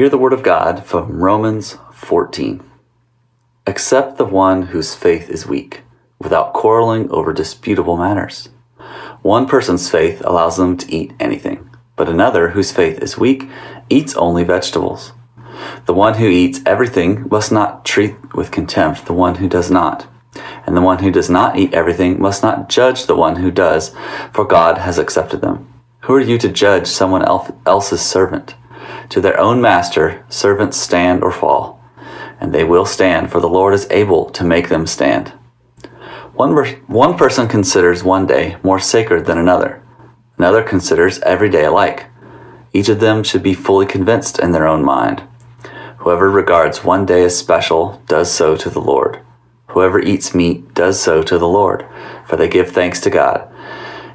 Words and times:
Hear 0.00 0.08
the 0.08 0.16
word 0.16 0.32
of 0.32 0.42
God 0.42 0.86
from 0.86 1.22
Romans 1.22 1.76
14. 1.92 2.62
Accept 3.66 4.16
the 4.16 4.24
one 4.24 4.62
whose 4.62 4.94
faith 4.94 5.28
is 5.28 5.46
weak, 5.46 5.82
without 6.18 6.54
quarreling 6.54 7.10
over 7.10 7.34
disputable 7.34 7.98
matters. 7.98 8.48
One 9.20 9.46
person's 9.46 9.90
faith 9.90 10.22
allows 10.24 10.56
them 10.56 10.78
to 10.78 10.90
eat 10.90 11.12
anything, 11.20 11.68
but 11.96 12.08
another 12.08 12.48
whose 12.48 12.72
faith 12.72 12.98
is 13.02 13.18
weak 13.18 13.46
eats 13.90 14.16
only 14.16 14.42
vegetables. 14.42 15.12
The 15.84 15.92
one 15.92 16.14
who 16.14 16.28
eats 16.28 16.60
everything 16.64 17.28
must 17.30 17.52
not 17.52 17.84
treat 17.84 18.34
with 18.34 18.50
contempt 18.50 19.04
the 19.04 19.12
one 19.12 19.34
who 19.34 19.50
does 19.50 19.70
not. 19.70 20.06
And 20.64 20.74
the 20.74 20.80
one 20.80 21.00
who 21.00 21.10
does 21.10 21.28
not 21.28 21.58
eat 21.58 21.74
everything 21.74 22.18
must 22.18 22.42
not 22.42 22.70
judge 22.70 23.04
the 23.04 23.16
one 23.16 23.36
who 23.36 23.50
does, 23.50 23.94
for 24.32 24.46
God 24.46 24.78
has 24.78 24.96
accepted 24.96 25.42
them. 25.42 25.70
Who 26.04 26.14
are 26.14 26.20
you 26.20 26.38
to 26.38 26.48
judge 26.48 26.86
someone 26.86 27.22
else's 27.66 28.00
servant? 28.00 28.54
To 29.10 29.20
their 29.20 29.38
own 29.40 29.60
master, 29.60 30.24
servants 30.28 30.76
stand 30.76 31.22
or 31.22 31.32
fall, 31.32 31.80
and 32.40 32.54
they 32.54 32.64
will 32.64 32.86
stand, 32.86 33.30
for 33.30 33.40
the 33.40 33.48
Lord 33.48 33.74
is 33.74 33.88
able 33.90 34.30
to 34.30 34.44
make 34.44 34.68
them 34.68 34.86
stand. 34.86 35.32
One, 36.34 36.54
one 36.86 37.18
person 37.18 37.48
considers 37.48 38.04
one 38.04 38.26
day 38.26 38.56
more 38.62 38.78
sacred 38.78 39.26
than 39.26 39.36
another, 39.36 39.82
another 40.38 40.62
considers 40.62 41.18
every 41.20 41.50
day 41.50 41.64
alike. 41.64 42.06
Each 42.72 42.88
of 42.88 43.00
them 43.00 43.24
should 43.24 43.42
be 43.42 43.52
fully 43.52 43.84
convinced 43.84 44.38
in 44.38 44.52
their 44.52 44.66
own 44.66 44.84
mind. 44.84 45.22
Whoever 45.98 46.30
regards 46.30 46.84
one 46.84 47.04
day 47.04 47.24
as 47.24 47.36
special 47.36 48.00
does 48.06 48.32
so 48.32 48.56
to 48.56 48.70
the 48.70 48.80
Lord. 48.80 49.20
Whoever 49.70 50.00
eats 50.00 50.34
meat 50.34 50.72
does 50.72 51.00
so 51.00 51.22
to 51.24 51.36
the 51.36 51.48
Lord, 51.48 51.84
for 52.26 52.36
they 52.36 52.48
give 52.48 52.70
thanks 52.70 53.00
to 53.00 53.10
God. 53.10 53.52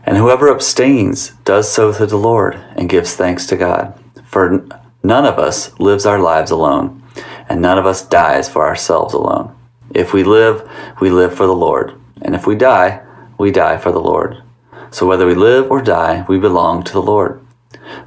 And 0.06 0.18
whoever 0.18 0.50
abstains 0.50 1.32
does 1.44 1.70
so 1.72 1.92
to 1.94 2.06
the 2.06 2.18
Lord 2.18 2.56
and 2.78 2.90
gives 2.90 3.16
thanks 3.16 3.46
to 3.48 3.58
God. 3.58 4.00
For 4.24 4.66
None 5.06 5.26
of 5.26 5.38
us 5.38 5.80
lives 5.80 6.08
our 6.08 6.18
lives 6.18 6.50
alone, 6.50 7.04
and 7.48 7.62
none 7.62 7.78
of 7.78 7.86
us 7.86 8.04
dies 8.04 8.50
for 8.50 8.66
ourselves 8.66 9.14
alone. 9.14 9.56
If 9.94 10.14
we 10.14 10.24
live, 10.24 10.68
we 11.00 11.12
live 11.12 11.32
for 11.32 11.46
the 11.46 11.54
Lord, 11.54 11.94
and 12.24 12.34
if 12.34 12.48
we 12.48 12.56
die, 12.56 13.06
we 13.38 13.52
die 13.52 13.78
for 13.78 13.92
the 13.92 14.00
Lord. 14.00 14.42
So 14.90 15.06
whether 15.06 15.28
we 15.28 15.36
live 15.36 15.70
or 15.70 15.80
die, 15.80 16.26
we 16.28 16.40
belong 16.40 16.82
to 16.84 16.94
the 16.94 17.04
Lord. 17.04 17.40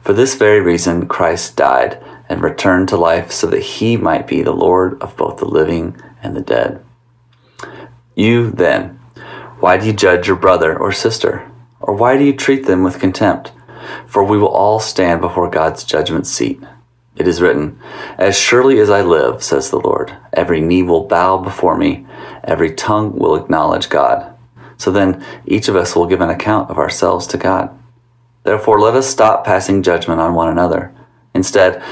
For 0.00 0.12
this 0.12 0.34
very 0.34 0.60
reason, 0.60 1.06
Christ 1.06 1.54
died 1.54 2.02
and 2.28 2.42
returned 2.42 2.88
to 2.88 2.96
life 2.96 3.30
so 3.30 3.46
that 3.46 3.62
he 3.62 3.96
might 3.96 4.26
be 4.26 4.42
the 4.42 4.50
Lord 4.50 5.00
of 5.00 5.16
both 5.16 5.38
the 5.38 5.44
living 5.44 6.02
and 6.20 6.34
the 6.34 6.40
dead. 6.40 6.84
You, 8.16 8.50
then, 8.50 8.98
why 9.60 9.76
do 9.76 9.86
you 9.86 9.92
judge 9.92 10.26
your 10.26 10.36
brother 10.36 10.76
or 10.76 10.90
sister? 10.90 11.48
Or 11.78 11.94
why 11.94 12.18
do 12.18 12.24
you 12.24 12.32
treat 12.32 12.66
them 12.66 12.82
with 12.82 12.98
contempt? 12.98 13.52
For 14.08 14.24
we 14.24 14.36
will 14.36 14.48
all 14.48 14.80
stand 14.80 15.20
before 15.20 15.48
God's 15.48 15.84
judgment 15.84 16.26
seat. 16.26 16.60
It 17.18 17.26
is 17.26 17.42
written, 17.42 17.80
As 18.16 18.38
surely 18.38 18.78
as 18.78 18.90
I 18.90 19.02
live, 19.02 19.42
says 19.42 19.70
the 19.70 19.80
Lord, 19.80 20.16
every 20.32 20.60
knee 20.60 20.84
will 20.84 21.08
bow 21.08 21.38
before 21.38 21.76
me, 21.76 22.06
every 22.44 22.72
tongue 22.72 23.18
will 23.18 23.34
acknowledge 23.34 23.88
God. 23.88 24.36
So 24.76 24.92
then 24.92 25.24
each 25.44 25.66
of 25.66 25.74
us 25.74 25.96
will 25.96 26.06
give 26.06 26.20
an 26.20 26.30
account 26.30 26.70
of 26.70 26.78
ourselves 26.78 27.26
to 27.28 27.36
God. 27.36 27.76
Therefore, 28.44 28.80
let 28.80 28.94
us 28.94 29.08
stop 29.08 29.44
passing 29.44 29.82
judgment 29.82 30.20
on 30.20 30.34
one 30.34 30.48
another. 30.48 30.94
Instead, 31.34 31.82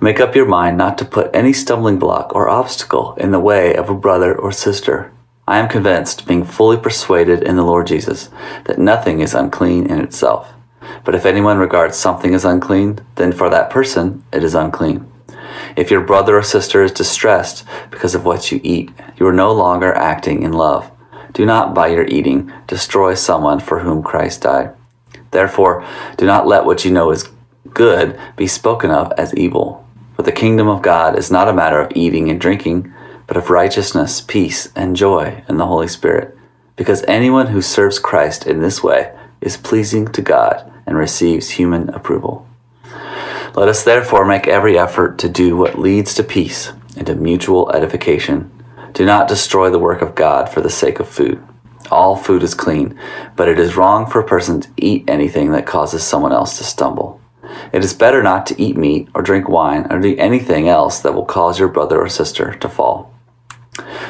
make 0.00 0.20
up 0.20 0.36
your 0.36 0.46
mind 0.46 0.78
not 0.78 0.96
to 0.98 1.04
put 1.04 1.34
any 1.34 1.52
stumbling 1.52 1.98
block 1.98 2.32
or 2.36 2.48
obstacle 2.48 3.14
in 3.14 3.32
the 3.32 3.40
way 3.40 3.74
of 3.74 3.90
a 3.90 3.94
brother 3.94 4.32
or 4.32 4.52
sister. 4.52 5.12
I 5.48 5.58
am 5.58 5.68
convinced, 5.68 6.24
being 6.24 6.44
fully 6.44 6.76
persuaded 6.76 7.42
in 7.42 7.56
the 7.56 7.64
Lord 7.64 7.88
Jesus, 7.88 8.30
that 8.66 8.78
nothing 8.78 9.18
is 9.18 9.34
unclean 9.34 9.86
in 9.86 10.00
itself 10.00 10.52
but 11.04 11.14
if 11.14 11.26
anyone 11.26 11.58
regards 11.58 11.96
something 11.96 12.34
as 12.34 12.44
unclean, 12.44 13.00
then 13.16 13.32
for 13.32 13.48
that 13.50 13.70
person 13.70 14.22
it 14.32 14.44
is 14.44 14.54
unclean. 14.54 15.10
If 15.76 15.90
your 15.90 16.00
brother 16.00 16.38
or 16.38 16.42
sister 16.42 16.82
is 16.82 16.92
distressed 16.92 17.64
because 17.90 18.14
of 18.14 18.24
what 18.24 18.52
you 18.52 18.60
eat, 18.62 18.90
you 19.16 19.26
are 19.26 19.32
no 19.32 19.52
longer 19.52 19.92
acting 19.94 20.42
in 20.42 20.52
love. 20.52 20.90
Do 21.32 21.44
not, 21.44 21.74
by 21.74 21.88
your 21.88 22.04
eating, 22.06 22.52
destroy 22.66 23.14
someone 23.14 23.60
for 23.60 23.80
whom 23.80 24.02
Christ 24.02 24.42
died. 24.42 24.74
Therefore, 25.30 25.86
do 26.16 26.26
not 26.26 26.46
let 26.46 26.64
what 26.64 26.84
you 26.84 26.90
know 26.90 27.10
is 27.10 27.30
good 27.74 28.18
be 28.36 28.46
spoken 28.46 28.90
of 28.90 29.12
as 29.18 29.34
evil. 29.34 29.86
For 30.16 30.22
the 30.22 30.32
kingdom 30.32 30.68
of 30.68 30.82
God 30.82 31.18
is 31.18 31.30
not 31.30 31.48
a 31.48 31.52
matter 31.52 31.80
of 31.80 31.92
eating 31.94 32.28
and 32.30 32.40
drinking, 32.40 32.92
but 33.26 33.36
of 33.36 33.50
righteousness, 33.50 34.20
peace, 34.20 34.68
and 34.74 34.96
joy 34.96 35.44
in 35.48 35.58
the 35.58 35.66
Holy 35.66 35.88
Spirit. 35.88 36.36
Because 36.76 37.04
anyone 37.06 37.48
who 37.48 37.60
serves 37.60 37.98
Christ 37.98 38.46
in 38.46 38.60
this 38.60 38.82
way 38.82 39.12
is 39.40 39.56
pleasing 39.56 40.08
to 40.08 40.22
God 40.22 40.70
and 40.86 40.96
receives 40.96 41.50
human 41.50 41.88
approval. 41.90 42.46
Let 43.54 43.68
us 43.68 43.84
therefore 43.84 44.24
make 44.24 44.46
every 44.46 44.78
effort 44.78 45.18
to 45.18 45.28
do 45.28 45.56
what 45.56 45.78
leads 45.78 46.14
to 46.14 46.22
peace 46.22 46.72
and 46.96 47.06
to 47.06 47.14
mutual 47.14 47.70
edification. 47.72 48.50
Do 48.92 49.04
not 49.04 49.28
destroy 49.28 49.70
the 49.70 49.78
work 49.78 50.02
of 50.02 50.14
God 50.14 50.48
for 50.48 50.60
the 50.60 50.70
sake 50.70 51.00
of 51.00 51.08
food. 51.08 51.42
All 51.90 52.16
food 52.16 52.42
is 52.42 52.54
clean, 52.54 52.98
but 53.36 53.48
it 53.48 53.58
is 53.58 53.76
wrong 53.76 54.06
for 54.06 54.20
a 54.20 54.26
person 54.26 54.60
to 54.60 54.68
eat 54.76 55.08
anything 55.08 55.52
that 55.52 55.66
causes 55.66 56.02
someone 56.02 56.32
else 56.32 56.58
to 56.58 56.64
stumble. 56.64 57.20
It 57.72 57.82
is 57.82 57.94
better 57.94 58.22
not 58.22 58.46
to 58.46 58.60
eat 58.60 58.76
meat 58.76 59.08
or 59.14 59.22
drink 59.22 59.48
wine 59.48 59.86
or 59.90 59.98
do 59.98 60.16
anything 60.16 60.68
else 60.68 61.00
that 61.00 61.14
will 61.14 61.24
cause 61.24 61.58
your 61.58 61.68
brother 61.68 62.00
or 62.00 62.08
sister 62.08 62.54
to 62.54 62.68
fall. 62.68 63.14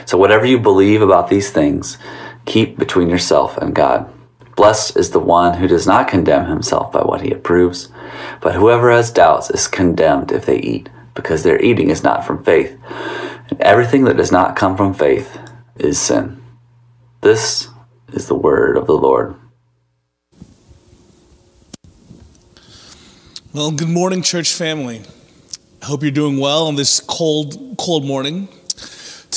So, 0.07 0.19
whatever 0.19 0.47
you 0.47 0.59
believe 0.59 1.03
about 1.03 1.29
these 1.29 1.51
things, 1.51 1.99
keep 2.47 2.79
between 2.79 3.09
yourself 3.09 3.57
and 3.59 3.75
God. 3.75 4.13
Blessed 4.59 4.97
is 4.97 5.11
the 5.13 5.21
one 5.21 5.55
who 5.57 5.69
does 5.69 5.87
not 5.87 6.09
condemn 6.09 6.47
himself 6.47 6.91
by 6.91 7.03
what 7.03 7.21
he 7.21 7.31
approves, 7.31 7.91
but 8.41 8.57
whoever 8.57 8.91
has 8.91 9.09
doubts 9.09 9.51
is 9.51 9.69
condemned 9.69 10.33
if 10.33 10.47
they 10.47 10.59
eat, 10.59 10.89
because 11.15 11.45
their 11.45 11.63
eating 11.63 11.91
is 11.91 12.03
not 12.03 12.27
from 12.27 12.43
faith. 12.43 12.77
And 13.51 13.61
everything 13.61 14.03
that 14.07 14.17
does 14.17 14.33
not 14.33 14.57
come 14.57 14.77
from 14.77 14.95
faith 14.95 15.39
is 15.77 16.01
sin. 16.01 16.43
This 17.21 17.69
is 18.13 18.27
the 18.27 18.35
word 18.35 18.77
of 18.77 18.89
the 18.89 18.99
Lord. 18.99 19.37
Well, 23.53 23.71
good 23.71 23.89
morning, 23.89 24.23
church 24.23 24.53
family. 24.53 25.03
I 25.81 25.87
hope 25.87 26.03
you're 26.03 26.11
doing 26.11 26.41
well 26.41 26.67
on 26.67 26.75
this 26.75 26.99
cold, 26.99 27.77
cold 27.79 28.05
morning. 28.05 28.49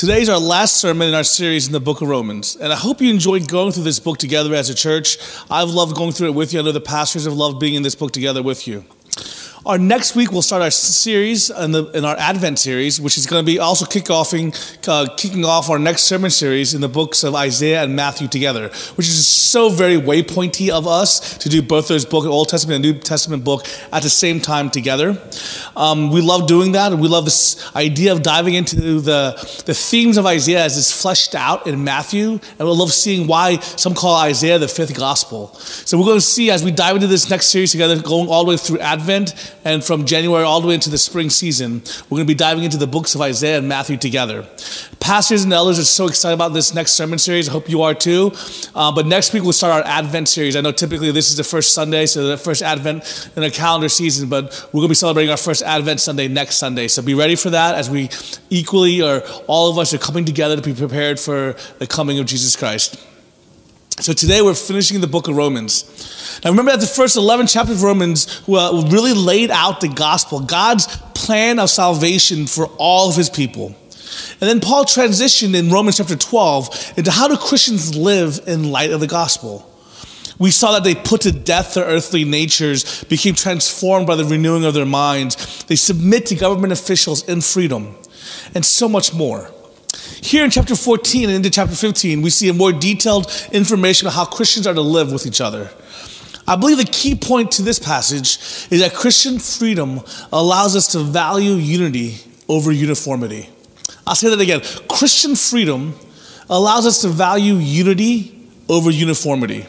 Today's 0.02 0.30
our 0.30 0.40
last 0.40 0.78
sermon 0.78 1.10
in 1.10 1.14
our 1.14 1.24
series 1.24 1.68
in 1.68 1.74
the 1.74 1.80
book 1.80 2.02
of 2.02 2.08
Romans. 2.08 2.56
And 2.56 2.74
I 2.74 2.76
hope 2.76 3.02
you 3.02 3.12
enjoyed 3.12 3.48
going 3.48 3.72
through 3.72 3.84
this 3.84 4.00
book 4.00 4.18
together 4.18 4.56
as 4.56 4.68
a 4.68 4.74
church. 4.74 5.20
I've 5.48 5.70
loved 5.70 5.96
going 5.96 6.12
through 6.12 6.30
it 6.30 6.34
with 6.34 6.54
you. 6.54 6.60
I 6.60 6.64
know 6.64 6.72
the 6.72 6.82
pastors 6.82 7.26
have 7.26 7.36
loved 7.36 7.60
being 7.60 7.76
in 7.76 7.84
this 7.84 7.94
book 7.94 8.12
together 8.12 8.42
with 8.42 8.68
you. 8.68 8.84
Our 9.64 9.78
next 9.78 10.16
week 10.16 10.32
we'll 10.32 10.42
start 10.42 10.64
our 10.64 10.72
series 10.72 11.52
in, 11.52 11.72
the, 11.72 11.86
in 11.92 12.04
our 12.04 12.18
Advent 12.18 12.58
series, 12.58 13.00
which 13.00 13.16
is 13.16 13.28
going 13.28 13.46
to 13.46 13.52
be 13.52 13.60
also 13.60 13.86
kick 13.86 14.10
offing, 14.10 14.54
uh, 14.88 15.06
kicking 15.18 15.46
off 15.46 15.70
our 15.70 15.78
next 15.78 16.04
sermon 16.04 16.32
series 16.32 16.74
in 16.74 16.82
the 16.82 16.90
books 16.90 17.24
of 17.24 17.36
Isaiah 17.36 17.84
and 17.84 17.96
Matthew 17.96 18.28
together, 18.28 18.70
which 18.96 19.08
is 19.08 19.28
so 19.28 19.70
very 19.70 19.98
waypointy 19.98 20.70
of 20.72 20.88
us 20.88 21.38
to 21.38 21.48
do 21.48 21.62
both 21.62 21.88
those 21.88 22.06
book, 22.06 22.26
Old 22.26 22.50
Testament 22.50 22.84
and 22.84 22.96
New 22.96 23.00
Testament 23.00 23.44
book 23.44 23.68
at 23.94 24.02
the 24.02 24.10
same 24.10 24.40
time 24.40 24.72
together. 24.72 25.22
Um, 25.76 26.12
we 26.12 26.22
love 26.22 26.48
doing 26.48 26.74
that, 26.74 26.94
we 26.94 27.08
love 27.08 27.26
this 27.26 27.74
idea 27.76 28.12
of 28.12 28.24
diving 28.24 28.54
into 28.54 29.00
the, 29.00 29.34
the 29.66 29.74
themes 29.74 30.18
of 30.18 30.26
Isaiah 30.26 30.64
as 30.64 30.78
it's 30.78 30.92
fleshed 30.92 31.36
out 31.36 31.68
in 31.68 31.84
Matthew, 31.84 32.32
and 32.32 32.60
we 32.60 32.66
love 32.66 32.92
seeing 32.92 33.28
why 33.28 33.60
some 33.60 33.94
call 33.94 34.16
Isaiah 34.18 34.60
the 34.60 34.68
fifth 34.68 34.96
gospel. 34.98 35.54
So 35.56 35.98
we're 35.98 36.06
going 36.06 36.18
to 36.18 36.22
see 36.22 36.52
as 36.52 36.64
we 36.64 36.72
dive 36.72 36.96
into 36.96 37.08
this 37.08 37.30
next 37.30 37.48
series 37.48 37.72
together, 37.72 38.02
going 38.02 38.28
all 38.30 38.44
the 38.44 38.52
way 38.52 38.58
through 38.58 38.80
Advent 38.80 39.54
and 39.64 39.84
from 39.84 40.06
January 40.06 40.44
all 40.44 40.62
the 40.62 40.68
way 40.68 40.74
into 40.74 40.90
the 40.90 40.98
spring 40.98 41.30
season, 41.30 41.82
we're 42.10 42.18
going 42.18 42.28
to 42.28 42.34
be 42.34 42.36
diving 42.36 42.64
into 42.64 42.78
the 42.78 42.88
books 42.88 43.16
of 43.16 43.22
Isaiah 43.22 43.58
and 43.58 43.68
Matthew 43.68 43.98
together. 43.98 44.48
Pastors 45.00 45.44
and 45.44 45.54
elders 45.54 45.80
are 45.80 45.86
so 45.86 46.08
excited 46.08 46.36
about 46.36 46.54
this 46.54 46.74
next 46.74 46.94
sermon 46.94 47.18
series. 47.18 47.50
I 47.50 47.52
hope 47.52 47.70
you 47.70 47.82
are 47.82 47.94
too. 47.94 48.32
Uh, 48.76 48.92
but 48.92 49.08
next 49.08 49.34
week 49.34 49.44
we'll 49.44 49.54
start 49.54 49.84
our 49.84 49.92
Advent 49.92 50.30
series. 50.30 50.56
I 50.56 50.62
know 50.62 50.72
typically 50.72 51.12
this 51.12 51.30
is 51.30 51.38
the 51.38 51.44
first 51.44 51.74
Sunday, 51.74 52.06
so 52.06 52.28
the 52.28 52.38
first 52.38 52.62
Advent 52.62 53.32
in 53.36 53.44
a 53.44 53.50
calendar 53.50 53.90
season, 53.90 54.30
but 54.30 54.44
we're 54.72 54.82
going 54.82 54.88
to 54.88 54.90
be 54.90 54.96
celebrating 54.96 55.32
our 55.32 55.38
first 55.38 55.61
Advent 55.62 56.00
Sunday 56.00 56.28
next 56.28 56.58
Sunday. 56.58 56.88
So 56.88 57.02
be 57.02 57.14
ready 57.14 57.36
for 57.36 57.50
that 57.52 57.76
as 57.76 57.90
we 57.90 58.10
equally, 58.50 59.02
or 59.02 59.22
all 59.48 59.70
of 59.70 59.78
us, 59.78 59.94
are 59.94 59.98
coming 59.98 60.26
together 60.26 60.56
to 60.56 60.62
be 60.62 60.74
prepared 60.74 61.20
for 61.20 61.56
the 61.80 61.88
coming 61.88 62.20
of 62.20 62.26
Jesus 62.26 62.56
Christ. 62.56 62.96
So 64.00 64.14
today 64.14 64.42
we're 64.42 64.56
finishing 64.56 65.00
the 65.00 65.08
book 65.08 65.28
of 65.28 65.36
Romans. 65.36 66.40
Now 66.44 66.50
remember 66.50 66.72
that 66.72 66.80
the 66.80 66.88
first 66.88 67.18
11 67.18 67.48
chapters 67.48 67.78
of 67.78 67.84
Romans 67.84 68.42
really 68.48 69.14
laid 69.14 69.52
out 69.52 69.80
the 69.80 69.90
gospel, 69.90 70.40
God's 70.40 70.88
plan 71.14 71.60
of 71.60 71.70
salvation 71.70 72.48
for 72.48 72.66
all 72.78 73.10
of 73.10 73.16
his 73.16 73.30
people. 73.30 73.76
And 74.42 74.50
then 74.50 74.60
Paul 74.60 74.86
transitioned 74.86 75.54
in 75.54 75.70
Romans 75.70 75.98
chapter 75.98 76.16
12 76.16 76.94
into 76.98 77.12
how 77.12 77.28
do 77.28 77.38
Christians 77.38 77.96
live 77.96 78.42
in 78.48 78.72
light 78.72 78.92
of 78.92 79.00
the 79.00 79.08
gospel. 79.08 79.71
We 80.42 80.50
saw 80.50 80.72
that 80.72 80.84
they 80.84 80.96
put 80.96 81.22
to 81.22 81.32
death 81.32 81.76
their 81.76 81.86
earthly 81.86 82.24
natures, 82.26 83.04
became 83.04 83.36
transformed 83.36 84.08
by 84.08 84.16
the 84.16 84.26
renewing 84.26 84.66
of 84.66 84.74
their 84.74 84.88
minds. 84.88 85.64
They 85.66 85.76
submit 85.76 86.26
to 86.26 86.36
government 86.36 86.74
officials 86.74 87.30
in 87.30 87.42
freedom, 87.42 87.96
and 88.56 88.66
so 88.66 88.90
much 88.90 89.14
more. 89.14 89.52
Here 90.20 90.44
in 90.44 90.50
chapter 90.50 90.76
14 90.76 91.26
and 91.26 91.34
into 91.34 91.52
chapter 91.52 91.76
15, 91.76 92.24
we 92.24 92.32
see 92.32 92.50
a 92.50 92.56
more 92.56 92.72
detailed 92.72 93.32
information 93.52 94.08
about 94.08 94.16
how 94.16 94.26
Christians 94.26 94.66
are 94.66 94.74
to 94.74 94.82
live 94.82 95.12
with 95.12 95.28
each 95.28 95.42
other. 95.42 95.70
I 96.48 96.56
believe 96.56 96.78
the 96.78 96.86
key 96.86 97.14
point 97.14 97.52
to 97.52 97.62
this 97.62 97.78
passage 97.78 98.40
is 98.72 98.80
that 98.80 98.96
Christian 98.96 99.38
freedom 99.38 100.02
allows 100.34 100.76
us 100.76 100.88
to 100.94 101.02
value 101.02 101.54
unity 101.54 102.18
over 102.50 102.72
uniformity. 102.72 103.48
I'll 104.08 104.16
say 104.16 104.32
that 104.32 104.42
again. 104.42 104.62
Christian 104.90 105.36
freedom 105.36 105.94
allows 106.50 106.88
us 106.88 107.00
to 107.04 107.10
value 107.10 107.58
unity 107.58 108.50
over 108.68 108.90
uniformity. 108.90 109.68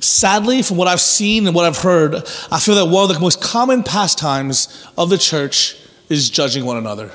Sadly, 0.00 0.62
from 0.62 0.76
what 0.76 0.88
I've 0.88 1.00
seen 1.00 1.46
and 1.46 1.54
what 1.54 1.64
I've 1.64 1.78
heard, 1.78 2.14
I 2.50 2.60
feel 2.60 2.74
that 2.76 2.86
one 2.86 3.08
of 3.08 3.14
the 3.14 3.20
most 3.20 3.40
common 3.40 3.82
pastimes 3.82 4.86
of 4.96 5.10
the 5.10 5.18
church 5.18 5.76
is 6.08 6.30
judging 6.30 6.64
one 6.64 6.76
another. 6.76 7.10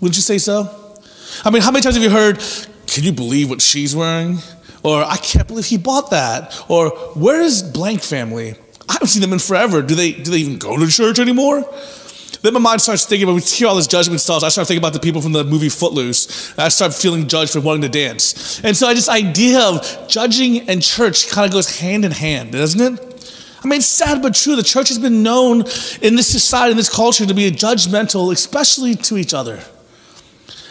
Wouldn't 0.00 0.16
you 0.16 0.22
say 0.22 0.38
so? 0.38 0.96
I 1.44 1.50
mean, 1.50 1.62
how 1.62 1.70
many 1.70 1.82
times 1.82 1.96
have 1.96 2.04
you 2.04 2.10
heard, 2.10 2.42
can 2.86 3.04
you 3.04 3.12
believe 3.12 3.50
what 3.50 3.60
she's 3.60 3.94
wearing? 3.94 4.38
Or 4.82 5.02
I 5.02 5.16
can't 5.16 5.48
believe 5.48 5.66
he 5.66 5.78
bought 5.78 6.10
that. 6.10 6.62
Or 6.68 6.90
where 7.14 7.40
is 7.40 7.62
blank 7.62 8.02
family? 8.02 8.54
I 8.88 8.92
haven't 8.94 9.08
seen 9.08 9.22
them 9.22 9.32
in 9.32 9.38
forever. 9.38 9.80
Do 9.80 9.94
they 9.94 10.12
do 10.12 10.30
they 10.30 10.38
even 10.38 10.58
go 10.58 10.76
to 10.78 10.86
church 10.88 11.18
anymore? 11.18 11.64
Then 12.44 12.52
my 12.52 12.60
mind 12.60 12.82
starts 12.82 13.06
thinking 13.06 13.26
about 13.26 13.36
we 13.36 13.40
hear 13.40 13.68
all 13.68 13.74
this 13.74 13.86
judgment 13.86 14.20
stuff. 14.20 14.42
I 14.42 14.50
start 14.50 14.68
thinking 14.68 14.82
about 14.82 14.92
the 14.92 15.00
people 15.00 15.22
from 15.22 15.32
the 15.32 15.44
movie 15.44 15.70
Footloose. 15.70 16.52
I 16.58 16.68
start 16.68 16.92
feeling 16.92 17.26
judged 17.26 17.54
for 17.54 17.62
wanting 17.62 17.80
to 17.80 17.88
dance. 17.88 18.62
And 18.62 18.76
so 18.76 18.86
I 18.86 18.92
this 18.92 19.08
idea 19.08 19.60
of 19.60 20.08
judging 20.08 20.68
and 20.68 20.82
church 20.82 21.30
kind 21.30 21.46
of 21.46 21.52
goes 21.54 21.80
hand 21.80 22.04
in 22.04 22.10
hand, 22.10 22.52
doesn't 22.52 22.80
it? 22.82 23.00
I 23.64 23.66
mean, 23.66 23.78
it's 23.78 23.86
sad 23.86 24.20
but 24.20 24.34
true. 24.34 24.56
The 24.56 24.62
church 24.62 24.88
has 24.88 24.98
been 24.98 25.22
known 25.22 25.60
in 26.02 26.16
this 26.16 26.28
society, 26.28 26.72
in 26.72 26.76
this 26.76 26.94
culture, 26.94 27.24
to 27.24 27.32
be 27.32 27.50
judgmental, 27.50 28.30
especially 28.30 28.94
to 28.94 29.16
each 29.16 29.32
other. 29.32 29.54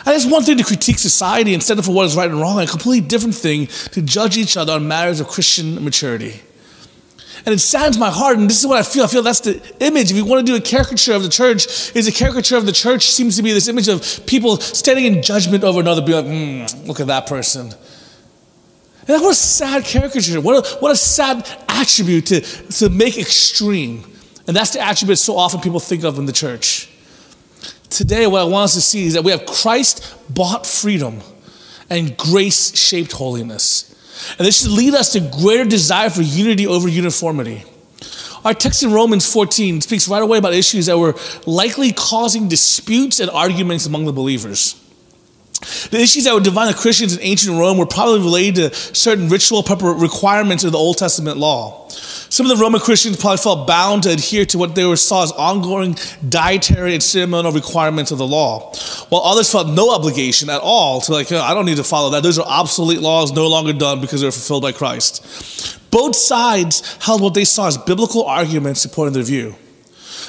And 0.05 0.15
it's 0.15 0.27
one 0.27 0.43
thing 0.43 0.59
to 0.59 0.63
critique 0.63 0.99
society 0.99 1.55
instead 1.55 1.79
of 1.79 1.85
for 1.85 1.91
what 1.91 2.05
is 2.05 2.15
right 2.15 2.29
and 2.29 2.39
wrong, 2.39 2.59
a 2.59 2.67
completely 2.67 3.07
different 3.07 3.33
thing 3.33 3.65
to 3.93 4.03
judge 4.03 4.37
each 4.37 4.57
other 4.57 4.73
on 4.73 4.87
matters 4.87 5.19
of 5.19 5.27
Christian 5.27 5.83
maturity. 5.83 6.39
And 7.45 7.53
it 7.53 7.59
saddens 7.59 7.97
my 7.97 8.09
heart, 8.09 8.37
and 8.37 8.49
this 8.49 8.59
is 8.61 8.67
what 8.67 8.79
I 8.79 8.83
feel. 8.83 9.03
I 9.03 9.07
feel 9.07 9.21
that's 9.21 9.41
the 9.41 9.61
image. 9.81 10.11
If 10.11 10.17
you 10.17 10.23
want 10.23 10.45
to 10.45 10.51
do 10.51 10.57
a 10.57 10.61
caricature 10.61 11.13
of 11.13 11.23
the 11.23 11.29
church, 11.29 11.93
is 11.93 12.07
a 12.07 12.11
caricature 12.11 12.55
of 12.55 12.65
the 12.65 12.71
church 12.71 13.07
seems 13.07 13.35
to 13.35 13.43
be 13.43 13.51
this 13.51 13.67
image 13.67 13.89
of 13.89 14.25
people 14.25 14.57
standing 14.57 15.05
in 15.05 15.21
judgment 15.21 15.63
over 15.65 15.81
another, 15.81 16.01
being 16.01 16.17
like, 16.17 16.25
mm, 16.25 16.87
look 16.87 17.01
at 17.01 17.07
that 17.07 17.27
person. 17.27 17.73
And 19.07 19.21
what 19.21 19.31
a 19.31 19.35
sad 19.35 19.83
caricature. 19.83 20.39
What 20.39 20.65
a, 20.65 20.77
what 20.77 20.91
a 20.91 20.95
sad 20.95 21.45
attribute 21.67 22.27
to, 22.27 22.39
to 22.39 22.89
make 22.89 23.17
extreme. 23.17 24.05
And 24.47 24.55
that's 24.55 24.71
the 24.71 24.79
attribute 24.79 25.17
so 25.17 25.37
often 25.37 25.59
people 25.59 25.81
think 25.81 26.05
of 26.05 26.17
in 26.17 26.25
the 26.25 26.33
church. 26.33 26.89
Today, 27.89 28.25
what 28.25 28.41
I 28.41 28.45
want 28.45 28.65
us 28.65 28.73
to 28.75 28.81
see 28.81 29.05
is 29.05 29.13
that 29.13 29.23
we 29.23 29.31
have 29.31 29.45
Christ 29.45 30.15
bought 30.33 30.65
freedom 30.65 31.19
and 31.89 32.15
grace 32.17 32.75
shaped 32.75 33.11
holiness. 33.11 33.93
And 34.37 34.47
this 34.47 34.61
should 34.61 34.71
lead 34.71 34.93
us 34.93 35.13
to 35.13 35.19
greater 35.19 35.65
desire 35.65 36.09
for 36.09 36.21
unity 36.21 36.67
over 36.67 36.87
uniformity. 36.87 37.63
Our 38.45 38.53
text 38.53 38.83
in 38.83 38.91
Romans 38.91 39.31
14 39.31 39.81
speaks 39.81 40.07
right 40.09 40.21
away 40.21 40.37
about 40.37 40.53
issues 40.53 40.87
that 40.87 40.97
were 40.97 41.15
likely 41.45 41.93
causing 41.93 42.49
disputes 42.49 43.19
and 43.19 43.29
arguments 43.29 43.85
among 43.85 44.05
the 44.05 44.13
believers. 44.13 44.75
The 45.89 45.99
issues 45.99 46.25
that 46.25 46.33
were 46.33 46.39
dividing 46.39 46.73
the 46.73 46.79
Christians 46.79 47.15
in 47.15 47.21
ancient 47.21 47.57
Rome 47.57 47.77
were 47.77 47.85
probably 47.85 48.19
related 48.19 48.73
to 48.73 48.95
certain 48.95 49.29
ritual 49.29 49.63
requirements 49.63 50.63
of 50.63 50.71
the 50.71 50.77
Old 50.77 50.97
Testament 50.97 51.37
law. 51.37 51.87
Some 51.89 52.49
of 52.49 52.57
the 52.57 52.61
Roman 52.61 52.81
Christians 52.81 53.17
probably 53.17 53.37
felt 53.37 53.67
bound 53.67 54.03
to 54.03 54.09
adhere 54.11 54.45
to 54.47 54.57
what 54.57 54.73
they 54.73 54.95
saw 54.95 55.23
as 55.23 55.31
ongoing 55.33 55.95
dietary 56.27 56.93
and 56.93 57.03
ceremonial 57.03 57.53
requirements 57.53 58.11
of 58.11 58.17
the 58.17 58.25
law, 58.25 58.73
while 59.09 59.21
others 59.21 59.51
felt 59.51 59.67
no 59.67 59.93
obligation 59.93 60.49
at 60.49 60.59
all 60.61 60.99
to 61.01 61.11
like, 61.11 61.31
oh, 61.31 61.39
I 61.39 61.53
don't 61.53 61.65
need 61.65 61.77
to 61.77 61.83
follow 61.83 62.09
that. 62.11 62.23
Those 62.23 62.39
are 62.39 62.47
obsolete 62.47 63.01
laws, 63.01 63.31
no 63.31 63.47
longer 63.47 63.73
done 63.73 64.01
because 64.01 64.21
they're 64.21 64.31
fulfilled 64.31 64.63
by 64.63 64.71
Christ. 64.71 65.79
Both 65.91 66.15
sides 66.15 66.97
held 66.99 67.21
what 67.21 67.35
they 67.35 67.45
saw 67.45 67.67
as 67.67 67.77
biblical 67.77 68.25
arguments 68.25 68.81
supporting 68.81 69.13
their 69.13 69.23
view. 69.23 69.55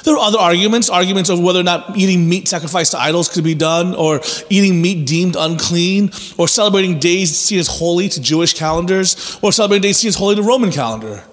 There 0.03 0.13
were 0.13 0.19
other 0.19 0.37
arguments, 0.37 0.89
arguments 0.89 1.29
of 1.29 1.39
whether 1.39 1.59
or 1.59 1.63
not 1.63 1.97
eating 1.97 2.27
meat 2.27 2.47
sacrificed 2.47 2.91
to 2.91 2.99
idols 2.99 3.29
could 3.29 3.43
be 3.43 3.55
done, 3.55 3.95
or 3.95 4.21
eating 4.49 4.81
meat 4.81 5.05
deemed 5.07 5.35
unclean, 5.37 6.11
or 6.37 6.47
celebrating 6.47 6.99
days 6.99 7.37
seen 7.37 7.59
as 7.59 7.67
holy 7.67 8.09
to 8.09 8.21
Jewish 8.21 8.53
calendars, 8.53 9.39
or 9.41 9.51
celebrating 9.51 9.83
days 9.83 9.97
seen 9.97 10.09
as 10.09 10.15
holy 10.15 10.35
to 10.35 10.43
Roman 10.43 10.71
calendar. 10.71 11.23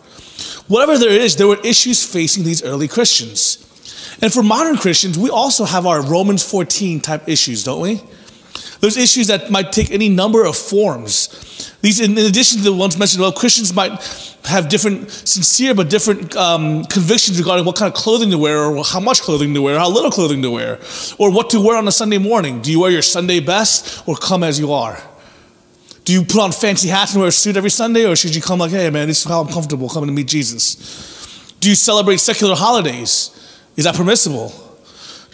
Whatever 0.69 0.97
there 0.99 1.11
is, 1.11 1.37
there 1.37 1.49
were 1.49 1.61
issues 1.65 2.05
facing 2.05 2.45
these 2.45 2.63
early 2.63 2.89
Christians. 2.89 3.59
And 4.23 4.33
for 4.33 4.43
modern 4.43 4.77
Christians, 4.77 5.19
we 5.19 5.31
also 5.31 5.65
have 5.65 5.85
our 5.85 6.01
Romans 6.01 6.49
14 6.49 7.01
type 7.01 7.29
issues, 7.29 7.65
don't 7.65 7.81
we? 7.81 8.01
There's 8.81 8.97
issues 8.97 9.29
that 9.29 9.51
might 9.51 9.73
take 9.73 9.91
any 9.91 10.09
number 10.09 10.45
of 10.45 10.57
forms. 10.57 11.29
These, 11.83 12.01
in, 12.01 12.17
addition 12.17 12.59
to 12.59 12.65
the 12.65 12.73
ones 12.73 12.97
mentioned, 12.97 13.21
well, 13.23 13.33
Christians 13.33 13.75
might 13.75 13.91
have 14.45 14.69
different, 14.69 15.11
sincere 15.11 15.75
but 15.75 15.91
different 15.91 16.35
um, 16.37 16.85
convictions 16.85 17.39
regarding 17.39 17.67
what 17.67 17.77
kind 17.77 17.93
of 17.93 17.99
clothing 17.99 18.31
to 18.31 18.39
wear, 18.39 18.63
or 18.63 18.85
how 18.85 19.01
much 19.01 19.21
clothing 19.21 19.53
to 19.55 19.61
wear, 19.61 19.79
how 19.79 19.91
little 19.91 20.11
clothing 20.11 20.43
to 20.43 20.51
wear, 20.51 20.79
or 21.19 21.33
what 21.33 21.51
to 21.51 21.61
wear 21.61 21.77
on 21.77 21.87
a 21.89 21.93
Sunday 21.93 22.19
morning. 22.19 22.63
Do 22.63 22.71
you 22.71 22.81
wear 22.81 22.91
your 22.93 23.03
Sunday 23.03 23.41
best, 23.41 24.07
or 24.09 24.15
come 24.15 24.45
as 24.45 24.61
you 24.61 24.73
are? 24.73 25.03
Do 26.05 26.13
you 26.13 26.23
put 26.23 26.41
on 26.41 26.53
fancy 26.53 26.89
hats 26.89 27.13
and 27.13 27.21
wear 27.21 27.29
a 27.29 27.33
suit 27.33 27.57
every 27.57 27.71
Sunday, 27.71 28.07
or 28.07 28.15
should 28.15 28.35
you 28.35 28.43
come 28.43 28.61
like, 28.61 28.71
hey 28.71 28.89
man, 28.91 29.09
this 29.09 29.19
is 29.19 29.25
how 29.25 29.41
I'm 29.41 29.53
comfortable 29.53 29.89
coming 29.89 30.07
to 30.07 30.13
meet 30.13 30.29
Jesus? 30.29 31.57
Do 31.59 31.69
you 31.69 31.75
celebrate 31.75 32.19
secular 32.19 32.55
holidays? 32.55 33.31
Is 33.77 33.85
that 33.85 33.97
permissible? 33.97 34.53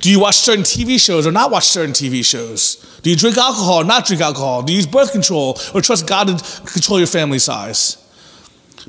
Do 0.01 0.11
you 0.11 0.21
watch 0.21 0.37
certain 0.37 0.63
TV 0.65 1.01
shows 1.01 1.27
or 1.27 1.33
not 1.33 1.51
watch 1.51 1.69
certain 1.69 1.93
TV 1.93 2.25
shows? 2.25 3.01
Do 3.03 3.11
you 3.11 3.17
drink 3.17 3.37
alcohol 3.37 3.83
or 3.83 3.85
not 3.85 4.07
drink 4.07 4.23
alcohol? 4.23 4.63
Do 4.63 4.73
you 4.73 4.77
use 4.77 4.87
birth 4.87 5.13
control 5.13 5.59
or 5.75 5.81
trust 5.81 6.07
God 6.07 6.29
to 6.29 6.63
control 6.63 6.99
your 6.99 7.09
family 7.09 7.39
size? 7.39 7.97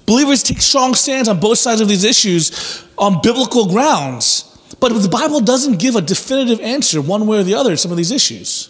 Believers 0.06 0.44
take 0.44 0.62
strong 0.62 0.94
stands 0.94 1.28
on 1.28 1.40
both 1.40 1.58
sides 1.58 1.82
of 1.82 1.88
these 1.88 2.04
issues 2.04 2.86
on 2.98 3.22
biblical 3.22 3.68
grounds. 3.68 4.46
But 4.80 4.90
the 4.90 5.10
Bible 5.10 5.42
doesn't 5.42 5.80
give 5.80 5.96
a 5.96 6.02
definitive 6.02 6.60
answer 6.62 7.02
one 7.02 7.28
way 7.28 7.40
or 7.40 7.44
the 7.44 7.56
other 7.56 7.72
to 7.72 7.78
some 7.78 7.92
of 7.92 7.98
these 7.98 8.12
issues. 8.12 8.70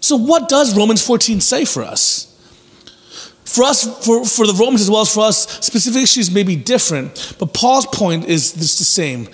So, 0.00 0.16
what 0.16 0.48
does 0.48 0.76
Romans 0.76 1.04
14 1.06 1.40
say 1.40 1.64
for 1.64 1.82
us? 1.82 2.28
For 3.44 3.64
us, 3.64 3.84
for, 4.04 4.24
for 4.24 4.46
the 4.46 4.54
Romans 4.54 4.80
as 4.80 4.90
well 4.90 5.02
as 5.02 5.12
for 5.12 5.24
us, 5.24 5.46
specific 5.64 6.02
issues 6.02 6.30
may 6.30 6.42
be 6.42 6.56
different, 6.56 7.36
but 7.38 7.54
Paul's 7.54 7.86
point 7.86 8.24
is 8.26 8.52
the 8.54 8.64
same. 8.64 9.28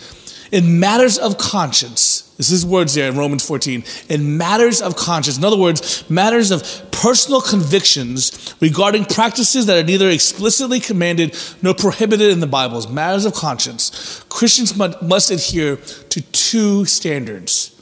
In 0.50 0.80
matters 0.80 1.18
of 1.18 1.36
conscience, 1.36 2.22
this 2.38 2.50
is 2.50 2.64
words 2.64 2.94
there 2.94 3.08
in 3.10 3.18
Romans 3.18 3.46
14. 3.46 3.84
In 4.08 4.38
matters 4.38 4.80
of 4.80 4.96
conscience, 4.96 5.36
in 5.36 5.44
other 5.44 5.58
words, 5.58 6.08
matters 6.08 6.50
of 6.50 6.90
personal 6.90 7.40
convictions 7.40 8.54
regarding 8.60 9.04
practices 9.04 9.66
that 9.66 9.76
are 9.76 9.86
neither 9.86 10.08
explicitly 10.08 10.80
commanded 10.80 11.36
nor 11.62 11.74
prohibited 11.74 12.30
in 12.30 12.40
the 12.40 12.46
Bibles, 12.46 12.88
matters 12.88 13.24
of 13.24 13.34
conscience, 13.34 14.24
Christians 14.28 14.76
must, 14.76 15.30
adhere 15.30 15.76
to 15.76 16.20
two 16.20 16.84
standards. 16.86 17.74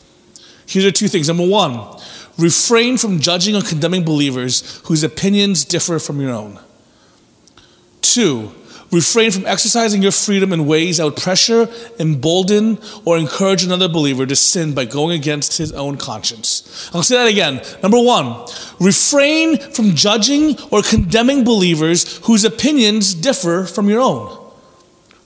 Here 0.66 0.88
are 0.88 0.90
two 0.90 1.08
things. 1.08 1.28
Number 1.28 1.46
one, 1.46 2.00
refrain 2.37 2.99
from 2.99 3.20
judging 3.20 3.54
or 3.54 3.62
condemning 3.62 4.04
believers 4.04 4.80
whose 4.87 5.04
opinions 5.04 5.64
differ 5.64 5.99
from 5.99 6.20
your 6.20 6.32
own. 6.32 6.58
Two, 8.00 8.52
refrain 8.96 9.30
from 9.30 9.46
exercising 9.46 10.02
your 10.02 10.10
freedom 10.10 10.52
in 10.52 10.66
ways 10.66 10.96
that 10.96 11.04
would 11.04 11.16
pressure, 11.16 11.68
embolden, 12.00 12.78
or 13.04 13.18
encourage 13.18 13.62
another 13.62 13.88
believer 13.88 14.26
to 14.26 14.34
sin 14.34 14.74
by 14.74 14.84
going 14.84 15.12
against 15.12 15.58
his 15.58 15.72
own 15.72 15.96
conscience. 15.96 16.90
I'll 16.92 17.02
say 17.02 17.16
that 17.16 17.28
again. 17.28 17.60
Number 17.82 18.00
one, 18.00 18.46
refrain 18.80 19.58
from 19.58 19.94
judging 19.94 20.58
or 20.70 20.82
condemning 20.82 21.44
believers 21.44 22.16
whose 22.24 22.44
opinions 22.44 23.14
differ 23.14 23.64
from 23.64 23.88
your 23.88 24.00
own. 24.00 24.45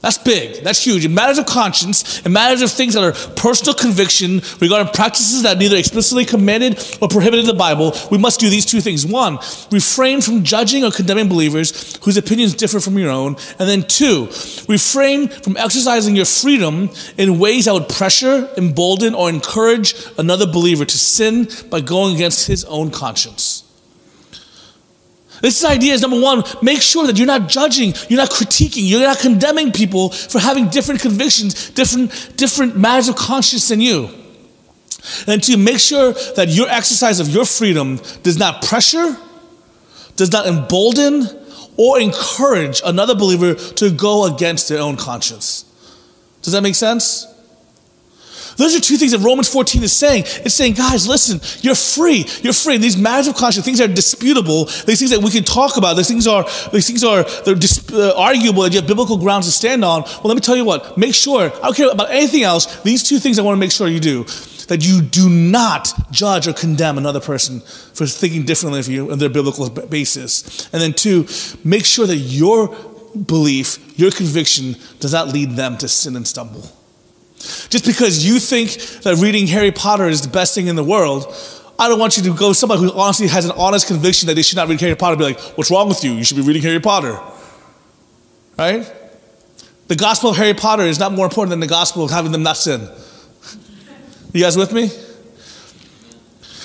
That's 0.01 0.17
big. 0.17 0.65
That's 0.65 0.83
huge. 0.83 1.05
In 1.05 1.13
matters 1.13 1.37
of 1.37 1.45
conscience, 1.45 2.25
in 2.25 2.33
matters 2.33 2.63
of 2.63 2.71
things 2.71 2.95
that 2.95 3.05
are 3.05 3.13
personal 3.35 3.75
conviction 3.75 4.41
regarding 4.59 4.93
practices 4.95 5.43
that 5.43 5.57
are 5.57 5.59
neither 5.59 5.77
explicitly 5.77 6.25
commanded 6.25 6.79
or 7.03 7.09
prohibited 7.09 7.41
in 7.41 7.47
the 7.47 7.55
Bible, 7.55 7.93
we 8.11 8.17
must 8.17 8.41
do 8.41 8.49
these 8.49 8.65
two 8.65 8.81
things. 8.81 9.05
One, 9.05 9.39
refrain 9.71 10.23
from 10.23 10.43
judging 10.43 10.85
or 10.85 10.91
condemning 10.91 11.29
believers 11.29 11.97
whose 12.03 12.17
opinions 12.17 12.55
differ 12.55 12.81
from 12.81 12.97
your 12.97 13.11
own. 13.11 13.37
And 13.59 13.69
then 13.69 13.83
two, 13.83 14.27
refrain 14.69 15.29
from 15.29 15.59
exercising 15.59 16.17
your 16.17 16.25
freedom 16.25 16.89
in 17.19 17.39
ways 17.39 17.67
that 17.67 17.75
would 17.75 17.89
pressure, 17.89 18.49
embolden, 18.57 19.15
or 19.15 19.29
encourage 19.29 19.95
another 20.17 20.47
believer 20.47 20.87
to 20.87 20.99
sin 20.99 21.47
by 21.69 21.83
going 21.83 22.15
against 22.15 22.47
his 22.47 22.65
own 22.65 22.91
conscience. 22.91 23.70
This 25.41 25.65
idea 25.65 25.95
is 25.95 26.03
number 26.03 26.21
one, 26.21 26.45
make 26.63 26.83
sure 26.83 27.07
that 27.07 27.17
you're 27.17 27.27
not 27.27 27.49
judging, 27.49 27.95
you're 28.09 28.19
not 28.19 28.31
critiquing, 28.31 28.89
you're 28.89 29.01
not 29.01 29.19
condemning 29.19 29.73
people 29.73 30.11
for 30.11 30.39
having 30.39 30.69
different 30.69 31.01
convictions, 31.01 31.71
different, 31.71 32.37
different 32.37 32.77
matters 32.77 33.09
of 33.09 33.17
conscience 33.17 33.69
than 33.69 33.81
you. 33.81 34.11
And 35.27 35.43
to 35.45 35.57
make 35.57 35.79
sure 35.79 36.13
that 36.37 36.49
your 36.49 36.69
exercise 36.69 37.21
of 37.21 37.29
your 37.29 37.47
freedom 37.47 38.01
does 38.23 38.39
not 38.39 38.63
pressure, 38.63 39.17
does 40.17 40.31
not 40.31 40.47
embolden, 40.47 41.27
or 41.77 41.99
encourage 41.99 42.83
another 42.85 43.15
believer 43.15 43.55
to 43.55 43.91
go 43.91 44.27
against 44.27 44.69
their 44.69 44.81
own 44.81 44.97
conscience. 44.97 45.65
Does 46.43 46.53
that 46.53 46.63
make 46.63 46.75
sense? 46.75 47.27
Those 48.57 48.77
are 48.77 48.81
two 48.81 48.97
things 48.97 49.13
that 49.13 49.21
Romans 49.21 49.49
14 49.49 49.83
is 49.83 49.93
saying. 49.93 50.25
It's 50.45 50.55
saying, 50.55 50.75
guys, 50.75 51.09
listen, 51.09 51.41
you're 51.63 51.75
free. 51.75 52.27
You're 52.43 52.53
free. 52.53 52.75
And 52.75 52.85
these 52.85 52.97
matters 52.97 53.27
of 53.29 53.35
conscience, 53.35 53.65
things 53.65 53.81
are 53.81 53.89
disputable, 53.89 54.65
these 54.87 54.99
things 54.99 55.11
that 55.11 55.21
we 55.21 55.31
can 55.31 55.45
talk 55.45 55.77
about, 55.77 55.95
these 55.95 56.09
things 56.09 56.27
are, 56.27 56.45
these 56.73 56.87
things 56.87 57.05
are 57.05 57.25
they're 57.45 57.55
dis- 57.55 57.91
uh, 57.93 58.15
arguable, 58.17 58.67
you 58.69 58.77
have 58.77 58.87
biblical 58.87 59.17
grounds 59.17 59.47
to 59.47 59.53
stand 59.53 59.85
on. 59.85 60.03
Well, 60.03 60.23
let 60.25 60.35
me 60.35 60.41
tell 60.41 60.57
you 60.57 60.65
what, 60.65 60.97
make 60.99 61.15
sure, 61.15 61.43
I 61.43 61.61
don't 61.61 61.77
care 61.77 61.91
about 61.91 62.11
anything 62.11 62.43
else, 62.43 62.81
these 62.83 63.03
two 63.03 63.19
things 63.19 63.39
I 63.39 63.43
want 63.43 63.57
to 63.57 63.61
make 63.61 63.73
sure 63.73 63.89
you 63.89 64.01
do. 64.01 64.25
That 64.69 64.87
you 64.87 65.03
do 65.03 65.29
not 65.29 66.13
judge 66.13 66.47
or 66.47 66.53
condemn 66.53 66.97
another 66.97 67.19
person 67.19 67.59
for 67.59 68.07
thinking 68.07 68.45
differently 68.45 68.79
of 68.79 68.87
you 68.87 69.11
on 69.11 69.19
their 69.19 69.29
biblical 69.29 69.69
basis. 69.69 70.69
And 70.73 70.81
then 70.81 70.93
two, 70.93 71.27
make 71.65 71.85
sure 71.85 72.07
that 72.07 72.17
your 72.17 72.69
belief, 73.27 73.99
your 73.99 74.13
conviction 74.13 74.77
does 75.01 75.13
not 75.13 75.27
lead 75.27 75.51
them 75.57 75.77
to 75.79 75.89
sin 75.89 76.15
and 76.15 76.27
stumble. 76.27 76.71
Just 77.41 77.87
because 77.87 78.25
you 78.25 78.39
think 78.39 78.73
that 79.03 79.17
reading 79.17 79.47
Harry 79.47 79.73
Potter 79.73 80.07
is 80.07 80.21
the 80.21 80.29
best 80.29 80.55
thing 80.55 80.67
in 80.67 80.77
the 80.77 80.85
world, 80.85 81.35
I 81.79 81.89
don't 81.89 81.99
want 81.99 82.19
you 82.19 82.23
to 82.25 82.35
go 82.35 82.53
somebody 82.53 82.83
who 82.83 82.93
honestly 82.93 83.27
has 83.29 83.47
an 83.47 83.53
honest 83.57 83.87
conviction 83.87 84.27
that 84.27 84.35
they 84.35 84.43
should 84.43 84.57
not 84.57 84.69
read 84.69 84.81
Harry 84.81 84.95
Potter 84.95 85.17
be 85.17 85.25
like, 85.25 85.41
what's 85.57 85.71
wrong 85.71 85.89
with 85.89 86.05
you? 86.05 86.13
You 86.13 86.25
should 86.25 86.37
be 86.37 86.43
reading 86.43 86.63
Harry 86.63 86.81
Potter. 86.81 87.19
Right? 88.59 88.93
The 89.89 89.97
gospel 89.97 90.31
of 90.31 90.37
Harry 90.37 90.53
Potter 90.55 90.83
is 90.83 90.99
not 90.99 91.13
more 91.13 91.25
important 91.25 91.51
than 91.51 91.61
the 91.61 91.67
gospel 91.67 92.05
of 92.05 92.11
having 92.11 92.33
them 92.33 92.43
not 92.43 92.59
sin. 92.59 92.87
You 94.33 94.43
guys 94.43 94.57
with 94.57 94.73
me? 94.73 94.91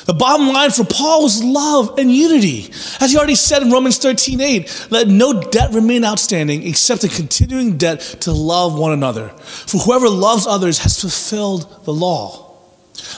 The 0.05 0.13
bottom 0.13 0.47
line 0.47 0.69
for 0.69 0.85
Paul 0.85 1.23
was 1.23 1.43
love 1.43 1.97
and 1.97 2.11
unity. 2.11 2.71
As 3.01 3.11
he 3.11 3.17
already 3.17 3.35
said 3.35 3.63
in 3.63 3.71
Romans 3.71 3.97
13 3.97 4.39
8, 4.39 4.87
let 4.91 5.07
no 5.07 5.41
debt 5.41 5.73
remain 5.73 6.05
outstanding 6.05 6.65
except 6.65 7.03
a 7.03 7.09
continuing 7.09 7.77
debt 7.77 7.99
to 8.21 8.31
love 8.31 8.77
one 8.77 8.91
another. 8.91 9.29
For 9.29 9.79
whoever 9.79 10.07
loves 10.07 10.45
others 10.45 10.79
has 10.79 10.99
fulfilled 10.99 11.85
the 11.85 11.93
law. 11.93 12.45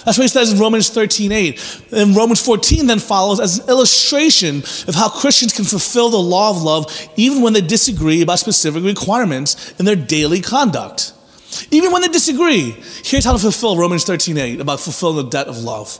That's 0.05 0.17
what 0.17 0.23
he 0.23 0.27
says 0.29 0.53
in 0.53 0.59
Romans 0.59 0.89
13 0.89 1.31
8. 1.31 1.83
And 1.91 2.15
Romans 2.15 2.43
14 2.43 2.87
then 2.87 2.99
follows 2.99 3.41
as 3.41 3.59
an 3.59 3.69
illustration 3.69 4.59
of 4.87 4.95
how 4.95 5.09
Christians 5.09 5.53
can 5.53 5.65
fulfill 5.65 6.09
the 6.09 6.17
law 6.17 6.49
of 6.49 6.63
love 6.63 7.09
even 7.17 7.41
when 7.41 7.51
they 7.51 7.61
disagree 7.61 8.21
about 8.21 8.39
specific 8.39 8.83
requirements 8.83 9.73
in 9.77 9.85
their 9.85 9.95
daily 9.97 10.41
conduct. 10.41 11.13
Even 11.71 11.91
when 11.91 12.01
they 12.01 12.07
disagree, 12.07 12.75
here's 13.03 13.25
how 13.25 13.33
to 13.33 13.39
fulfill 13.39 13.77
Romans 13.77 14.05
13 14.05 14.37
8 14.37 14.61
about 14.61 14.79
fulfilling 14.79 15.17
the 15.17 15.29
debt 15.29 15.47
of 15.47 15.57
love. 15.57 15.99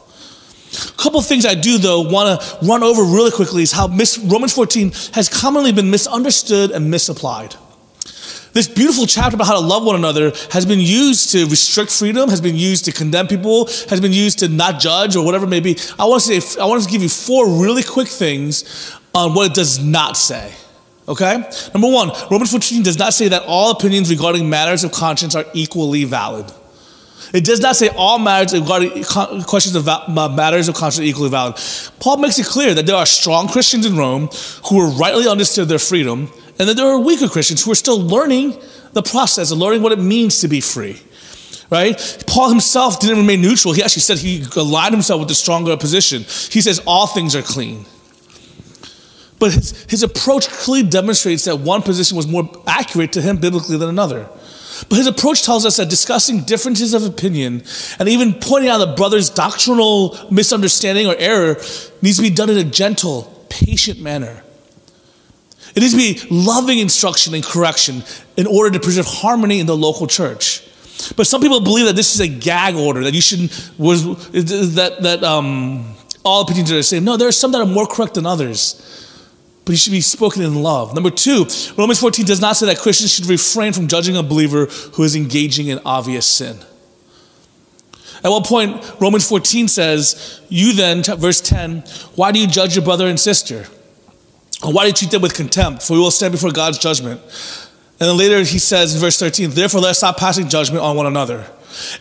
A 0.74 1.02
couple 1.02 1.22
things 1.22 1.46
I 1.46 1.56
do, 1.56 1.78
though, 1.78 2.02
want 2.02 2.42
to 2.42 2.66
run 2.66 2.84
over 2.84 3.02
really 3.04 3.32
quickly 3.32 3.64
is 3.64 3.72
how 3.72 3.88
mis- 3.88 4.18
Romans 4.18 4.54
14 4.54 4.92
has 5.14 5.30
commonly 5.30 5.72
been 5.72 5.90
misunderstood 5.90 6.72
and 6.72 6.92
misapplied. 6.92 7.56
This 8.54 8.68
beautiful 8.68 9.06
chapter 9.06 9.36
about 9.36 9.48
how 9.48 9.54
to 9.54 9.66
love 9.66 9.86
one 9.86 9.96
another 9.96 10.32
has 10.52 10.66
been 10.66 10.80
used 10.80 11.32
to 11.34 11.46
restrict 11.46 11.92
freedom, 11.92 12.30
has 12.30 12.42
been 12.42 12.56
used 12.56 12.86
to 12.86 12.92
condemn 12.92 13.28
people, 13.28 13.68
has 13.90 14.02
been 14.02 14.14
used 14.14 14.40
to 14.40 14.48
not 14.48 14.80
judge 14.80 15.16
or 15.16 15.24
whatever 15.24 15.46
it 15.46 15.50
may 15.50 15.60
be. 15.60 15.78
I 16.00 16.06
want 16.06 16.24
to 16.24 16.42
say, 16.42 16.62
I 16.62 16.66
want 16.66 16.84
to 16.84 16.90
give 16.90 17.04
you 17.04 17.10
four 17.10 17.48
really 17.62 17.84
quick 17.84 18.08
things 18.08 18.98
on 19.14 19.34
what 19.36 19.52
it 19.52 19.54
does 19.54 19.80
not 19.80 20.18
say. 20.18 20.54
Okay? 21.08 21.44
Number 21.74 21.90
one, 21.90 22.10
Romans 22.32 22.52
14 22.52 22.84
does 22.84 22.98
not 22.98 23.14
say 23.14 23.28
that 23.28 23.44
all 23.44 23.72
opinions 23.72 24.10
regarding 24.10 24.50
matters 24.50 24.84
of 24.84 24.92
conscience 24.92 25.36
are 25.36 25.46
equally 25.54 26.04
valid. 26.04 26.52
It 27.34 27.44
does 27.44 27.60
not 27.60 27.76
say 27.76 27.90
all 27.90 28.20
matters 28.20 28.60
regarding 28.60 29.04
questions 29.04 29.76
of 29.76 29.86
matters 29.86 30.70
of 30.70 30.76
conscience 30.76 31.00
are 31.00 31.10
equally 31.10 31.30
valid. 31.30 31.56
Paul 32.00 32.18
makes 32.18 32.40
it 32.40 32.46
clear 32.46 32.74
that 32.74 32.86
there 32.86 32.96
are 32.96 33.06
strong 33.06 33.48
Christians 33.48 33.86
in 33.86 33.98
Rome 33.98 34.30
who 34.70 34.78
were 34.78 34.90
rightly 34.90 35.28
understood 35.28 35.68
their 35.68 35.80
freedom, 35.80 36.32
and 36.60 36.70
that 36.70 36.76
there 36.76 36.88
are 36.88 37.00
weaker 37.00 37.28
Christians 37.28 37.64
who 37.64 37.72
are 37.72 37.76
still 37.76 38.00
learning 38.00 38.58
the 38.94 39.04
process 39.04 39.52
and 39.52 39.60
learning 39.60 39.82
what 39.82 39.92
it 39.92 40.00
means 40.00 40.40
to 40.42 40.48
be 40.48 40.62
free. 40.62 41.02
Right? 41.70 42.24
Paul 42.28 42.50
himself 42.50 43.00
didn't 43.02 43.18
remain 43.18 43.42
neutral. 43.42 43.74
He 43.74 43.84
actually 43.84 44.04
said 44.04 44.20
he 44.20 44.46
aligned 44.56 44.94
himself 44.94 45.20
with 45.20 45.28
the 45.28 45.36
stronger 45.36 45.76
position. 45.76 46.22
He 46.22 46.62
says 46.62 46.82
all 46.86 47.08
things 47.08 47.36
are 47.36 47.42
clean. 47.42 47.86
But 49.38 49.52
his, 49.54 49.86
his 49.90 50.02
approach 50.02 50.48
clearly 50.48 50.90
demonstrates 50.90 51.44
that 51.44 51.58
one 51.58 51.82
position 51.82 52.16
was 52.16 52.26
more 52.26 52.50
accurate 52.66 53.12
to 53.14 53.22
him 53.22 53.38
biblically 53.38 53.78
than 53.78 53.90
another. 53.90 54.30
But 54.90 54.98
his 54.98 55.08
approach 55.08 55.44
tells 55.44 55.66
us 55.66 55.78
that 55.78 55.90
discussing 55.90 56.42
differences 56.42 56.94
of 56.94 57.04
opinion 57.04 57.64
and 58.00 58.08
even 58.08 58.34
pointing 58.34 58.70
out 58.70 58.82
a 58.82 58.94
brother's 58.94 59.30
doctrinal 59.30 60.18
misunderstanding 60.32 61.08
or 61.08 61.16
error 61.18 61.56
needs 62.02 62.18
to 62.18 62.22
be 62.22 62.30
done 62.30 62.50
in 62.50 62.58
a 62.58 62.64
gentle, 62.64 63.46
patient 63.50 64.00
manner. 64.00 64.44
It 65.76 65.82
needs 65.82 65.92
to 65.92 65.98
be 65.98 66.20
loving 66.30 66.80
instruction 66.80 67.34
and 67.34 67.44
correction 67.44 68.04
in 68.36 68.48
order 68.48 68.72
to 68.72 68.80
preserve 68.80 69.06
harmony 69.06 69.60
in 69.60 69.68
the 69.68 69.76
local 69.76 70.08
church. 70.08 70.64
But 71.16 71.28
some 71.28 71.42
people 71.42 71.62
believe 71.62 71.86
that 71.86 71.96
this 71.96 72.16
is 72.16 72.22
a 72.22 72.28
gag 72.28 72.76
order, 72.76 73.04
that 73.04 73.14
you 73.14 73.22
shouldn't. 73.22 73.72
was, 73.78 74.04
that, 74.32 74.98
that 75.02 75.24
um, 75.24 75.96
all 76.24 76.42
opinions 76.42 76.72
are 76.72 76.76
the 76.76 76.84
same. 76.84 77.04
No, 77.04 77.18
there 77.18 77.28
are 77.28 77.34
some 77.34 77.52
that 77.52 77.62
are 77.62 77.66
more 77.66 77.86
correct 77.86 78.16
than 78.16 78.26
others 78.26 79.07
but 79.68 79.74
he 79.74 79.78
should 79.78 79.92
be 79.92 80.00
spoken 80.00 80.42
in 80.44 80.64
love. 80.64 80.94
Number 80.94 81.10
two, 81.10 81.46
Romans 81.78 82.00
14 82.00 82.26
does 82.26 82.40
not 82.40 82.56
say 82.56 82.68
that 82.68 82.80
Christians 82.80 83.14
should 83.14 83.26
refrain 83.26 83.74
from 83.74 83.90
judging 83.90 84.16
a 84.16 84.24
believer 84.24 84.68
who 84.94 85.04
is 85.04 85.14
engaging 85.14 85.68
in 85.68 85.82
obvious 85.84 86.26
sin. 86.26 86.58
At 88.24 88.30
one 88.30 88.44
point, 88.44 88.82
Romans 89.02 89.28
14 89.28 89.68
says, 89.68 90.42
You 90.48 90.72
then, 90.72 91.04
verse 91.04 91.42
10, 91.42 91.80
why 92.16 92.32
do 92.32 92.40
you 92.40 92.48
judge 92.48 92.78
your 92.78 92.86
brother 92.86 93.08
and 93.08 93.20
sister? 93.20 93.68
Or 94.64 94.72
why 94.72 94.84
do 94.84 94.88
you 94.88 94.94
treat 94.94 95.12
them 95.12 95.22
with 95.22 95.34
contempt? 95.34 95.84
For 95.84 95.96
we 95.96 96.00
will 96.00 96.12
stand 96.12 96.32
before 96.32 96.54
God's 96.54 96.78
judgment. 96.78 97.20
And 98.00 98.08
then 98.08 98.18
later 98.18 98.40
he 98.40 98.60
says 98.60 98.96
in 98.96 99.02
verse 99.02 99.20
13, 99.20 99.50
Therefore 99.50 99.82
let's 99.82 99.98
stop 99.98 100.16
passing 100.16 100.48
judgment 100.48 100.82
on 100.82 100.96
one 100.96 101.08
another. 101.08 101.46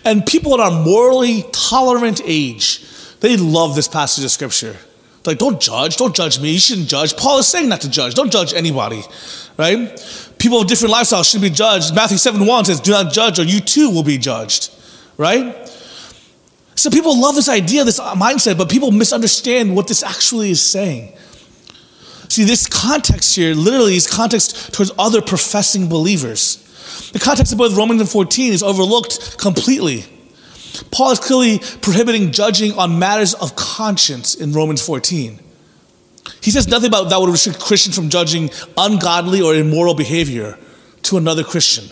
And 0.05 0.25
people 0.25 0.55
in 0.55 0.61
our 0.61 0.71
morally 0.71 1.45
tolerant 1.51 2.21
age, 2.25 2.85
they 3.19 3.37
love 3.37 3.75
this 3.75 3.89
passage 3.89 4.23
of 4.23 4.31
scripture. 4.31 4.77
Like, 5.27 5.39
don't 5.39 5.61
judge. 5.61 5.97
Don't 5.97 6.15
judge 6.15 6.41
me. 6.41 6.53
You 6.53 6.59
shouldn't 6.59 6.89
judge. 6.89 7.17
Paul 7.17 7.39
is 7.39 7.49
saying 7.49 7.69
not 7.69 7.81
to 7.83 7.91
judge. 7.91 8.15
Don't 8.15 8.31
judge 8.31 8.55
anybody, 8.55 9.03
right? 9.57 10.35
People 10.39 10.61
of 10.61 10.69
different 10.69 10.95
lifestyles 10.95 11.31
should 11.31 11.41
be 11.41 11.51
judged. 11.51 11.95
Matthew 11.95 12.19
7 12.19 12.45
1 12.47 12.65
says, 12.67 12.81
Do 12.81 12.93
not 12.93 13.13
judge, 13.13 13.39
or 13.39 13.45
you 13.45 13.61
too 13.61 13.91
will 13.91 14.05
be 14.05 14.19
judged, 14.19 14.71
right? 15.17 15.69
So 16.75 16.91
people 16.91 17.19
love 17.21 17.35
this 17.35 17.49
idea, 17.49 17.85
this 17.85 17.99
mindset, 17.99 18.59
but 18.59 18.71
people 18.71 18.91
misunderstand 18.91 19.75
what 19.75 19.89
this 19.89 20.03
actually 20.03 20.51
is 20.51 20.63
saying. 20.63 21.13
See, 22.29 22.45
this 22.45 22.67
context 22.67 23.35
here 23.35 23.55
literally 23.55 23.97
is 23.97 24.07
context 24.07 24.75
towards 24.75 24.93
other 24.99 25.23
professing 25.23 25.89
believers. 25.89 26.63
The 27.13 27.19
context 27.19 27.53
of 27.53 27.59
both 27.59 27.77
Romans 27.77 28.01
and 28.01 28.11
14 28.11 28.53
is 28.53 28.63
overlooked 28.63 29.39
completely. 29.39 30.05
Paul 30.91 31.13
is 31.13 31.19
clearly 31.19 31.61
prohibiting 31.81 32.33
judging 32.33 32.73
on 32.73 32.99
matters 32.99 33.35
of 33.35 33.57
conscience 33.57 34.35
in 34.35 34.53
Romans 34.53 34.85
14. 34.85 35.41
He 36.41 36.51
says 36.51 36.69
nothing 36.69 36.89
about 36.89 37.09
that 37.11 37.21
would 37.21 37.31
restrict 37.31 37.61
Christians 37.61 37.97
from 37.97 38.09
judging 38.09 38.51
ungodly 38.77 39.41
or 39.41 39.55
immoral 39.55 39.95
behavior 39.95 40.59
to 41.03 41.17
another 41.17 41.45
Christian. 41.45 41.85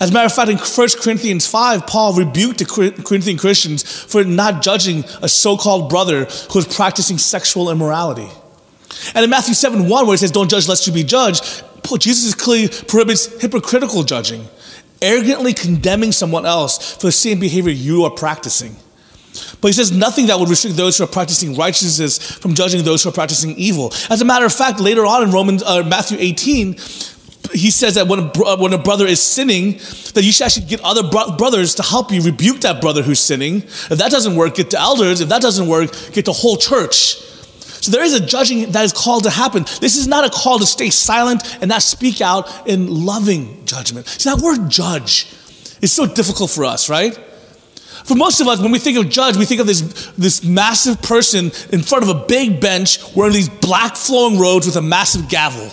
As 0.00 0.10
a 0.10 0.12
matter 0.12 0.26
of 0.26 0.34
fact, 0.34 0.50
in 0.50 0.58
1 0.58 0.88
Corinthians 1.00 1.46
5, 1.46 1.86
Paul 1.86 2.14
rebuked 2.14 2.58
the 2.58 2.64
Corinthian 3.04 3.38
Christians 3.38 3.82
for 3.82 4.22
not 4.24 4.62
judging 4.62 5.04
a 5.22 5.28
so 5.28 5.56
called 5.56 5.88
brother 5.88 6.24
who 6.24 6.58
was 6.58 6.66
practicing 6.66 7.18
sexual 7.18 7.70
immorality. 7.70 8.28
And 9.14 9.24
in 9.24 9.30
Matthew 9.30 9.54
7 9.54 9.88
1, 9.88 10.06
where 10.06 10.14
it 10.14 10.18
says, 10.18 10.30
Don't 10.30 10.50
judge 10.50 10.68
lest 10.68 10.86
you 10.86 10.92
be 10.92 11.04
judged, 11.04 11.64
Jesus 11.98 12.34
clearly 12.34 12.68
prohibits 12.86 13.40
hypocritical 13.40 14.02
judging 14.02 14.46
arrogantly 15.02 15.52
condemning 15.52 16.12
someone 16.12 16.46
else 16.46 16.94
for 16.94 17.08
the 17.08 17.12
same 17.12 17.40
behavior 17.40 17.72
you 17.72 18.04
are 18.04 18.10
practicing. 18.10 18.76
But 19.60 19.68
he 19.68 19.72
says 19.72 19.92
nothing 19.92 20.26
that 20.26 20.38
would 20.38 20.48
restrict 20.48 20.76
those 20.76 20.98
who 20.98 21.04
are 21.04 21.08
practicing 21.08 21.56
righteousness 21.56 22.18
from 22.18 22.54
judging 22.54 22.84
those 22.84 23.02
who 23.02 23.08
are 23.08 23.12
practicing 23.12 23.56
evil. 23.56 23.92
As 24.10 24.20
a 24.20 24.24
matter 24.24 24.44
of 24.44 24.52
fact, 24.52 24.78
later 24.78 25.06
on 25.06 25.22
in 25.22 25.30
Romans, 25.30 25.62
uh, 25.62 25.82
Matthew 25.82 26.18
18, 26.20 26.76
he 27.52 27.70
says 27.70 27.94
that 27.94 28.06
when 28.08 28.18
a, 28.18 28.42
uh, 28.44 28.56
when 28.58 28.72
a 28.72 28.78
brother 28.78 29.06
is 29.06 29.22
sinning, 29.22 29.72
that 30.14 30.22
you 30.22 30.32
should 30.32 30.44
actually 30.46 30.66
get 30.66 30.80
other 30.82 31.02
bro- 31.02 31.36
brothers 31.36 31.74
to 31.76 31.82
help 31.82 32.12
you 32.12 32.20
rebuke 32.22 32.60
that 32.60 32.80
brother 32.80 33.02
who's 33.02 33.20
sinning. 33.20 33.56
If 33.56 33.98
that 33.98 34.10
doesn't 34.10 34.36
work, 34.36 34.54
get 34.54 34.70
the 34.70 34.80
elders. 34.80 35.20
If 35.20 35.28
that 35.30 35.42
doesn't 35.42 35.66
work, 35.66 35.92
get 36.12 36.24
the 36.24 36.32
whole 36.32 36.56
church. 36.56 37.16
So 37.82 37.90
there 37.90 38.04
is 38.04 38.14
a 38.14 38.24
judging 38.24 38.70
that 38.70 38.84
is 38.84 38.92
called 38.92 39.24
to 39.24 39.30
happen. 39.30 39.64
This 39.80 39.96
is 39.96 40.06
not 40.06 40.24
a 40.24 40.30
call 40.30 40.60
to 40.60 40.66
stay 40.66 40.88
silent 40.88 41.58
and 41.60 41.68
not 41.68 41.82
speak 41.82 42.20
out 42.20 42.48
in 42.66 43.04
loving 43.04 43.66
judgment. 43.66 44.06
See, 44.06 44.30
that 44.30 44.40
word 44.40 44.70
judge 44.70 45.26
is 45.80 45.92
so 45.92 46.06
difficult 46.06 46.50
for 46.50 46.64
us, 46.64 46.88
right? 46.88 47.12
For 48.04 48.14
most 48.14 48.40
of 48.40 48.46
us, 48.46 48.60
when 48.60 48.70
we 48.70 48.78
think 48.78 48.98
of 48.98 49.08
judge, 49.10 49.36
we 49.36 49.44
think 49.44 49.60
of 49.60 49.66
this, 49.66 50.12
this 50.16 50.44
massive 50.44 51.02
person 51.02 51.46
in 51.70 51.82
front 51.82 52.04
of 52.04 52.08
a 52.08 52.24
big 52.26 52.60
bench 52.60 53.00
wearing 53.16 53.32
these 53.32 53.48
black 53.48 53.96
flowing 53.96 54.38
robes 54.38 54.66
with 54.66 54.76
a 54.76 54.82
massive 54.82 55.28
gavel. 55.28 55.72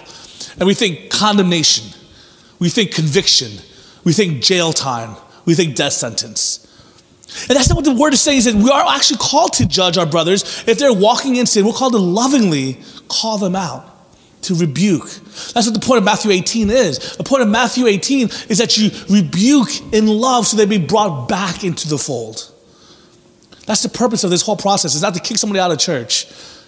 And 0.57 0.65
we 0.65 0.73
think 0.73 1.11
condemnation. 1.11 1.85
We 2.57 2.69
think 2.69 2.91
conviction. 2.91 3.51
We 4.03 4.13
think 4.13 4.41
jail 4.41 4.73
time. 4.73 5.15
We 5.45 5.53
think 5.53 5.75
death 5.75 5.93
sentence. 5.93 6.65
And 7.47 7.55
that's 7.57 7.69
not 7.69 7.75
what 7.75 7.85
the 7.85 7.93
word 7.93 8.13
is 8.13 8.21
saying. 8.21 8.39
Is 8.39 8.45
that 8.45 8.55
we 8.55 8.69
are 8.69 8.85
actually 8.87 9.17
called 9.17 9.53
to 9.53 9.67
judge 9.67 9.97
our 9.97 10.05
brothers. 10.05 10.63
If 10.67 10.79
they're 10.79 10.93
walking 10.93 11.35
in 11.35 11.45
sin, 11.45 11.65
we're 11.65 11.73
called 11.73 11.93
to 11.93 11.99
lovingly 11.99 12.77
call 13.07 13.37
them 13.37 13.55
out. 13.55 13.85
to 14.43 14.55
rebuke. 14.55 15.03
That's 15.53 15.67
what 15.67 15.73
the 15.73 15.85
point 15.85 15.97
of 15.97 16.05
Matthew 16.05 16.31
18 16.31 16.69
is. 16.69 17.17
The 17.17 17.25
point 17.25 17.41
of 17.41 17.49
Matthew 17.49 17.87
18 17.87 18.29
is 18.47 18.59
that 18.59 18.77
you 18.77 18.89
rebuke 19.09 19.69
in 19.93 20.07
love 20.07 20.47
so 20.47 20.55
they 20.55 20.65
be 20.65 20.77
brought 20.77 21.27
back 21.27 21.65
into 21.65 21.89
the 21.89 21.97
fold. 21.97 22.49
That's 23.65 23.83
the 23.83 23.89
purpose 23.89 24.23
of 24.23 24.29
this 24.29 24.41
whole 24.41 24.55
process. 24.55 24.93
It's 24.93 25.03
not 25.03 25.13
to 25.15 25.19
kick 25.19 25.37
somebody 25.37 25.59
out 25.59 25.71
of 25.71 25.77
church, 25.77 26.25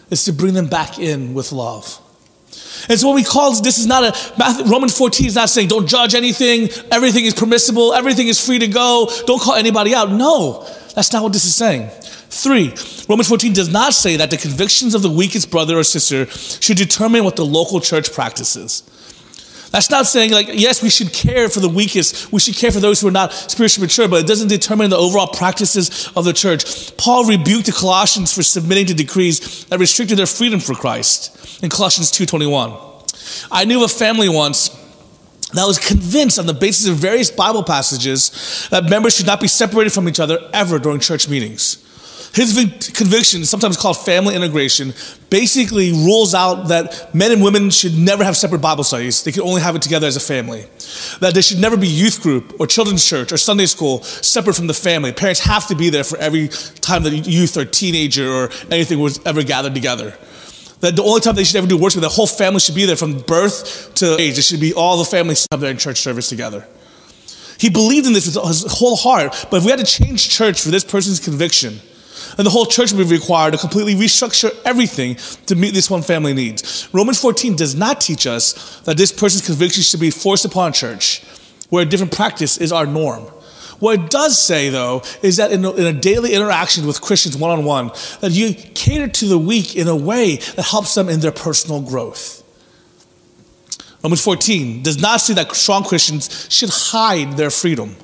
it's 0.10 0.26
to 0.26 0.34
bring 0.34 0.54
them 0.54 0.68
back 0.68 1.00
in 1.00 1.34
with 1.34 1.54
love. 1.54 2.01
And 2.90 3.00
so 3.00 3.08
when 3.08 3.16
we 3.16 3.24
call 3.24 3.54
this 3.62 3.78
is 3.78 3.88
not 3.88 4.04
a 4.04 4.64
Romans 4.66 4.98
14 4.98 5.28
is 5.28 5.36
not 5.36 5.50
saying 5.50 5.68
don't 5.68 5.88
judge 5.88 6.16
anything, 6.16 6.70
everything 6.92 7.26
is 7.26 7.34
permissible, 7.34 7.94
everything 7.94 8.28
is 8.28 8.44
free 8.44 8.60
to 8.60 8.68
go, 8.68 9.10
don't 9.26 9.42
call 9.42 9.56
anybody 9.56 9.94
out. 9.94 10.12
No, 10.12 10.68
that's 10.96 11.14
not 11.14 11.24
what 11.24 11.34
this 11.34 11.46
is 11.46 11.56
saying. 11.56 11.90
Three, 12.30 12.74
Romans 13.10 13.28
14 13.28 13.54
does 13.54 13.70
not 13.70 13.94
say 13.94 14.16
that 14.16 14.32
the 14.32 14.38
convictions 14.38 14.96
of 14.96 15.02
the 15.02 15.10
weakest 15.10 15.52
brother 15.52 15.78
or 15.78 15.84
sister 15.84 16.28
should 16.28 16.78
determine 16.78 17.24
what 17.24 17.36
the 17.36 17.46
local 17.46 17.82
church 17.82 18.14
practices. 18.14 18.84
That's 19.72 19.90
not 19.90 20.06
saying, 20.06 20.32
like, 20.32 20.50
yes, 20.52 20.84
we 20.84 20.90
should 20.90 21.14
care 21.14 21.48
for 21.48 21.62
the 21.62 21.70
weakest, 21.70 22.32
we 22.32 22.42
should 22.42 22.56
care 22.56 22.72
for 22.72 22.82
those 22.82 23.00
who 23.00 23.08
are 23.08 23.12
not 23.12 23.34
spiritually 23.34 23.88
mature, 23.88 24.08
but 24.08 24.20
it 24.20 24.28
doesn't 24.28 24.50
determine 24.50 24.90
the 24.90 24.98
overall 24.98 25.28
practices 25.28 26.12
of 26.16 26.26
the 26.26 26.34
church. 26.34 26.96
Paul 26.98 27.26
rebuked 27.26 27.68
the 27.68 27.72
Colossians 27.72 28.34
for 28.34 28.44
submitting 28.44 28.88
to 28.88 28.94
decrees 28.94 29.66
that 29.66 29.80
restricted 29.80 30.18
their 30.18 30.26
freedom 30.26 30.60
for 30.60 30.76
Christ 30.76 31.64
in 31.64 31.70
Colossians 31.70 32.12
2.21. 32.12 33.48
I 33.50 33.64
knew 33.64 33.84
of 33.84 33.90
a 33.90 33.94
family 33.94 34.28
once 34.28 34.70
that 35.54 35.66
was 35.66 35.80
convinced 35.80 36.38
on 36.38 36.46
the 36.46 36.54
basis 36.54 36.88
of 36.88 36.98
various 36.98 37.32
Bible 37.32 37.64
passages 37.64 38.68
that 38.72 38.90
members 38.90 39.16
should 39.16 39.26
not 39.26 39.40
be 39.40 39.48
separated 39.48 39.92
from 39.92 40.08
each 40.10 40.20
other 40.20 40.50
ever 40.54 40.80
during 40.80 41.00
church 41.00 41.30
meetings. 41.30 41.86
His 42.34 42.54
conviction, 42.94 43.44
sometimes 43.44 43.76
called 43.76 43.98
family 43.98 44.36
integration, 44.36 44.94
basically 45.30 45.92
rules 45.92 46.34
out 46.34 46.70
that 46.70 47.14
men 47.14 47.34
and 47.34 47.44
women 47.44 47.70
should 47.70 47.98
never 47.98 48.24
have 48.24 48.38
separate 48.38 48.62
Bible 48.62 48.86
studies. 48.86 49.22
They 49.24 49.34
can 49.34 49.42
only 49.42 49.60
have 49.62 49.76
it 49.76 49.82
together 49.82 50.08
as 50.08 50.16
a 50.16 50.22
family. 50.22 50.66
That 51.20 51.34
there 51.34 51.44
should 51.44 51.60
never 51.60 51.76
be 51.76 51.88
youth 51.88 52.22
group 52.22 52.58
or 52.58 52.68
children's 52.68 53.06
church 53.06 53.34
or 53.34 53.38
Sunday 53.38 53.66
school 53.66 54.02
separate 54.04 54.56
from 54.56 54.68
the 54.68 54.74
family. 54.74 55.12
Parents 55.12 55.42
have 55.42 55.68
to 55.68 55.76
be 55.76 55.90
there 55.90 56.06
for 56.06 56.18
every 56.20 56.48
time 56.80 57.04
that 57.04 57.12
youth 57.12 57.58
or 57.58 57.66
teenager 57.66 58.32
or 58.32 58.50
anything 58.70 59.00
was 59.00 59.20
ever 59.26 59.44
gathered 59.44 59.74
together. 59.74 60.18
That 60.80 60.96
the 60.96 61.04
only 61.04 61.20
time 61.20 61.36
they 61.36 61.44
should 61.44 61.58
ever 61.58 61.68
do 61.68 61.78
worship, 61.78 62.00
the 62.00 62.08
whole 62.08 62.28
family 62.28 62.62
should 62.62 62.76
be 62.76 62.86
there 62.86 62.96
from 62.96 63.20
birth 63.20 63.94
to 63.96 64.18
age. 64.18 64.38
It 64.38 64.44
should 64.44 64.62
be 64.62 64.74
all 64.74 64.98
the 64.98 65.06
families 65.06 65.46
have 65.52 65.62
in 65.64 65.78
church 65.78 66.00
service 66.00 66.30
together. 66.30 66.66
He 67.60 67.70
believed 67.70 68.08
in 68.08 68.14
this 68.14 68.26
with 68.26 68.48
his 68.48 68.66
whole 68.72 68.96
heart, 68.96 69.48
but 69.52 69.58
if 69.58 69.66
we 69.66 69.70
had 69.70 69.80
to 69.80 69.86
change 69.86 70.30
church 70.30 70.62
for 70.62 70.70
this 70.70 70.84
person's 70.84 71.20
conviction, 71.20 71.82
and 72.42 72.46
the 72.48 72.50
whole 72.50 72.66
church 72.66 72.92
would 72.92 73.08
be 73.08 73.14
required 73.14 73.52
to 73.52 73.58
completely 73.60 73.94
restructure 73.94 74.52
everything 74.66 75.16
to 75.46 75.56
meet 75.56 75.76
this 75.76 75.92
one 75.92 76.02
family 76.02 76.34
needs. 76.34 76.90
Romans 76.92 77.22
14 77.22 77.56
does 77.56 77.76
not 77.76 78.02
teach 78.02 78.26
us 78.26 78.80
that 78.80 78.98
this 78.98 79.12
person's 79.12 79.46
conviction 79.46 79.84
should 79.84 80.00
be 80.00 80.10
forced 80.10 80.44
upon 80.44 80.74
church, 80.74 81.24
where 81.70 81.84
a 81.84 81.86
different 81.86 82.12
practice 82.12 82.58
is 82.58 82.72
our 82.72 82.88
norm. 82.88 83.22
What 83.78 84.00
it 84.00 84.10
does 84.10 84.40
say, 84.40 84.70
though, 84.70 85.04
is 85.22 85.38
that 85.38 85.52
in 85.52 85.64
a, 85.64 85.72
in 85.74 85.86
a 85.86 85.94
daily 85.94 86.34
interaction 86.34 86.88
with 86.88 87.00
Christians 87.00 87.38
one 87.38 87.52
on 87.52 87.64
one, 87.64 87.92
that 88.22 88.32
you 88.32 88.56
cater 88.56 89.08
to 89.08 89.26
the 89.28 89.38
weak 89.38 89.76
in 89.76 89.88
a 89.88 89.96
way 89.96 90.38
that 90.38 90.66
helps 90.66 90.96
them 90.96 91.10
in 91.10 91.20
their 91.20 91.32
personal 91.32 91.80
growth. 91.80 92.42
Romans 94.04 94.24
14 94.24 94.82
does 94.82 95.00
not 95.00 95.22
say 95.22 95.36
that 95.36 95.56
strong 95.56 95.84
Christians 95.84 96.48
should 96.50 96.72
hide 96.72 97.34
their 97.38 97.52
freedom. 97.52 97.98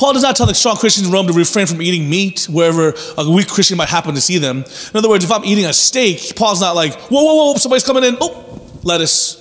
Paul 0.00 0.14
does 0.14 0.22
not 0.22 0.34
tell 0.34 0.46
the 0.46 0.54
strong 0.54 0.76
Christians 0.76 1.08
in 1.08 1.12
Rome 1.12 1.26
to 1.26 1.34
refrain 1.34 1.66
from 1.66 1.82
eating 1.82 2.08
meat 2.08 2.46
wherever 2.48 2.94
a 3.18 3.30
weak 3.30 3.48
Christian 3.48 3.76
might 3.76 3.90
happen 3.90 4.14
to 4.14 4.20
see 4.22 4.38
them. 4.38 4.64
In 4.64 4.96
other 4.96 5.10
words, 5.10 5.24
if 5.24 5.30
I'm 5.30 5.44
eating 5.44 5.66
a 5.66 5.74
steak, 5.74 6.34
Paul's 6.36 6.62
not 6.62 6.74
like, 6.74 6.94
whoa, 7.10 7.22
whoa, 7.22 7.34
whoa, 7.34 7.54
somebody's 7.56 7.84
coming 7.84 8.04
in. 8.04 8.16
Oh, 8.18 8.62
lettuce. 8.82 9.36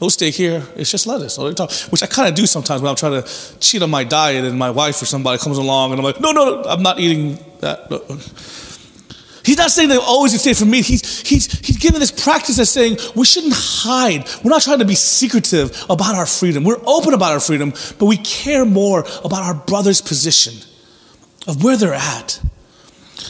No 0.00 0.08
steak 0.08 0.34
here. 0.34 0.66
It's 0.74 0.90
just 0.90 1.06
lettuce. 1.06 1.38
Which 1.38 2.02
I 2.02 2.06
kind 2.06 2.28
of 2.28 2.34
do 2.34 2.46
sometimes 2.46 2.82
when 2.82 2.90
I'm 2.90 2.96
trying 2.96 3.22
to 3.22 3.58
cheat 3.60 3.80
on 3.80 3.90
my 3.90 4.02
diet 4.02 4.44
and 4.44 4.58
my 4.58 4.70
wife 4.72 5.00
or 5.00 5.04
somebody 5.06 5.38
comes 5.38 5.56
along 5.56 5.92
and 5.92 6.00
I'm 6.00 6.04
like, 6.04 6.20
no, 6.20 6.32
no, 6.32 6.62
no 6.62 6.68
I'm 6.68 6.82
not 6.82 6.98
eating 6.98 7.38
that. 7.60 7.88
He's 9.46 9.58
not 9.58 9.70
saying 9.70 9.90
that 9.90 10.00
always 10.00 10.38
stay 10.40 10.54
for 10.54 10.64
me. 10.64 10.82
He's, 10.82 11.20
he's, 11.20 11.60
he's 11.60 11.78
giving 11.78 12.00
this 12.00 12.10
practice 12.10 12.58
of 12.58 12.66
saying 12.66 12.98
we 13.14 13.24
shouldn't 13.24 13.54
hide. 13.56 14.28
We're 14.42 14.50
not 14.50 14.62
trying 14.62 14.80
to 14.80 14.84
be 14.84 14.96
secretive 14.96 15.84
about 15.88 16.16
our 16.16 16.26
freedom. 16.26 16.64
We're 16.64 16.82
open 16.84 17.14
about 17.14 17.30
our 17.30 17.38
freedom, 17.38 17.72
but 18.00 18.06
we 18.06 18.16
care 18.16 18.64
more 18.64 19.06
about 19.24 19.44
our 19.44 19.54
brother's 19.54 20.00
position 20.00 20.54
of 21.46 21.62
where 21.62 21.76
they're 21.76 21.94
at. 21.94 22.40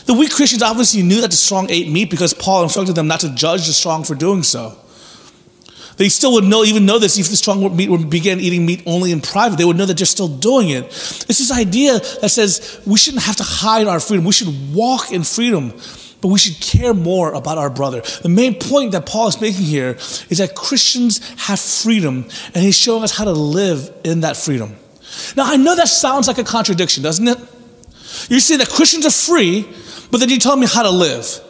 The 0.07 0.14
weak 0.14 0.31
Christians 0.31 0.62
obviously 0.62 1.03
knew 1.03 1.21
that 1.21 1.33
the 1.33 1.37
strong 1.37 1.69
ate 1.69 1.91
meat 1.91 2.09
because 2.09 2.33
Paul 2.33 2.62
instructed 2.62 2.95
them 2.95 3.09
not 3.09 3.21
to 3.21 3.35
judge 3.35 3.67
the 3.67 3.75
strong 3.75 4.03
for 4.03 4.14
doing 4.14 4.43
so. 4.43 4.75
They 5.99 6.09
still 6.09 6.33
would 6.33 6.45
know, 6.45 6.64
even 6.64 6.87
know 6.87 6.99
this, 6.99 7.19
if 7.19 7.29
the 7.29 7.37
strong 7.37 7.77
meat 7.77 7.91
begin 8.09 8.41
eating 8.41 8.64
meat 8.64 8.83
only 8.87 9.12
in 9.12 9.21
private, 9.21 9.57
they 9.57 9.67
would 9.67 9.77
know 9.77 9.85
that 9.85 9.99
they're 9.99 10.07
still 10.07 10.29
doing 10.29 10.71
it. 10.71 10.85
It's 10.85 11.27
this 11.27 11.53
idea 11.53 11.99
that 12.23 12.31
says 12.31 12.81
we 12.87 12.97
shouldn't 12.97 13.25
have 13.25 13.37
to 13.37 13.43
hide 13.43 13.87
our 13.87 14.01
freedom. 14.01 14.25
We 14.25 14.33
should 14.33 14.75
walk 14.75 15.12
in 15.12 15.23
freedom 15.23 15.75
but 16.27 16.33
we 16.33 16.41
should 16.41 16.59
care 16.61 16.93
more 16.93 17.33
about 17.35 17.57
our 17.57 17.71
brother. 17.71 18.03
The 18.23 18.29
main 18.29 18.59
point 18.59 18.91
that 18.91 19.07
Paul 19.07 19.29
is 19.29 19.41
making 19.41 19.62
here 19.62 19.91
is 20.29 20.39
that 20.39 20.57
Christians 20.57 21.21
have 21.43 21.61
freedom, 21.61 22.27
and 22.53 22.65
he's 22.65 22.77
showing 22.77 23.05
us 23.05 23.17
how 23.17 23.23
to 23.23 23.31
live 23.31 23.95
in 24.03 24.23
that 24.23 24.37
freedom. 24.37 24.75
Now, 25.37 25.45
I 25.47 25.57
know 25.57 25.77
that 25.77 25.87
sounds 25.87 26.27
like 26.27 26.39
a 26.39 26.43
contradiction, 26.43 27.05
doesn't 27.05 27.29
it? 27.29 27.39
You're 28.29 28.41
saying 28.41 28.59
that 28.59 28.69
Christians 28.69 29.07
are 29.07 29.11
free, 29.12 29.73
but 30.11 30.19
then 30.19 30.29
you 30.29 30.39
tell 30.41 30.57
me 30.57 30.67
how 30.67 30.83
to 30.83 30.91
live. 30.91 31.41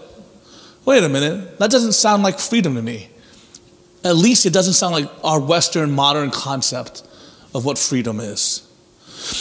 Wait 0.84 1.02
a 1.02 1.08
minute, 1.08 1.58
that 1.58 1.70
doesn't 1.70 1.94
sound 1.94 2.22
like 2.22 2.38
freedom 2.38 2.74
to 2.74 2.82
me. 2.82 3.08
At 4.04 4.16
least 4.16 4.44
it 4.44 4.52
doesn't 4.52 4.74
sound 4.74 4.92
like 4.92 5.10
our 5.24 5.40
Western 5.40 5.90
modern 5.90 6.30
concept 6.30 7.02
of 7.54 7.64
what 7.64 7.78
freedom 7.78 8.20
is. 8.20 8.65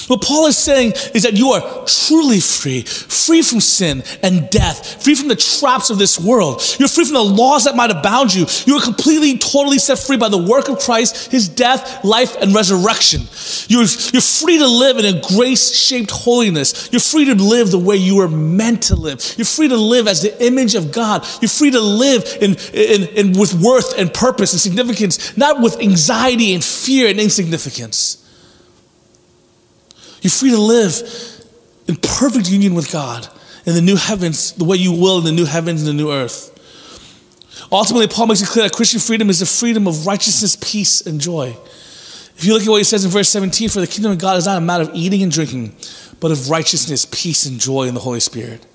What 0.07 0.21
Paul 0.21 0.47
is 0.47 0.57
saying 0.57 0.93
is 1.13 1.23
that 1.23 1.33
you 1.33 1.49
are 1.51 1.85
truly 1.85 2.39
free, 2.39 2.81
free 2.83 3.41
from 3.41 3.59
sin 3.59 4.03
and 4.23 4.49
death, 4.49 5.03
free 5.03 5.15
from 5.15 5.27
the 5.27 5.35
traps 5.35 5.89
of 5.89 5.97
this 5.97 6.19
world. 6.19 6.61
You're 6.79 6.87
free 6.87 7.05
from 7.05 7.13
the 7.13 7.23
laws 7.23 7.65
that 7.65 7.75
might 7.75 7.91
have 7.91 8.03
bound 8.03 8.33
you. 8.33 8.45
You 8.65 8.77
are 8.77 8.83
completely, 8.83 9.37
totally 9.37 9.79
set 9.79 9.99
free 9.99 10.17
by 10.17 10.29
the 10.29 10.37
work 10.37 10.69
of 10.69 10.79
Christ, 10.79 11.31
his 11.31 11.47
death, 11.49 12.03
life, 12.03 12.35
and 12.41 12.53
resurrection. 12.53 13.21
You're, 13.67 13.85
you're 14.13 14.21
free 14.21 14.57
to 14.57 14.67
live 14.67 14.97
in 14.97 15.05
a 15.05 15.21
grace 15.21 15.73
shaped 15.75 16.11
holiness. 16.11 16.89
You're 16.91 16.99
free 16.99 17.25
to 17.25 17.35
live 17.35 17.71
the 17.71 17.79
way 17.79 17.95
you 17.95 18.17
were 18.17 18.27
meant 18.27 18.83
to 18.83 18.95
live. 18.95 19.35
You're 19.37 19.45
free 19.45 19.67
to 19.67 19.77
live 19.77 20.07
as 20.07 20.21
the 20.21 20.45
image 20.45 20.75
of 20.75 20.91
God. 20.91 21.25
You're 21.41 21.49
free 21.49 21.71
to 21.71 21.81
live 21.81 22.23
in, 22.41 22.55
in, 22.73 23.03
in 23.09 23.39
with 23.39 23.53
worth 23.61 23.97
and 23.97 24.13
purpose 24.13 24.53
and 24.53 24.61
significance, 24.61 25.37
not 25.37 25.61
with 25.61 25.79
anxiety 25.79 26.53
and 26.53 26.63
fear 26.63 27.09
and 27.09 27.19
insignificance. 27.19 28.24
You're 30.25 30.31
free 30.31 30.49
to 30.49 30.57
live 30.57 31.45
in 31.87 31.97
perfect 31.97 32.49
union 32.49 32.73
with 32.73 32.91
God 32.91 33.27
in 33.63 33.75
the 33.75 33.81
new 33.81 33.95
heavens, 33.95 34.53
the 34.53 34.63
way 34.63 34.75
you 34.75 34.91
will 34.91 35.19
in 35.19 35.23
the 35.23 35.31
new 35.31 35.45
heavens 35.45 35.81
and 35.81 35.87
the 35.87 36.03
new 36.03 36.11
earth. 36.11 36.49
Ultimately, 37.71 38.07
Paul 38.07 38.25
makes 38.25 38.41
it 38.41 38.47
clear 38.47 38.65
that 38.65 38.73
Christian 38.75 38.99
freedom 38.99 39.29
is 39.29 39.41
the 39.41 39.45
freedom 39.45 39.87
of 39.87 40.07
righteousness, 40.07 40.57
peace, 40.59 41.05
and 41.05 41.21
joy. 41.21 41.55
If 42.35 42.43
you 42.43 42.53
look 42.53 42.63
at 42.63 42.69
what 42.69 42.77
he 42.77 42.83
says 42.83 43.05
in 43.05 43.11
verse 43.11 43.29
17, 43.29 43.69
for 43.69 43.81
the 43.81 43.85
kingdom 43.85 44.13
of 44.13 44.17
God 44.17 44.39
is 44.39 44.47
not 44.47 44.57
a 44.57 44.61
matter 44.61 44.85
of 44.85 44.95
eating 44.95 45.21
and 45.21 45.31
drinking, 45.31 45.75
but 46.19 46.31
of 46.31 46.49
righteousness, 46.49 47.05
peace, 47.05 47.45
and 47.45 47.59
joy 47.59 47.83
in 47.83 47.93
the 47.93 47.99
Holy 47.99 48.19
Spirit 48.19 48.65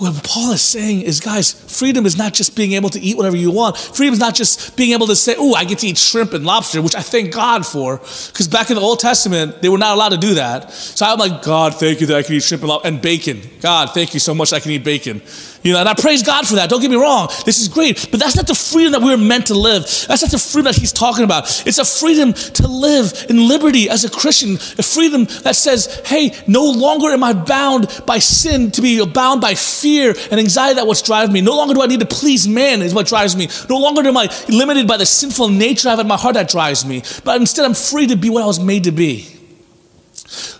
what 0.00 0.24
Paul 0.24 0.52
is 0.52 0.62
saying 0.62 1.02
is, 1.02 1.20
guys, 1.20 1.52
freedom 1.52 2.06
is 2.06 2.16
not 2.16 2.32
just 2.32 2.56
being 2.56 2.72
able 2.72 2.88
to 2.88 3.00
eat 3.00 3.16
whatever 3.18 3.36
you 3.36 3.50
want. 3.50 3.76
Freedom 3.76 4.14
is 4.14 4.18
not 4.18 4.34
just 4.34 4.74
being 4.74 4.92
able 4.92 5.06
to 5.08 5.16
say, 5.16 5.34
oh, 5.38 5.54
I 5.54 5.64
get 5.64 5.80
to 5.80 5.88
eat 5.88 5.98
shrimp 5.98 6.32
and 6.32 6.44
lobster, 6.46 6.80
which 6.80 6.94
I 6.94 7.02
thank 7.02 7.34
God 7.34 7.66
for. 7.66 7.98
Because 7.98 8.48
back 8.48 8.70
in 8.70 8.76
the 8.76 8.82
Old 8.82 8.98
Testament, 8.98 9.60
they 9.60 9.68
were 9.68 9.78
not 9.78 9.94
allowed 9.94 10.10
to 10.10 10.16
do 10.16 10.34
that. 10.34 10.72
So 10.72 11.04
I'm 11.04 11.18
like, 11.18 11.42
God, 11.42 11.74
thank 11.74 12.00
you 12.00 12.06
that 12.06 12.16
I 12.16 12.22
can 12.22 12.34
eat 12.34 12.42
shrimp 12.42 12.62
and, 12.62 12.70
lobster 12.70 12.88
and 12.88 13.02
bacon. 13.02 13.42
God, 13.60 13.90
thank 13.90 14.14
you 14.14 14.20
so 14.20 14.34
much 14.34 14.54
I 14.54 14.60
can 14.60 14.70
eat 14.70 14.84
bacon. 14.84 15.20
You 15.62 15.74
know, 15.74 15.80
and 15.80 15.88
I 15.88 15.92
praise 15.92 16.22
God 16.22 16.48
for 16.48 16.54
that. 16.54 16.70
Don't 16.70 16.80
get 16.80 16.90
me 16.90 16.96
wrong. 16.96 17.28
This 17.44 17.60
is 17.60 17.68
great. 17.68 18.08
But 18.10 18.20
that's 18.20 18.36
not 18.36 18.46
the 18.46 18.54
freedom 18.54 18.92
that 18.92 19.02
we 19.02 19.10
were 19.10 19.18
meant 19.18 19.48
to 19.48 19.54
live. 19.54 19.82
That's 20.08 20.22
not 20.22 20.30
the 20.30 20.38
freedom 20.38 20.72
that 20.72 20.80
he's 20.80 20.92
talking 20.92 21.24
about. 21.24 21.66
It's 21.66 21.78
a 21.78 21.84
freedom 21.84 22.32
to 22.32 22.66
live 22.66 23.26
in 23.28 23.46
liberty 23.46 23.90
as 23.90 24.06
a 24.06 24.10
Christian. 24.10 24.54
A 24.54 24.82
freedom 24.82 25.26
that 25.42 25.56
says, 25.56 26.00
hey, 26.06 26.32
no 26.46 26.64
longer 26.64 27.08
am 27.08 27.22
I 27.22 27.34
bound 27.34 28.02
by 28.06 28.20
sin 28.20 28.70
to 28.70 28.80
be 28.80 29.04
bound 29.04 29.42
by 29.42 29.54
fear 29.54 29.89
and 29.98 30.40
anxiety 30.40 30.76
that 30.76 30.86
what's 30.86 31.02
driving 31.02 31.32
me. 31.32 31.40
No 31.40 31.56
longer 31.56 31.74
do 31.74 31.82
I 31.82 31.86
need 31.86 32.00
to 32.00 32.06
please 32.06 32.46
man 32.46 32.82
is 32.82 32.94
what 32.94 33.06
drives 33.06 33.36
me. 33.36 33.48
No 33.68 33.78
longer 33.78 34.06
am 34.06 34.16
I 34.16 34.28
limited 34.48 34.86
by 34.86 34.96
the 34.96 35.06
sinful 35.06 35.48
nature 35.48 35.88
I 35.88 35.92
have 35.92 36.00
in 36.00 36.08
my 36.08 36.16
heart 36.16 36.34
that 36.34 36.48
drives 36.48 36.84
me. 36.84 37.02
But 37.24 37.40
instead 37.40 37.64
I'm 37.64 37.74
free 37.74 38.06
to 38.08 38.16
be 38.16 38.30
what 38.30 38.42
I 38.42 38.46
was 38.46 38.60
made 38.60 38.84
to 38.84 38.92
be. 38.92 39.26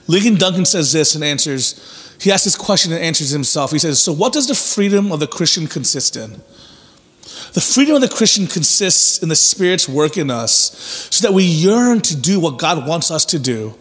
Ligon 0.09 0.39
Duncan 0.39 0.65
says 0.65 0.93
this 0.93 1.15
and 1.15 1.23
answers, 1.23 2.17
he 2.21 2.31
asks 2.31 2.45
this 2.45 2.57
question 2.57 2.93
and 2.93 3.03
answers 3.03 3.31
himself. 3.31 3.71
He 3.71 3.79
says, 3.79 4.03
So, 4.03 4.13
what 4.13 4.33
does 4.33 4.47
the 4.47 4.55
freedom 4.55 5.11
of 5.11 5.21
the 5.21 5.27
Christian 5.27 5.67
consist 5.67 6.17
in? 6.17 6.43
The 7.53 7.61
freedom 7.61 7.95
of 7.95 8.03
the 8.03 8.09
Christian 8.09 8.47
consists 8.47 9.23
in 9.23 9.29
the 9.29 9.37
Spirit's 9.37 9.89
work 9.89 10.17
in 10.19 10.31
us 10.31 11.09
so 11.11 11.27
that 11.27 11.35
we 11.35 11.45
yearn 11.45 12.01
to 12.03 12.17
do 12.17 12.39
what 12.39 12.59
God 12.59 12.87
wants 12.87 13.11
us 13.11 13.25
to 13.27 13.39
do 13.39 13.75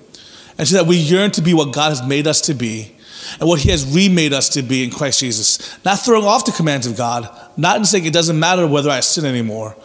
and 0.58 0.68
so 0.68 0.78
that 0.78 0.88
we 0.88 0.96
yearn 0.98 1.32
to 1.32 1.42
be 1.42 1.54
what 1.54 1.74
God 1.74 1.90
has 1.90 2.06
made 2.06 2.28
us 2.28 2.42
to 2.42 2.54
be 2.54 2.96
and 3.40 3.48
what 3.48 3.60
He 3.60 3.70
has 3.72 3.86
remade 3.94 4.34
us 4.34 4.50
to 4.50 4.62
be 4.62 4.84
in 4.84 4.90
Christ 4.90 5.20
Jesus. 5.20 5.78
Not 5.84 6.00
throwing 6.00 6.26
off 6.26 6.46
the 6.46 6.52
commands 6.52 6.88
of 6.88 6.98
God, 6.98 7.30
not 7.58 7.78
in 7.78 7.86
saying 7.86 8.06
it 8.06 8.14
doesn't 8.14 8.40
matter 8.40 8.68
whether 8.68 8.90
I 8.90 9.02
sin 9.02 9.26
anymore, 9.26 9.76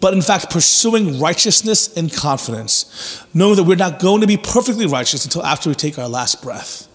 but 0.00 0.14
in 0.14 0.22
fact 0.22 0.50
pursuing 0.50 1.20
righteousness 1.20 1.96
and 1.96 2.12
confidence, 2.12 3.24
knowing 3.32 3.56
that 3.56 3.64
we're 3.64 3.76
not 3.76 4.00
going 4.00 4.20
to 4.20 4.26
be 4.26 4.36
perfectly 4.36 4.86
righteous 4.86 5.24
until 5.24 5.44
after 5.44 5.68
we 5.68 5.74
take 5.74 5.98
our 5.98 6.08
last 6.08 6.42
breath. 6.42 6.88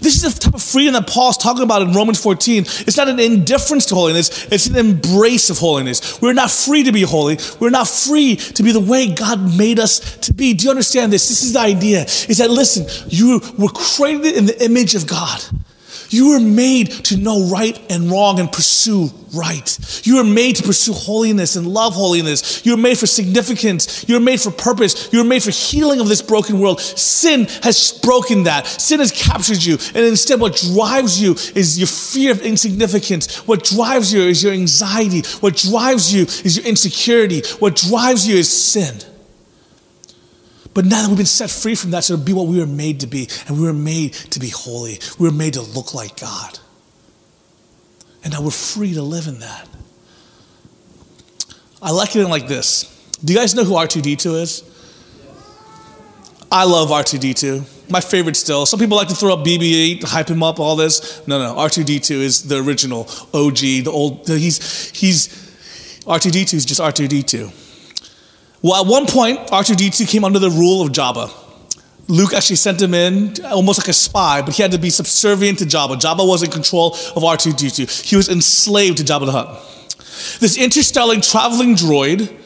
This 0.00 0.22
is 0.22 0.34
the 0.34 0.40
type 0.40 0.54
of 0.54 0.62
freedom 0.62 0.94
that 0.94 1.06
Paul's 1.06 1.36
talking 1.36 1.62
about 1.62 1.82
in 1.82 1.92
Romans 1.92 2.22
14. 2.22 2.62
It's 2.62 2.96
not 2.96 3.08
an 3.08 3.18
indifference 3.18 3.86
to 3.86 3.94
holiness, 3.94 4.46
it's 4.50 4.66
an 4.66 4.76
embrace 4.76 5.50
of 5.50 5.58
holiness. 5.58 6.20
We're 6.20 6.32
not 6.32 6.50
free 6.50 6.84
to 6.84 6.92
be 6.92 7.02
holy. 7.02 7.38
We're 7.58 7.70
not 7.70 7.88
free 7.88 8.36
to 8.36 8.62
be 8.62 8.72
the 8.72 8.80
way 8.80 9.12
God 9.12 9.56
made 9.56 9.78
us 9.78 10.00
to 10.18 10.32
be. 10.32 10.54
Do 10.54 10.64
you 10.64 10.70
understand 10.70 11.12
this? 11.12 11.28
This 11.28 11.42
is 11.42 11.54
the 11.54 11.60
idea. 11.60 12.02
Is 12.02 12.38
that 12.38 12.50
listen, 12.50 12.86
you 13.08 13.40
were 13.58 13.68
created 13.68 14.36
in 14.36 14.46
the 14.46 14.64
image 14.64 14.94
of 14.94 15.06
God. 15.06 15.42
You 16.10 16.30
were 16.30 16.40
made 16.40 16.90
to 17.06 17.16
know 17.16 17.48
right 17.48 17.80
and 17.90 18.10
wrong 18.10 18.40
and 18.40 18.50
pursue 18.50 19.10
right. 19.32 19.78
You 20.04 20.16
were 20.16 20.24
made 20.24 20.56
to 20.56 20.62
pursue 20.64 20.92
holiness 20.92 21.54
and 21.54 21.66
love 21.68 21.94
holiness. 21.94 22.66
You 22.66 22.72
were 22.72 22.82
made 22.82 22.98
for 22.98 23.06
significance. 23.06 24.08
You 24.08 24.16
were 24.16 24.20
made 24.20 24.40
for 24.40 24.50
purpose. 24.50 25.12
You 25.12 25.20
were 25.20 25.28
made 25.28 25.42
for 25.42 25.52
healing 25.52 26.00
of 26.00 26.08
this 26.08 26.20
broken 26.20 26.58
world. 26.58 26.80
Sin 26.80 27.46
has 27.62 27.92
broken 28.02 28.42
that. 28.44 28.66
Sin 28.66 28.98
has 28.98 29.12
captured 29.12 29.64
you. 29.64 29.74
And 29.94 30.04
instead, 30.04 30.40
what 30.40 30.56
drives 30.56 31.22
you 31.22 31.32
is 31.54 31.78
your 31.78 31.86
fear 31.86 32.32
of 32.32 32.42
insignificance. 32.42 33.46
What 33.46 33.64
drives 33.64 34.12
you 34.12 34.22
is 34.22 34.42
your 34.42 34.52
anxiety. 34.52 35.22
What 35.40 35.56
drives 35.56 36.12
you 36.12 36.22
is 36.22 36.56
your 36.56 36.66
insecurity. 36.66 37.42
What 37.60 37.76
drives 37.76 38.26
you 38.26 38.36
is 38.36 38.50
sin. 38.50 38.96
But 40.72 40.84
now 40.84 41.02
that 41.02 41.08
we've 41.08 41.16
been 41.16 41.26
set 41.26 41.50
free 41.50 41.74
from 41.74 41.90
that, 41.90 42.04
so 42.04 42.16
to 42.16 42.22
be 42.22 42.32
what 42.32 42.46
we 42.46 42.58
were 42.58 42.66
made 42.66 43.00
to 43.00 43.06
be, 43.06 43.28
and 43.48 43.58
we 43.58 43.66
were 43.66 43.72
made 43.72 44.12
to 44.12 44.38
be 44.38 44.48
holy, 44.48 45.00
we 45.18 45.28
were 45.28 45.34
made 45.34 45.54
to 45.54 45.62
look 45.62 45.94
like 45.94 46.20
God. 46.20 46.58
And 48.22 48.32
now 48.32 48.42
we're 48.42 48.50
free 48.50 48.94
to 48.94 49.02
live 49.02 49.26
in 49.26 49.40
that. 49.40 49.68
I 51.82 51.90
like 51.90 52.14
it 52.14 52.20
in 52.20 52.28
like 52.28 52.46
this. 52.46 52.84
Do 53.24 53.32
you 53.32 53.38
guys 53.38 53.54
know 53.54 53.64
who 53.64 53.74
R2D2 53.74 54.40
is? 54.42 54.62
I 56.52 56.64
love 56.64 56.90
R2D2. 56.90 57.90
My 57.90 58.00
favorite 58.00 58.36
still. 58.36 58.66
Some 58.66 58.78
people 58.78 58.96
like 58.96 59.08
to 59.08 59.14
throw 59.14 59.34
up 59.34 59.44
BB 59.44 59.96
8, 59.98 60.02
hype 60.04 60.28
him 60.28 60.42
up, 60.42 60.60
all 60.60 60.76
this. 60.76 61.26
No, 61.26 61.42
no, 61.42 61.54
R2D2 61.56 62.10
is 62.10 62.48
the 62.48 62.62
original 62.62 63.08
OG, 63.34 63.58
the 63.58 63.90
old, 63.90 64.28
he's, 64.28 64.90
he's, 64.90 65.28
R2D2 66.04 66.54
is 66.54 66.64
just 66.64 66.80
R2D2. 66.80 67.69
Well, 68.62 68.82
at 68.82 68.86
one 68.86 69.06
point, 69.06 69.38
R2D2 69.48 70.06
came 70.08 70.24
under 70.24 70.38
the 70.38 70.50
rule 70.50 70.82
of 70.82 70.92
Jabba. 70.92 71.32
Luke 72.08 72.34
actually 72.34 72.56
sent 72.56 72.82
him 72.82 72.92
in 72.92 73.34
almost 73.46 73.78
like 73.78 73.88
a 73.88 73.92
spy, 73.92 74.42
but 74.42 74.54
he 74.54 74.62
had 74.62 74.72
to 74.72 74.78
be 74.78 74.90
subservient 74.90 75.60
to 75.60 75.64
Jabba. 75.64 75.98
Jabba 75.98 76.26
was 76.26 76.42
in 76.42 76.50
control 76.50 76.92
of 76.92 77.22
R2D2. 77.22 78.04
He 78.04 78.16
was 78.16 78.28
enslaved 78.28 78.98
to 78.98 79.04
Jabba 79.04 79.26
the 79.26 79.32
Hutt. 79.32 80.40
This 80.40 80.58
interstellar 80.58 81.20
traveling 81.20 81.74
droid 81.74 82.36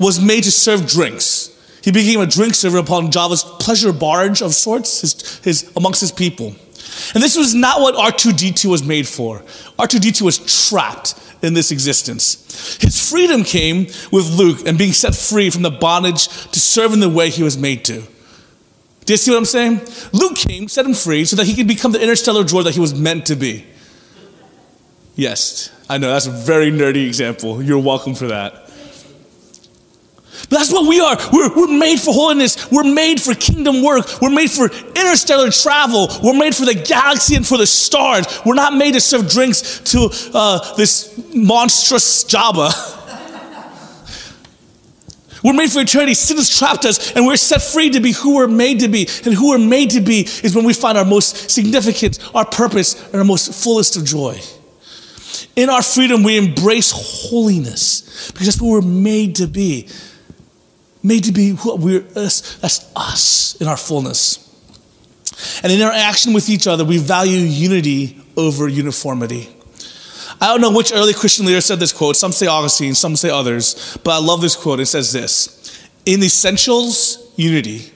was 0.00 0.20
made 0.20 0.42
to 0.44 0.50
serve 0.50 0.88
drinks. 0.88 1.50
He 1.82 1.92
became 1.92 2.20
a 2.20 2.26
drink 2.26 2.54
server 2.54 2.78
upon 2.78 3.12
Jabba's 3.12 3.44
pleasure 3.44 3.92
barge 3.92 4.42
of 4.42 4.54
sorts, 4.54 5.02
his, 5.02 5.38
his, 5.44 5.72
amongst 5.76 6.00
his 6.00 6.10
people. 6.10 6.56
And 7.14 7.22
this 7.22 7.36
was 7.36 7.54
not 7.54 7.80
what 7.80 7.94
R2D2 7.94 8.70
was 8.70 8.82
made 8.82 9.06
for. 9.06 9.40
R2D2 9.78 10.22
was 10.22 10.68
trapped 10.68 11.14
in 11.44 11.54
this 11.54 11.70
existence. 11.70 12.76
His 12.80 13.10
freedom 13.10 13.44
came 13.44 13.86
with 14.10 14.30
Luke 14.30 14.66
and 14.66 14.76
being 14.78 14.92
set 14.92 15.14
free 15.14 15.50
from 15.50 15.62
the 15.62 15.70
bondage 15.70 16.28
to 16.50 16.60
serve 16.60 16.92
in 16.92 17.00
the 17.00 17.08
way 17.08 17.30
he 17.30 17.42
was 17.42 17.56
made 17.56 17.84
to. 17.84 18.02
Do 19.04 19.12
you 19.12 19.16
see 19.18 19.30
what 19.30 19.36
I'm 19.36 19.44
saying? 19.44 19.80
Luke 20.12 20.36
came, 20.36 20.66
set 20.68 20.86
him 20.86 20.94
free, 20.94 21.24
so 21.26 21.36
that 21.36 21.46
he 21.46 21.54
could 21.54 21.68
become 21.68 21.92
the 21.92 22.02
interstellar 22.02 22.42
droid 22.42 22.64
that 22.64 22.74
he 22.74 22.80
was 22.80 22.94
meant 22.94 23.26
to 23.26 23.36
be. 23.36 23.66
Yes, 25.14 25.70
I 25.88 25.98
know, 25.98 26.08
that's 26.08 26.26
a 26.26 26.30
very 26.30 26.70
nerdy 26.70 27.06
example. 27.06 27.62
You're 27.62 27.78
welcome 27.78 28.14
for 28.14 28.28
that. 28.28 28.63
But 30.42 30.58
that's 30.58 30.72
what 30.72 30.88
we 30.88 31.00
are. 31.00 31.16
We're, 31.32 31.54
we're 31.54 31.78
made 31.78 32.00
for 32.00 32.12
holiness. 32.12 32.70
We're 32.70 32.84
made 32.84 33.20
for 33.20 33.34
kingdom 33.34 33.82
work. 33.82 34.20
We're 34.20 34.30
made 34.30 34.50
for 34.50 34.66
interstellar 34.66 35.50
travel. 35.50 36.08
We're 36.22 36.38
made 36.38 36.54
for 36.54 36.64
the 36.64 36.74
galaxy 36.74 37.36
and 37.36 37.46
for 37.46 37.58
the 37.58 37.66
stars. 37.66 38.26
We're 38.44 38.54
not 38.54 38.74
made 38.74 38.94
to 38.94 39.00
serve 39.00 39.28
drinks 39.28 39.80
to 39.92 40.10
uh, 40.34 40.74
this 40.76 41.18
monstrous 41.34 42.24
Jabba. 42.24 42.72
We're 45.44 45.52
made 45.52 45.70
for 45.70 45.80
eternity. 45.80 46.14
Sin 46.14 46.38
has 46.38 46.48
trapped 46.48 46.86
us, 46.86 47.12
and 47.12 47.26
we're 47.26 47.36
set 47.36 47.60
free 47.60 47.90
to 47.90 48.00
be 48.00 48.12
who 48.12 48.36
we're 48.36 48.48
made 48.48 48.80
to 48.80 48.88
be. 48.88 49.06
And 49.26 49.34
who 49.34 49.50
we're 49.50 49.58
made 49.58 49.90
to 49.90 50.00
be 50.00 50.20
is 50.42 50.56
when 50.56 50.64
we 50.64 50.72
find 50.72 50.96
our 50.96 51.04
most 51.04 51.50
significant, 51.50 52.18
our 52.34 52.46
purpose, 52.46 52.94
and 53.08 53.16
our 53.16 53.24
most 53.24 53.62
fullest 53.62 53.98
of 53.98 54.06
joy. 54.06 54.40
In 55.54 55.68
our 55.68 55.82
freedom, 55.82 56.22
we 56.22 56.38
embrace 56.38 56.92
holiness 56.94 58.30
because 58.32 58.46
that's 58.46 58.60
what 58.60 58.70
we're 58.70 58.80
made 58.80 59.36
to 59.36 59.46
be 59.46 59.90
made 61.04 61.24
to 61.24 61.32
be 61.32 61.50
what 61.52 61.78
we're, 61.78 62.04
us. 62.16 62.56
that's 62.56 62.90
us 62.96 63.56
in 63.60 63.68
our 63.68 63.76
fullness. 63.76 64.40
And 65.62 65.70
in 65.70 65.82
our 65.82 65.92
action 65.92 66.32
with 66.32 66.48
each 66.48 66.66
other, 66.66 66.84
we 66.84 66.98
value 66.98 67.38
unity 67.38 68.20
over 68.36 68.66
uniformity. 68.66 69.48
I 70.40 70.48
don't 70.48 70.60
know 70.60 70.72
which 70.72 70.92
early 70.92 71.12
Christian 71.12 71.46
leader 71.46 71.60
said 71.60 71.78
this 71.78 71.92
quote. 71.92 72.16
Some 72.16 72.32
say 72.32 72.46
Augustine, 72.46 72.94
some 72.94 73.14
say 73.16 73.30
others, 73.30 73.96
but 74.02 74.12
I 74.12 74.18
love 74.18 74.40
this 74.40 74.56
quote. 74.56 74.80
It 74.80 74.86
says 74.86 75.12
this 75.12 75.86
In 76.06 76.22
essentials, 76.22 77.32
unity. 77.36 77.90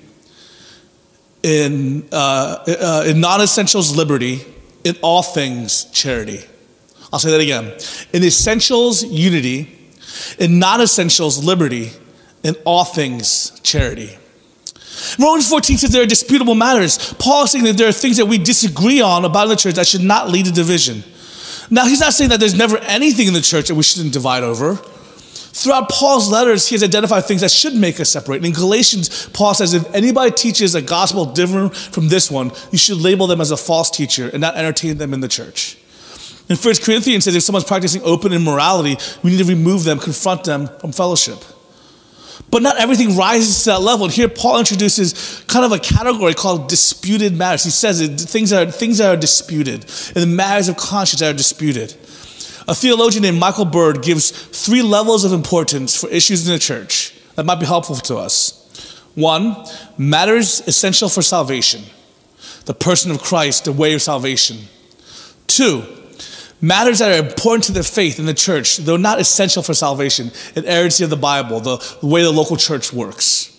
In, 1.42 2.08
uh, 2.12 2.58
uh, 2.66 3.04
in 3.06 3.20
non 3.20 3.40
essentials, 3.40 3.96
liberty. 3.96 4.44
In 4.84 4.96
all 5.02 5.22
things, 5.22 5.86
charity. 5.86 6.40
I'll 7.12 7.18
say 7.18 7.30
that 7.30 7.40
again. 7.40 7.72
In 8.12 8.22
essentials, 8.22 9.02
unity. 9.04 9.76
In 10.38 10.58
non 10.58 10.80
essentials, 10.80 11.42
liberty 11.42 11.90
in 12.42 12.54
all 12.64 12.84
things 12.84 13.58
charity. 13.62 14.16
Romans 15.18 15.48
14 15.48 15.78
says 15.78 15.90
there 15.90 16.02
are 16.02 16.06
disputable 16.06 16.54
matters. 16.54 17.14
Paul 17.14 17.44
is 17.44 17.52
saying 17.52 17.64
that 17.64 17.76
there 17.76 17.88
are 17.88 17.92
things 17.92 18.16
that 18.16 18.26
we 18.26 18.38
disagree 18.38 19.00
on 19.00 19.24
about 19.24 19.46
the 19.46 19.56
church 19.56 19.74
that 19.74 19.86
should 19.86 20.02
not 20.02 20.28
lead 20.28 20.46
to 20.46 20.52
division. 20.52 21.04
Now, 21.70 21.84
he's 21.84 22.00
not 22.00 22.14
saying 22.14 22.30
that 22.30 22.40
there's 22.40 22.56
never 22.56 22.78
anything 22.78 23.26
in 23.28 23.34
the 23.34 23.40
church 23.40 23.68
that 23.68 23.74
we 23.74 23.82
shouldn't 23.82 24.12
divide 24.12 24.42
over. 24.42 24.76
Throughout 24.76 25.88
Paul's 25.88 26.30
letters, 26.30 26.68
he 26.68 26.74
has 26.74 26.82
identified 26.82 27.24
things 27.24 27.40
that 27.40 27.50
should 27.50 27.74
make 27.74 27.98
us 28.00 28.10
separate. 28.10 28.44
in 28.44 28.52
Galatians, 28.52 29.28
Paul 29.28 29.54
says 29.54 29.74
if 29.74 29.92
anybody 29.94 30.30
teaches 30.30 30.74
a 30.74 30.82
gospel 30.82 31.26
different 31.26 31.74
from 31.74 32.08
this 32.08 32.30
one, 32.30 32.52
you 32.70 32.78
should 32.78 32.98
label 32.98 33.26
them 33.26 33.40
as 33.40 33.50
a 33.50 33.56
false 33.56 33.90
teacher 33.90 34.28
and 34.28 34.40
not 34.40 34.56
entertain 34.56 34.98
them 34.98 35.12
in 35.12 35.20
the 35.20 35.28
church. 35.28 35.76
In 36.48 36.56
1 36.56 36.74
Corinthians 36.82 37.24
says 37.24 37.34
if 37.34 37.42
someone's 37.42 37.64
practicing 37.64 38.02
open 38.02 38.32
immorality, 38.32 38.96
we 39.22 39.30
need 39.32 39.38
to 39.38 39.44
remove 39.44 39.84
them, 39.84 39.98
confront 39.98 40.44
them 40.44 40.68
from 40.80 40.92
fellowship. 40.92 41.42
But 42.50 42.62
not 42.62 42.78
everything 42.78 43.16
rises 43.16 43.64
to 43.64 43.70
that 43.70 43.82
level. 43.82 44.06
And 44.06 44.14
here 44.14 44.28
Paul 44.28 44.58
introduces 44.58 45.44
kind 45.48 45.64
of 45.64 45.72
a 45.72 45.78
category 45.78 46.34
called 46.34 46.68
disputed 46.68 47.36
matters. 47.36 47.64
He 47.64 47.70
says 47.70 48.00
it, 48.00 48.18
things, 48.18 48.50
that 48.50 48.68
are, 48.68 48.70
things 48.70 48.98
that 48.98 49.14
are 49.14 49.20
disputed, 49.20 49.84
and 50.14 50.22
the 50.22 50.26
matters 50.26 50.68
of 50.68 50.76
conscience 50.76 51.20
that 51.20 51.34
are 51.34 51.36
disputed. 51.36 51.94
A 52.66 52.74
theologian 52.74 53.22
named 53.22 53.38
Michael 53.38 53.64
Bird 53.64 54.02
gives 54.02 54.30
three 54.30 54.82
levels 54.82 55.24
of 55.24 55.32
importance 55.32 55.96
for 55.96 56.08
issues 56.10 56.46
in 56.46 56.52
the 56.52 56.58
church 56.58 57.14
that 57.34 57.44
might 57.44 57.60
be 57.60 57.66
helpful 57.66 57.96
to 57.96 58.16
us. 58.16 58.54
One, 59.14 59.56
matters 59.96 60.60
essential 60.66 61.08
for 61.08 61.22
salvation, 61.22 61.82
the 62.66 62.74
person 62.74 63.10
of 63.10 63.22
Christ, 63.22 63.64
the 63.64 63.72
way 63.72 63.94
of 63.94 64.02
salvation. 64.02 64.58
Two, 65.46 65.82
matters 66.60 66.98
that 66.98 67.12
are 67.12 67.26
important 67.26 67.64
to 67.64 67.72
the 67.72 67.82
faith 67.82 68.18
in 68.18 68.26
the 68.26 68.34
church, 68.34 68.78
though 68.78 68.96
not 68.96 69.20
essential 69.20 69.62
for 69.62 69.74
salvation, 69.74 70.30
inerrancy 70.56 71.04
of 71.04 71.10
the 71.10 71.16
Bible, 71.16 71.60
the, 71.60 71.98
way 72.02 72.22
the 72.22 72.32
local 72.32 72.56
church 72.56 72.92
works. 72.92 73.54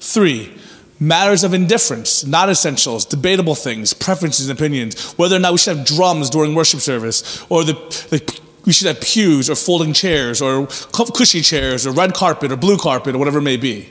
Three, 0.00 0.56
matters 1.00 1.44
of 1.44 1.54
indifference, 1.54 2.24
not 2.24 2.48
essentials, 2.48 3.04
debatable 3.04 3.54
things, 3.54 3.92
preferences 3.92 4.48
and 4.48 4.58
opinions, 4.58 5.12
whether 5.12 5.36
or 5.36 5.40
not 5.40 5.52
we 5.52 5.58
should 5.58 5.76
have 5.76 5.86
drums 5.86 6.30
during 6.30 6.54
worship 6.54 6.80
service, 6.80 7.44
or 7.48 7.64
the, 7.64 7.72
the, 8.10 8.40
we 8.64 8.72
should 8.72 8.86
have 8.86 9.00
pews 9.00 9.50
or 9.50 9.54
folding 9.54 9.92
chairs 9.92 10.40
or 10.40 10.66
cushy 10.92 11.40
chairs 11.40 11.86
or 11.86 11.92
red 11.92 12.14
carpet 12.14 12.52
or 12.52 12.56
blue 12.56 12.78
carpet 12.78 13.14
or 13.14 13.18
whatever 13.18 13.38
it 13.38 13.42
may 13.42 13.56
be. 13.56 13.90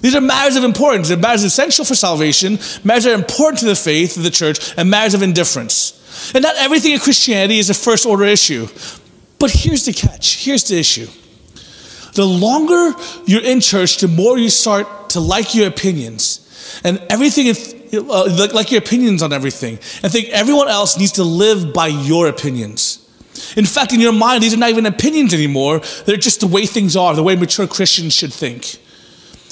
These 0.00 0.14
are 0.14 0.20
matters 0.20 0.54
of 0.54 0.62
importance. 0.62 1.08
They're 1.08 1.16
matters 1.16 1.42
essential 1.42 1.84
for 1.84 1.96
salvation, 1.96 2.52
matters 2.84 3.04
that 3.04 3.12
are 3.12 3.18
important 3.18 3.58
to 3.60 3.66
the 3.66 3.74
faith 3.74 4.16
of 4.16 4.22
the 4.22 4.30
church, 4.30 4.72
and 4.76 4.88
matters 4.88 5.14
of 5.14 5.22
indifference. 5.22 5.97
And 6.34 6.42
not 6.42 6.56
everything 6.56 6.92
in 6.92 7.00
Christianity 7.00 7.58
is 7.58 7.70
a 7.70 7.74
first 7.74 8.06
order 8.06 8.24
issue. 8.24 8.68
But 9.38 9.50
here's 9.50 9.84
the 9.84 9.92
catch 9.92 10.44
here's 10.44 10.64
the 10.64 10.78
issue. 10.78 11.06
The 12.14 12.24
longer 12.24 12.98
you're 13.26 13.44
in 13.44 13.60
church, 13.60 13.98
the 13.98 14.08
more 14.08 14.38
you 14.38 14.50
start 14.50 15.10
to 15.10 15.20
like 15.20 15.54
your 15.54 15.68
opinions. 15.68 16.44
And 16.84 16.98
everything, 17.10 17.54
uh, 17.94 18.48
like 18.52 18.70
your 18.70 18.80
opinions 18.80 19.22
on 19.22 19.32
everything. 19.32 19.78
And 20.02 20.12
think 20.12 20.28
everyone 20.30 20.68
else 20.68 20.98
needs 20.98 21.12
to 21.12 21.24
live 21.24 21.72
by 21.72 21.86
your 21.86 22.28
opinions. 22.28 23.04
In 23.56 23.64
fact, 23.64 23.92
in 23.92 24.00
your 24.00 24.12
mind, 24.12 24.42
these 24.42 24.54
are 24.54 24.58
not 24.58 24.70
even 24.70 24.86
opinions 24.86 25.32
anymore. 25.32 25.80
They're 26.06 26.16
just 26.16 26.40
the 26.40 26.46
way 26.46 26.66
things 26.66 26.96
are, 26.96 27.14
the 27.14 27.22
way 27.22 27.36
mature 27.36 27.66
Christians 27.66 28.14
should 28.14 28.32
think. 28.32 28.78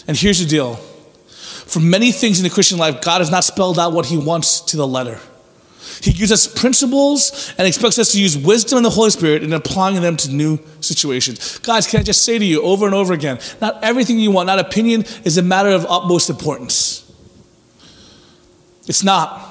And 0.08 0.16
here's 0.16 0.40
the 0.40 0.46
deal 0.46 0.74
For 0.74 1.80
many 1.80 2.12
things 2.12 2.38
in 2.38 2.44
the 2.44 2.50
Christian 2.50 2.78
life, 2.78 3.00
God 3.00 3.20
has 3.20 3.30
not 3.30 3.44
spelled 3.44 3.78
out 3.78 3.92
what 3.92 4.06
He 4.06 4.18
wants 4.18 4.60
to 4.62 4.76
the 4.76 4.86
letter. 4.86 5.20
He 6.02 6.12
gives 6.12 6.32
us 6.32 6.46
principles 6.46 7.54
and 7.58 7.66
expects 7.66 7.98
us 7.98 8.12
to 8.12 8.20
use 8.20 8.36
wisdom 8.36 8.78
and 8.78 8.84
the 8.84 8.90
Holy 8.90 9.10
Spirit 9.10 9.42
in 9.42 9.52
applying 9.52 10.00
them 10.00 10.16
to 10.18 10.30
new 10.32 10.58
situations. 10.80 11.58
Guys, 11.58 11.86
can 11.86 12.00
I 12.00 12.02
just 12.02 12.24
say 12.24 12.38
to 12.38 12.44
you 12.44 12.62
over 12.62 12.86
and 12.86 12.94
over 12.94 13.12
again 13.12 13.38
not 13.60 13.82
everything 13.82 14.18
you 14.18 14.30
want, 14.30 14.46
not 14.46 14.58
opinion, 14.58 15.04
is 15.24 15.38
a 15.38 15.42
matter 15.42 15.70
of 15.70 15.86
utmost 15.88 16.30
importance. 16.30 17.02
It's 18.86 19.02
not. 19.02 19.42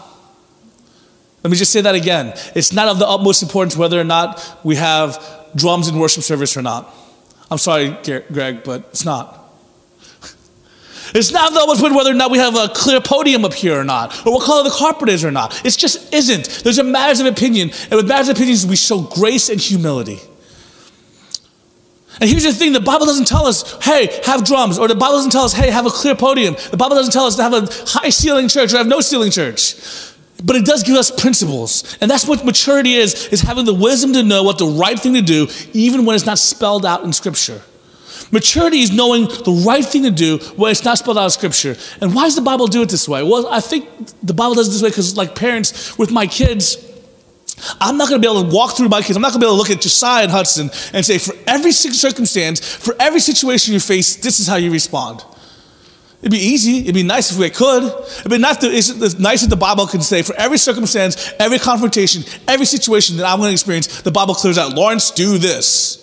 Let 1.44 1.52
me 1.52 1.58
just 1.58 1.72
say 1.72 1.82
that 1.82 1.96
again. 1.96 2.34
It's 2.56 2.74
not 2.74 2.88
of 2.88 3.00
the 3.00 3.08
utmost 3.08 3.44
importance 3.44 3.78
whether 3.78 4.00
or 4.00 4.04
not 4.04 4.60
we 4.64 4.76
have 4.76 5.24
drums 5.56 5.88
in 5.88 6.00
worship 6.00 6.24
service 6.24 6.58
or 6.58 6.62
not. 6.62 6.94
I'm 7.52 7.58
sorry, 7.58 7.96
Greg, 8.32 8.64
but 8.64 8.86
it's 8.90 9.06
not. 9.06 9.45
It's 11.16 11.32
not 11.32 11.54
utmost 11.54 11.80
important 11.80 11.96
whether 11.96 12.12
or 12.12 12.14
not 12.14 12.30
we 12.30 12.40
have 12.40 12.58
a 12.58 12.68
clear 12.68 13.00
podium 13.00 13.46
up 13.46 13.54
here 13.54 13.80
or 13.80 13.86
not, 13.86 14.28
or 14.28 14.34
what 14.34 14.44
color 14.44 14.64
the 14.64 14.76
carpet 14.76 15.08
is 15.08 15.24
or 15.24 15.32
not. 15.32 15.66
It 15.66 15.78
just 15.78 16.14
isn't. 16.14 16.64
There's 16.64 16.78
a 16.78 16.84
matters 16.84 17.22
of 17.22 17.26
opinion, 17.26 17.72
and 17.84 17.94
with 17.94 18.08
matters 18.08 18.28
of 18.28 18.36
opinions, 18.36 18.66
we 18.66 18.76
show 18.76 19.00
grace 19.02 19.48
and 19.48 19.60
humility. 19.60 20.20
And 22.20 22.30
here's 22.30 22.44
the 22.44 22.52
thing 22.52 22.74
the 22.74 22.82
Bible 22.82 23.06
doesn't 23.06 23.28
tell 23.28 23.46
us, 23.46 23.78
hey, 23.84 24.22
have 24.26 24.44
drums, 24.44 24.78
or 24.78 24.90
the 24.90 24.96
Bible 24.96 25.16
doesn't 25.16 25.32
tell 25.32 25.44
us, 25.44 25.54
hey, 25.54 25.72
have 25.72 25.86
a 25.86 25.90
clear 25.90 26.16
podium. 26.16 26.56
The 26.72 26.78
Bible 26.78 26.98
doesn't 26.98 27.14
tell 27.14 27.26
us 27.26 27.38
to 27.38 27.44
have 27.44 27.54
a 27.54 27.68
high 27.90 28.10
ceiling 28.10 28.50
church 28.50 28.74
or 28.74 28.78
have 28.78 28.88
no 28.88 29.00
ceiling 29.00 29.32
church. 29.32 29.76
But 30.44 30.58
it 30.58 30.66
does 30.66 30.84
give 30.84 30.98
us 30.98 31.12
principles. 31.12 31.98
And 32.02 32.12
that's 32.12 32.28
what 32.28 32.44
maturity 32.44 32.96
is, 32.96 33.28
is 33.30 33.40
having 33.42 33.64
the 33.64 33.74
wisdom 33.74 34.12
to 34.14 34.24
know 34.24 34.44
what 34.44 34.58
the 34.58 34.68
right 34.68 35.00
thing 35.00 35.14
to 35.14 35.22
do, 35.22 35.48
even 35.72 36.06
when 36.06 36.16
it's 36.16 36.26
not 36.26 36.40
spelled 36.40 36.86
out 36.86 37.04
in 37.04 37.14
Scripture. 37.14 37.62
Maturity 38.32 38.80
is 38.80 38.92
knowing 38.92 39.24
the 39.24 39.64
right 39.66 39.86
thing 39.86 40.04
to 40.04 40.12
do 40.12 40.38
when 40.56 40.72
it's 40.72 40.84
not 40.84 40.98
spelled 40.98 41.18
out 41.18 41.26
in 41.26 41.30
Scripture. 41.30 41.76
And 42.02 42.14
why 42.14 42.24
does 42.24 42.36
the 42.36 42.42
Bible 42.42 42.68
do 42.68 42.82
it 42.82 42.90
this 42.90 43.08
way? 43.08 43.24
Well, 43.24 43.48
I 43.48 43.60
think 43.60 43.88
the 44.24 44.34
Bible 44.34 44.56
does 44.56 44.68
it 44.68 44.72
this 44.72 44.82
way 44.82 44.90
because, 44.90 45.16
like 45.16 45.36
parents 45.36 45.98
with 45.98 46.12
my 46.12 46.28
kids, 46.28 46.78
I'm 47.80 47.98
not 47.98 48.10
going 48.10 48.22
to 48.22 48.28
be 48.28 48.32
able 48.32 48.50
to 48.50 48.56
walk 48.56 48.76
through 48.76 48.90
my 48.90 49.02
kids. 49.02 49.16
I'm 49.16 49.22
not 49.22 49.32
going 49.32 49.42
to 49.42 49.46
be 49.46 49.48
able 49.48 49.56
to 49.56 49.60
look 49.60 49.70
at 49.70 49.82
Josiah 49.82 50.24
and 50.24 50.32
Hudson 50.32 50.70
and 50.94 51.06
say, 51.06 51.18
for 51.18 51.34
every 51.48 51.72
circumstance, 51.72 52.60
for 52.60 52.96
every 53.00 53.20
situation 53.20 53.74
you 53.74 53.80
face, 53.80 54.18
this 54.18 54.40
is 54.40 54.48
how 54.48 54.58
you 54.58 54.72
respond. 54.72 55.24
It'd 56.20 56.32
be 56.32 56.38
easy. 56.38 56.80
It'd 56.80 56.96
be 56.96 57.04
nice 57.04 57.32
if 57.32 57.38
we 57.38 57.50
could. 57.50 57.84
It'd 57.84 58.32
be 58.32 58.40
nice, 58.40 58.58
to, 58.58 58.68
it's 58.68 59.20
nice 59.20 59.44
if 59.44 59.50
the 59.50 59.56
Bible 59.56 59.88
can 59.88 60.02
say, 60.02 60.22
for 60.22 60.36
every 60.36 60.58
circumstance, 60.58 61.32
every 61.40 61.60
confrontation, 61.60 62.24
every 62.48 62.66
situation 62.66 63.18
that 63.18 63.26
I'm 63.26 63.38
going 63.38 63.50
to 63.50 63.54
experience, 63.54 64.02
the 64.02 64.12
Bible 64.12 64.34
clears 64.34 64.58
out, 64.58 64.74
Lawrence, 64.74 65.12
do 65.12 65.38
this. 65.38 66.02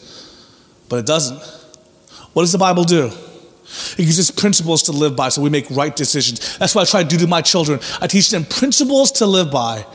But 0.89 1.01
it 1.01 1.07
doesn't. 1.07 1.62
What 2.33 2.43
does 2.43 2.53
the 2.53 2.59
Bible 2.59 2.85
do? 2.85 3.11
It 3.93 4.05
gives 4.05 4.19
us 4.19 4.31
principles 4.31 4.83
to 4.85 4.93
live 4.93 5.17
by 5.17 5.29
so 5.31 5.41
we 5.41 5.51
make 5.51 5.71
right 5.71 5.95
decisions. 5.95 6.59
That's 6.59 6.75
what 6.75 6.87
I 6.87 6.91
try 6.91 7.03
to 7.03 7.09
do 7.09 7.19
to 7.19 7.27
my 7.27 7.41
children. 7.41 7.81
I 8.01 8.07
teach 8.07 8.31
them 8.31 8.45
principles 8.45 9.13
to 9.13 9.27
live 9.27 9.51
by 9.51 9.87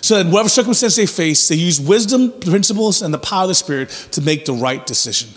so 0.00 0.22
that 0.22 0.30
whatever 0.30 0.48
circumstance 0.48 0.96
they 0.96 1.06
face, 1.06 1.48
they 1.48 1.56
use 1.56 1.80
wisdom, 1.80 2.32
principles, 2.40 3.02
and 3.02 3.12
the 3.12 3.18
power 3.18 3.42
of 3.42 3.48
the 3.48 3.54
Spirit 3.54 3.90
to 4.12 4.20
make 4.20 4.46
the 4.46 4.52
right 4.52 4.84
decision. 4.86 5.28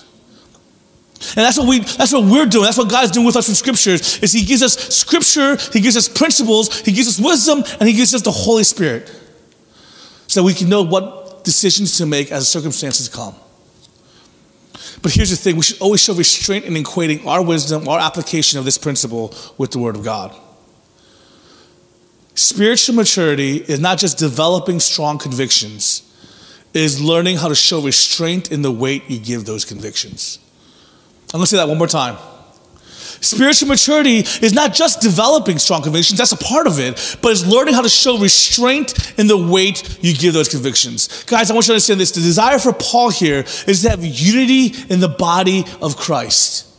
And 1.36 1.46
that's 1.46 1.58
what 1.58 1.68
we 1.68 1.80
that's 1.80 2.12
what 2.12 2.26
we're 2.26 2.46
doing. 2.46 2.66
That's 2.66 2.78
what 2.78 2.90
God's 2.90 3.12
doing 3.12 3.26
with 3.26 3.36
us 3.36 3.48
in 3.48 3.56
scriptures. 3.56 4.20
Is 4.20 4.34
He 4.34 4.44
gives 4.44 4.62
us 4.62 4.74
scripture, 4.74 5.58
He 5.72 5.80
gives 5.80 5.96
us 5.96 6.10
principles, 6.10 6.82
He 6.82 6.92
gives 6.92 7.08
us 7.08 7.20
wisdom, 7.20 7.64
and 7.80 7.88
He 7.88 7.96
gives 7.96 8.14
us 8.14 8.22
the 8.24 8.32
Holy 8.32 8.64
Spirit. 8.64 9.10
So 10.28 10.42
that 10.42 10.46
we 10.46 10.54
can 10.54 10.68
know 10.68 10.82
what 10.82 11.44
decisions 11.44 11.98
to 11.98 12.06
make 12.06 12.32
as 12.32 12.48
circumstances 12.48 13.08
come. 13.08 13.36
But 15.02 15.14
here's 15.14 15.30
the 15.30 15.36
thing 15.36 15.56
we 15.56 15.64
should 15.64 15.82
always 15.82 16.02
show 16.02 16.14
restraint 16.14 16.66
in 16.66 16.74
equating 16.74 17.26
our 17.26 17.44
wisdom, 17.44 17.88
our 17.88 18.00
application 18.00 18.60
of 18.60 18.66
this 18.66 18.78
principle 18.78 19.34
with 19.58 19.72
the 19.72 19.80
Word 19.80 19.96
of 19.96 20.04
God. 20.04 20.36
Spiritual 22.36 22.96
maturity 22.96 23.58
is 23.58 23.80
not 23.80 24.00
just 24.00 24.18
developing 24.18 24.80
strong 24.80 25.20
convictions, 25.20 26.10
it 26.74 26.82
is 26.82 27.00
learning 27.00 27.38
how 27.38 27.50
to 27.50 27.56
show 27.56 27.82
restraint 27.82 28.52
in 28.52 28.64
the 28.64 28.72
weight 28.72 29.04
you 29.08 29.20
give 29.20 29.46
those 29.46 29.64
convictions. 29.64 30.40
I'm 31.28 31.38
going 31.38 31.44
to 31.44 31.48
say 31.48 31.58
that 31.58 31.68
one 31.68 31.78
more 31.78 31.88
time. 31.88 32.18
Spiritual 33.24 33.70
maturity 33.70 34.18
is 34.18 34.54
not 34.54 34.74
just 34.74 35.02
developing 35.02 35.58
strong 35.58 35.82
convictions, 35.82 36.18
that's 36.18 36.34
a 36.34 36.38
part 36.38 36.68
of 36.68 36.80
it, 36.80 37.18
but 37.22 37.32
it's 37.32 37.46
learning 37.46 37.74
how 37.74 37.82
to 37.82 37.90
show 37.90 38.18
restraint 38.18 39.18
in 39.18 39.28
the 39.28 39.38
weight 39.38 39.98
you 40.02 40.14
give 40.14 40.34
those 40.34 40.50
convictions. 40.50 41.24
Guys, 41.24 41.50
I 41.50 41.54
want 41.54 41.66
you 41.66 41.70
to 41.70 41.74
understand 41.76 42.02
this. 42.02 42.12
The 42.12 42.22
desire 42.22 42.60
for 42.60 42.74
Paul 42.74 43.10
here 43.12 43.46
is 43.66 43.84
to 43.84 43.90
have 43.90 44.04
unity 44.04 44.74
in 44.90 45.00
the 45.00 45.08
body 45.08 45.64
of 45.82 45.96
Christ. 45.96 46.70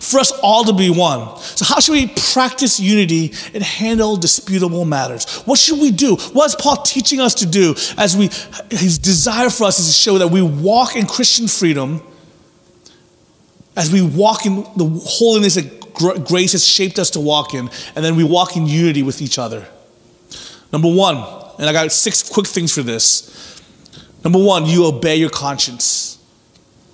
For 0.00 0.18
us 0.18 0.32
all 0.42 0.64
to 0.64 0.72
be 0.72 0.90
one. 0.90 1.38
So, 1.38 1.64
how 1.64 1.80
should 1.80 1.92
we 1.92 2.06
practice 2.32 2.80
unity 2.80 3.32
and 3.54 3.62
handle 3.62 4.16
disputable 4.16 4.84
matters? 4.84 5.42
What 5.42 5.58
should 5.58 5.78
we 5.78 5.90
do? 5.90 6.16
What 6.32 6.46
is 6.46 6.54
Paul 6.54 6.76
teaching 6.82 7.20
us 7.20 7.34
to 7.36 7.46
do 7.46 7.74
as 7.96 8.16
we, 8.16 8.30
his 8.70 8.98
desire 8.98 9.50
for 9.50 9.64
us 9.64 9.78
is 9.78 9.86
to 9.86 9.92
show 9.92 10.18
that 10.18 10.28
we 10.28 10.42
walk 10.42 10.96
in 10.96 11.06
Christian 11.06 11.48
freedom 11.48 12.02
as 13.80 13.90
we 13.90 14.02
walk 14.02 14.44
in 14.44 14.56
the 14.76 15.02
holiness 15.06 15.54
that 15.54 16.24
grace 16.28 16.52
has 16.52 16.66
shaped 16.66 16.98
us 16.98 17.08
to 17.10 17.20
walk 17.20 17.54
in, 17.54 17.70
and 17.96 18.04
then 18.04 18.14
we 18.14 18.24
walk 18.24 18.54
in 18.54 18.66
unity 18.66 19.02
with 19.02 19.22
each 19.22 19.38
other. 19.38 19.66
Number 20.70 20.92
one, 20.92 21.16
and 21.58 21.66
I 21.66 21.72
got 21.72 21.90
six 21.90 22.28
quick 22.28 22.46
things 22.46 22.74
for 22.74 22.82
this. 22.82 23.62
Number 24.22 24.38
one, 24.38 24.66
you 24.66 24.84
obey 24.84 25.16
your 25.16 25.30
conscience. 25.30 26.18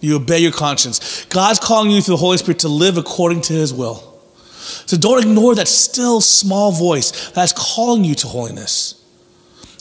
You 0.01 0.15
obey 0.17 0.39
your 0.39 0.53
conscience. 0.53 1.25
God's 1.25 1.59
calling 1.59 1.91
you 1.91 2.01
through 2.01 2.15
the 2.15 2.19
Holy 2.19 2.39
Spirit 2.39 2.61
to 2.61 2.69
live 2.69 2.97
according 2.99 3.41
to 3.43 3.53
His 3.53 3.75
will. 3.75 4.21
So 4.87 4.97
don't 4.97 5.21
ignore 5.21 5.57
that 5.57 5.67
still 5.67 6.21
small 6.21 6.71
voice 6.71 7.31
that's 7.31 7.53
calling 7.53 8.05
you 8.05 8.15
to 8.15 8.29
holiness. 8.29 9.05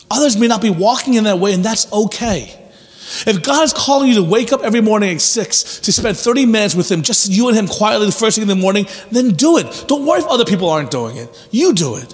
Others 0.09 0.37
may 0.37 0.47
not 0.47 0.61
be 0.61 0.71
walking 0.71 1.13
in 1.13 1.25
that 1.25 1.37
way, 1.37 1.53
and 1.53 1.63
that's 1.63 1.91
okay. 1.93 2.64
If 3.25 3.43
God 3.43 3.63
is 3.63 3.73
calling 3.73 4.09
you 4.09 4.15
to 4.15 4.23
wake 4.23 4.51
up 4.51 4.61
every 4.61 4.81
morning 4.81 5.15
at 5.15 5.21
six 5.21 5.79
to 5.81 5.91
spend 5.91 6.17
30 6.17 6.45
minutes 6.45 6.75
with 6.75 6.91
Him, 6.91 7.01
just 7.01 7.29
you 7.29 7.47
and 7.47 7.57
Him 7.57 7.67
quietly 7.67 8.05
the 8.07 8.11
first 8.11 8.35
thing 8.35 8.43
in 8.43 8.47
the 8.47 8.55
morning, 8.55 8.87
then 9.11 9.29
do 9.33 9.57
it. 9.57 9.85
Don't 9.87 10.05
worry 10.05 10.19
if 10.19 10.27
other 10.27 10.45
people 10.45 10.69
aren't 10.69 10.91
doing 10.91 11.17
it. 11.17 11.47
You 11.51 11.73
do 11.73 11.95
it. 11.95 12.13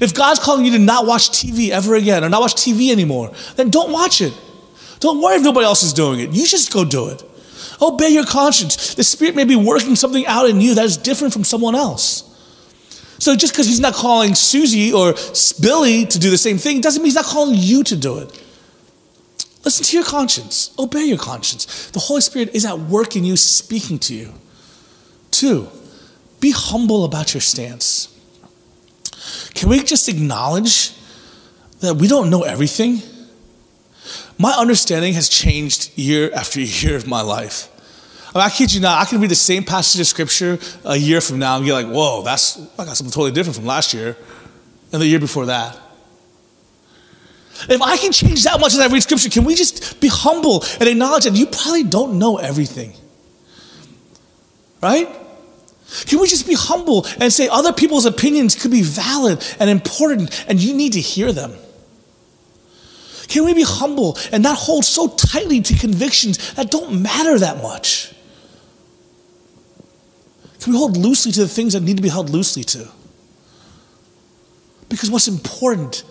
If 0.00 0.14
God's 0.14 0.40
calling 0.40 0.64
you 0.64 0.72
to 0.72 0.78
not 0.78 1.06
watch 1.06 1.30
TV 1.30 1.70
ever 1.70 1.94
again 1.94 2.24
or 2.24 2.28
not 2.28 2.40
watch 2.40 2.54
TV 2.54 2.90
anymore, 2.90 3.32
then 3.56 3.70
don't 3.70 3.92
watch 3.92 4.20
it. 4.20 4.32
Don't 5.00 5.20
worry 5.20 5.36
if 5.36 5.42
nobody 5.42 5.66
else 5.66 5.82
is 5.82 5.92
doing 5.92 6.20
it. 6.20 6.30
You 6.30 6.46
just 6.46 6.72
go 6.72 6.84
do 6.84 7.08
it. 7.08 7.22
Obey 7.80 8.08
your 8.08 8.24
conscience. 8.24 8.94
The 8.94 9.04
Spirit 9.04 9.36
may 9.36 9.44
be 9.44 9.56
working 9.56 9.96
something 9.96 10.26
out 10.26 10.48
in 10.48 10.60
you 10.60 10.74
that 10.76 10.84
is 10.84 10.96
different 10.96 11.32
from 11.32 11.44
someone 11.44 11.74
else. 11.74 12.22
So 13.18 13.36
just 13.36 13.52
because 13.52 13.66
He's 13.66 13.80
not 13.80 13.94
calling 13.94 14.34
Susie 14.34 14.92
or 14.92 15.14
Billy 15.60 16.06
to 16.06 16.18
do 16.18 16.30
the 16.30 16.38
same 16.38 16.58
thing 16.58 16.80
doesn't 16.80 17.02
mean 17.02 17.06
He's 17.06 17.14
not 17.14 17.24
calling 17.24 17.54
you 17.56 17.84
to 17.84 17.96
do 17.96 18.18
it. 18.18 18.43
Listen 19.64 19.84
to 19.84 19.96
your 19.96 20.04
conscience. 20.04 20.74
Obey 20.78 21.04
your 21.04 21.18
conscience. 21.18 21.90
The 21.90 22.00
Holy 22.00 22.20
Spirit 22.20 22.54
is 22.54 22.64
at 22.64 22.78
work 22.78 23.16
in 23.16 23.24
you, 23.24 23.36
speaking 23.36 23.98
to 24.00 24.14
you. 24.14 24.34
Two, 25.30 25.68
be 26.40 26.50
humble 26.50 27.04
about 27.04 27.32
your 27.32 27.40
stance. 27.40 28.08
Can 29.54 29.70
we 29.70 29.82
just 29.82 30.08
acknowledge 30.08 30.92
that 31.80 31.96
we 31.96 32.08
don't 32.08 32.28
know 32.28 32.42
everything? 32.42 33.00
My 34.38 34.52
understanding 34.52 35.14
has 35.14 35.28
changed 35.28 35.96
year 35.96 36.30
after 36.34 36.60
year 36.60 36.96
of 36.96 37.06
my 37.06 37.22
life. 37.22 37.70
I, 38.34 38.38
mean, 38.38 38.46
I 38.46 38.50
kid 38.50 38.74
you 38.74 38.80
not, 38.80 39.00
I 39.00 39.08
can 39.08 39.20
read 39.20 39.30
the 39.30 39.36
same 39.36 39.62
passage 39.62 40.00
of 40.00 40.06
scripture 40.08 40.58
a 40.84 40.96
year 40.96 41.20
from 41.20 41.38
now 41.38 41.56
and 41.56 41.64
be 41.64 41.72
like, 41.72 41.86
whoa, 41.86 42.22
that's 42.22 42.58
I 42.78 42.84
got 42.84 42.96
something 42.96 43.12
totally 43.12 43.30
different 43.30 43.56
from 43.56 43.64
last 43.64 43.94
year 43.94 44.16
and 44.92 45.00
the 45.00 45.06
year 45.06 45.20
before 45.20 45.46
that. 45.46 45.78
If 47.68 47.80
I 47.80 47.96
can 47.96 48.12
change 48.12 48.44
that 48.44 48.60
much 48.60 48.74
as 48.74 48.80
I 48.80 48.88
read 48.88 49.02
scripture, 49.02 49.30
can 49.30 49.44
we 49.44 49.54
just 49.54 50.00
be 50.00 50.08
humble 50.08 50.64
and 50.80 50.88
acknowledge 50.88 51.24
that 51.24 51.34
you 51.34 51.46
probably 51.46 51.84
don't 51.84 52.18
know 52.18 52.36
everything? 52.36 52.92
Right? 54.82 55.08
Can 56.06 56.18
we 56.18 56.26
just 56.26 56.46
be 56.46 56.54
humble 56.54 57.06
and 57.20 57.32
say 57.32 57.48
other 57.48 57.72
people's 57.72 58.06
opinions 58.06 58.54
could 58.54 58.70
be 58.70 58.82
valid 58.82 59.44
and 59.60 59.70
important 59.70 60.44
and 60.48 60.60
you 60.60 60.74
need 60.74 60.94
to 60.94 61.00
hear 61.00 61.32
them? 61.32 61.54
Can 63.28 63.44
we 63.44 63.54
be 63.54 63.62
humble 63.62 64.18
and 64.32 64.42
not 64.42 64.58
hold 64.58 64.84
so 64.84 65.08
tightly 65.08 65.60
to 65.62 65.74
convictions 65.74 66.54
that 66.54 66.70
don't 66.70 67.02
matter 67.02 67.38
that 67.38 67.62
much? 67.62 68.12
Can 70.60 70.72
we 70.72 70.78
hold 70.78 70.96
loosely 70.96 71.32
to 71.32 71.40
the 71.40 71.48
things 71.48 71.74
that 71.74 71.82
need 71.82 71.96
to 71.96 72.02
be 72.02 72.08
held 72.08 72.30
loosely 72.30 72.64
to? 72.64 72.88
Because 74.88 75.10
what's 75.10 75.28
important 75.28 76.04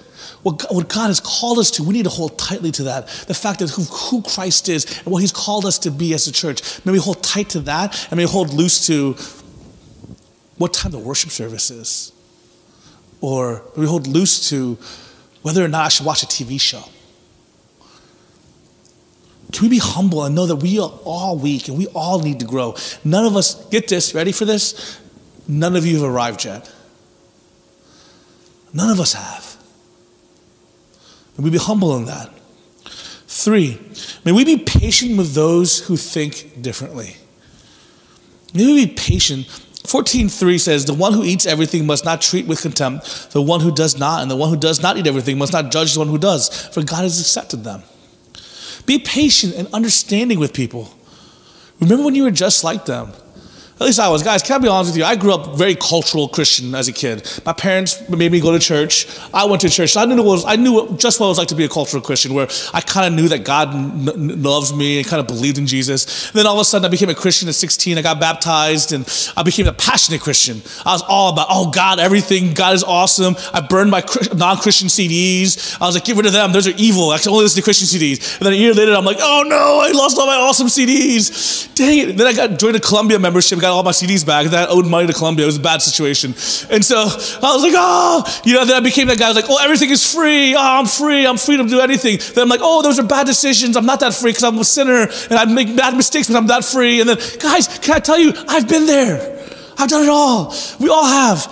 what 0.44 0.60
God, 0.60 0.76
what 0.76 0.90
God 0.90 1.08
has 1.08 1.20
called 1.20 1.58
us 1.58 1.72
to, 1.72 1.84
we 1.84 1.94
need 1.94 2.04
to 2.04 2.10
hold 2.10 2.38
tightly 2.38 2.72
to 2.72 2.84
that. 2.84 3.08
The 3.28 3.34
fact 3.34 3.60
that 3.60 3.70
who, 3.70 3.84
who 3.84 4.22
Christ 4.22 4.70
is 4.70 5.00
and 5.00 5.08
what 5.08 5.20
He's 5.20 5.32
called 5.32 5.66
us 5.66 5.80
to 5.80 5.92
be 5.92 6.14
as 6.14 6.28
a 6.28 6.32
church. 6.32 6.86
May 6.86 6.92
we 6.92 7.00
hold 7.00 7.24
tight 7.24 7.50
to 7.50 7.62
that 7.62 8.08
and 8.10 8.18
may 8.18 8.26
we 8.26 8.32
hold 8.32 8.54
loose 8.54 8.86
to 8.88 9.14
what 10.58 10.74
time 10.74 10.92
the 10.92 11.00
worship 11.00 11.32
service 11.32 11.72
is. 11.72 12.12
Or 13.22 13.64
may 13.76 13.82
we 13.82 13.88
hold 13.88 14.06
loose 14.06 14.50
to 14.50 14.78
whether 15.42 15.64
or 15.64 15.68
not 15.68 15.86
I 15.86 15.90
should 15.90 16.06
watch 16.06 16.24
a 16.24 16.28
TV 16.28 16.60
show. 16.60 16.84
Can 19.54 19.64
we 19.64 19.70
be 19.70 19.80
humble 19.80 20.24
and 20.24 20.34
know 20.34 20.48
that 20.48 20.58
we 20.58 20.80
are 20.80 20.92
all 21.06 21.38
weak 21.38 21.68
and 21.68 21.78
we 21.78 21.88
all 21.88 22.20
need 22.20 22.40
to 22.40 22.46
grow? 22.46 22.76
None 23.04 23.26
of 23.26 23.36
us, 23.36 23.64
get 23.68 23.88
this, 23.88 24.16
ready 24.16 24.32
for 24.32 24.46
this? 24.46 25.00
None 25.48 25.76
of 25.76 25.86
you 25.86 26.02
have 26.02 26.12
arrived 26.12 26.44
yet. 26.44 26.72
None 28.74 28.90
of 28.90 29.00
us 29.00 29.14
have. 29.14 29.53
And 31.36 31.44
we 31.44 31.52
be 31.52 31.58
humble 31.58 31.96
in 31.98 32.06
that. 32.06 32.30
Three, 33.28 33.82
may 34.24 34.32
we 34.32 34.46
be 34.46 34.58
patient 34.58 35.18
with 35.18 35.34
those 35.34 35.80
who 35.88 35.98
think 35.98 36.62
differently. 36.62 37.18
May 38.54 38.66
we 38.68 38.86
be 38.86 38.94
patient. 38.94 39.48
14.3 39.48 40.60
says, 40.60 40.86
The 40.86 40.94
one 40.94 41.14
who 41.14 41.24
eats 41.24 41.46
everything 41.46 41.86
must 41.86 42.06
not 42.06 42.22
treat 42.22 42.46
with 42.46 42.62
contempt 42.62 43.32
the 43.32 43.42
one 43.42 43.60
who 43.60 43.74
does 43.74 43.98
not, 43.98 44.22
and 44.22 44.30
the 44.30 44.36
one 44.36 44.50
who 44.50 44.58
does 44.58 44.82
not 44.82 44.98
eat 44.98 45.08
everything 45.08 45.38
must 45.38 45.52
not 45.52 45.72
judge 45.72 45.94
the 45.94 46.00
one 46.00 46.08
who 46.08 46.18
does, 46.18 46.68
for 46.68 46.84
God 46.84 47.02
has 47.02 47.20
accepted 47.20 47.64
them. 47.64 47.84
Be 48.86 49.00
patient 49.00 49.56
and 49.56 49.68
understanding 49.74 50.40
with 50.40 50.54
people. 50.54 50.94
Remember 51.80 52.06
when 52.06 52.16
you 52.16 52.24
were 52.24 52.32
just 52.32 52.64
like 52.64 52.86
them. 52.86 53.14
At 53.80 53.88
least 53.88 54.00
I 54.00 54.08
was. 54.08 54.22
Guys, 54.22 54.44
can 54.44 54.56
I 54.56 54.60
be 54.60 54.68
honest 54.68 54.92
with 54.92 54.98
you? 54.98 55.04
I 55.04 55.16
grew 55.16 55.34
up 55.34 55.58
very 55.58 55.74
cultural 55.76 56.28
Christian 56.28 56.76
as 56.76 56.88
a 56.88 56.94
kid. 56.94 57.28
My 57.44 57.54
parents 57.54 58.08
made 58.08 58.32
me 58.32 58.40
go 58.40 58.52
to 58.52 58.60
church. 58.60 59.08
I 59.34 59.46
went 59.46 59.62
to 59.64 59.70
church. 59.70 59.94
So 59.94 60.02
I 60.02 60.06
knew, 60.06 60.20
it 60.20 60.24
was, 60.24 60.46
I 60.46 60.56
knew 60.58 60.96
just 60.98 61.20
what 61.20 61.26
it 61.26 61.30
was 61.30 61.38
like 61.40 61.48
to 61.48 61.56
be 61.56 61.66
a 61.66 61.70
cultural 61.70 62.02
Christian, 62.02 62.36
where 62.36 62.48
I 62.72 62.82
kind 62.82 63.08
of 63.08 63.20
knew 63.20 63.28
that 63.30 63.44
God 63.44 63.74
n- 63.74 64.44
loves 64.44 64.74
me 64.74 65.00
and 65.00 65.08
kind 65.08 65.20
of 65.20 65.26
believed 65.28 65.58
in 65.58 65.66
Jesus. 65.66 66.28
And 66.28 66.36
then 66.36 66.46
all 66.46 66.54
of 66.54 66.62
a 66.62 66.66
sudden, 66.66 66.86
I 66.86 66.90
became 66.90 67.10
a 67.10 67.16
Christian 67.16 67.50
at 67.50 67.56
16. 67.56 67.98
I 67.98 68.04
got 68.04 68.20
baptized 68.20 68.94
and 68.94 69.06
I 69.36 69.42
became 69.42 69.68
a 69.68 69.74
passionate 69.74 70.22
Christian. 70.22 70.62
I 70.86 70.94
was 70.94 71.02
all 71.10 71.34
about, 71.34 71.48
oh, 71.50 71.72
God, 71.72 72.00
everything. 72.00 72.54
God 72.54 72.76
is 72.76 72.84
awesome. 72.84 73.36
I 73.54 73.62
burned 73.62 73.90
my 73.90 74.04
non 74.36 74.58
Christian 74.58 74.88
CDs. 74.88 75.82
I 75.82 75.88
was 75.88 75.96
like, 75.96 76.06
get 76.06 76.16
rid 76.16 76.28
of 76.28 76.34
them. 76.34 76.52
Those 76.52 76.68
are 76.68 76.76
evil. 76.78 77.10
I 77.10 77.18
can 77.18 77.32
only 77.32 77.44
listen 77.44 77.60
to 77.60 77.64
Christian 77.64 77.88
CDs. 77.88 78.38
And 78.38 78.46
then 78.46 78.54
a 78.54 78.56
year 78.56 78.74
later, 78.74 78.94
I'm 78.94 79.04
like, 79.04 79.18
oh 79.20 79.44
no, 79.48 79.82
I 79.82 79.92
lost 79.92 80.18
all 80.20 80.28
my 80.28 80.36
awesome 80.36 80.68
CDs. 80.68 81.74
Dang 81.74 81.98
it. 81.98 82.18
Then 82.18 82.28
I 82.28 82.34
got 82.34 82.60
joined 82.60 82.76
a 82.76 82.80
Columbia 82.80 83.18
membership, 83.18 83.60
got 83.64 83.72
all 83.72 83.84
my 83.84 83.92
CDs 83.92 84.26
back. 84.26 84.48
That 84.48 84.70
owed 84.70 84.86
money 84.86 85.08
to 85.08 85.14
Columbia. 85.14 85.46
It 85.46 85.48
was 85.48 85.58
a 85.58 85.62
bad 85.62 85.82
situation. 85.82 86.32
And 86.70 86.84
so 86.86 86.98
I 86.98 87.50
was 87.54 87.64
like, 87.64 87.74
oh, 87.76 88.42
you 88.46 88.54
know, 88.54 88.66
then 88.66 88.76
I 88.76 88.80
became 88.82 89.08
that 89.08 89.18
guy 89.18 89.32
like, 89.32 89.50
oh, 89.50 89.58
everything 89.64 89.90
is 89.90 90.04
free. 90.14 90.54
Oh, 90.54 90.60
I'm 90.60 90.86
free. 90.86 91.26
I'm 91.26 91.38
free 91.38 91.58
to 91.58 91.64
do 91.64 91.80
anything. 91.80 92.20
Then 92.36 92.44
I'm 92.44 92.50
like, 92.50 92.60
oh, 92.62 92.82
those 92.82 93.00
are 93.00 93.04
bad 93.04 93.26
decisions. 93.26 93.76
I'm 93.76 93.86
not 93.86 94.02
that 94.02 94.14
free 94.14 94.32
because 94.32 94.44
I'm 94.44 94.60
a 94.60 94.66
sinner 94.66 95.08
and 95.30 95.34
I 95.34 95.46
make 95.46 95.76
bad 95.76 95.96
mistakes, 95.96 96.28
but 96.28 96.38
I'm 96.38 96.48
that 96.48 96.66
free. 96.66 97.00
And 97.00 97.10
then, 97.10 97.18
guys, 97.40 97.80
can 97.80 97.96
I 97.96 98.00
tell 98.00 98.20
you, 98.20 98.34
I've 98.48 98.68
been 98.68 98.86
there. 98.86 99.40
I've 99.78 99.90
done 99.90 100.04
it 100.04 100.10
all. 100.10 100.54
We 100.80 100.90
all 100.90 101.06
have. 101.06 101.48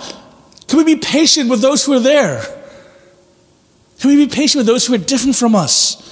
Can 0.68 0.78
we 0.78 0.84
be 0.84 0.96
patient 0.96 1.50
with 1.50 1.60
those 1.60 1.84
who 1.84 1.94
are 1.94 2.00
there? 2.00 2.42
Can 4.00 4.10
we 4.10 4.26
be 4.26 4.32
patient 4.32 4.60
with 4.60 4.66
those 4.66 4.86
who 4.86 4.94
are 4.94 4.98
different 4.98 5.36
from 5.36 5.54
us? 5.54 6.11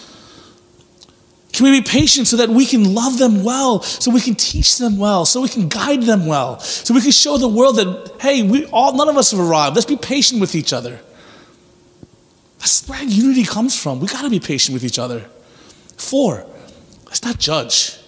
Can 1.61 1.71
we 1.71 1.79
be 1.83 1.87
patient 1.87 2.27
so 2.27 2.39
that 2.39 2.49
we 2.49 2.65
can 2.65 2.95
love 2.95 3.19
them 3.19 3.45
well, 3.45 3.83
so 3.83 4.11
we 4.11 4.23
can 4.23 4.35
teach 4.35 4.79
them 4.79 4.97
well, 4.97 5.27
so 5.27 5.43
we 5.43 5.49
can 5.51 5.69
guide 5.69 6.05
them 6.05 6.25
well, 6.25 6.59
so 6.59 6.95
we 6.95 7.03
can 7.03 7.11
show 7.11 7.37
the 7.37 7.49
world 7.49 7.77
that, 7.77 8.15
hey, 8.19 8.43
we 8.43 8.65
all, 8.65 8.97
none 8.97 9.11
of 9.11 9.19
us 9.19 9.33
have 9.33 9.41
arrived. 9.41 9.77
Let's 9.77 9.85
be 9.85 9.99
patient 9.99 10.41
with 10.41 10.55
each 10.55 10.73
other. 10.73 11.01
That's 12.61 12.89
where 12.89 13.03
unity 13.03 13.45
comes 13.45 13.79
from. 13.79 14.01
We 14.01 14.07
got 14.07 14.23
to 14.23 14.31
be 14.31 14.41
patient 14.41 14.73
with 14.73 14.85
each 14.85 14.99
other. 14.99 15.27
Four, 15.99 16.47
let's 17.05 17.23
not 17.23 17.39
judge. 17.39 18.00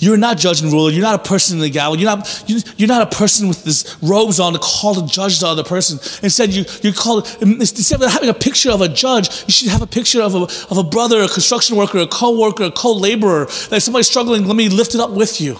You're 0.00 0.16
not 0.16 0.38
judge 0.38 0.62
and 0.62 0.72
ruler. 0.72 0.90
You're 0.90 1.02
not 1.02 1.20
a 1.20 1.28
person 1.28 1.58
in 1.58 1.60
the 1.60 1.68
gallery. 1.68 2.00
You're 2.00 2.16
not, 2.16 2.44
you're 2.78 2.88
not 2.88 3.02
a 3.02 3.16
person 3.16 3.48
with 3.48 3.64
this 3.64 3.98
robes 4.02 4.40
on 4.40 4.54
to 4.54 4.58
call 4.58 4.94
to 4.94 5.06
judge 5.06 5.40
the 5.40 5.46
other 5.46 5.62
person. 5.62 5.98
Instead, 6.22 6.54
you, 6.54 6.64
you 6.82 6.94
call, 6.94 7.18
instead 7.42 8.02
of 8.02 8.10
having 8.10 8.30
a 8.30 8.34
picture 8.34 8.70
of 8.70 8.80
a 8.80 8.88
judge, 8.88 9.44
you 9.46 9.52
should 9.52 9.68
have 9.68 9.82
a 9.82 9.86
picture 9.86 10.22
of 10.22 10.34
a, 10.34 10.42
of 10.70 10.78
a 10.78 10.82
brother, 10.82 11.20
a 11.20 11.28
construction 11.28 11.76
worker, 11.76 11.98
a 11.98 12.06
co-worker, 12.06 12.64
a 12.64 12.70
co-laborer. 12.70 13.44
That 13.68 13.82
somebody's 13.82 14.08
struggling, 14.08 14.46
let 14.46 14.56
me 14.56 14.70
lift 14.70 14.94
it 14.94 15.02
up 15.02 15.10
with 15.10 15.38
you. 15.38 15.58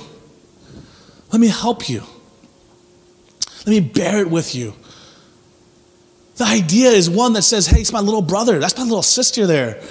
Let 1.31 1.41
me 1.41 1.49
help 1.49 1.91
you. 1.91 2.03
Let 3.59 3.69
me 3.69 3.81
bear 3.81 4.21
it 4.21 4.31
with 4.31 4.55
you. 4.55 4.75
The 6.37 6.47
idea 6.47 6.89
is 6.89 7.11
one 7.11 7.35
that 7.35 7.43
says, 7.43 7.67
hey, 7.67 7.83
it's 7.83 7.93
my 7.93 8.01
little 8.01 8.23
brother. 8.23 8.59
That's 8.59 8.77
my 8.79 8.85
little 8.85 9.03
sister 9.03 9.47
there. 9.47 9.83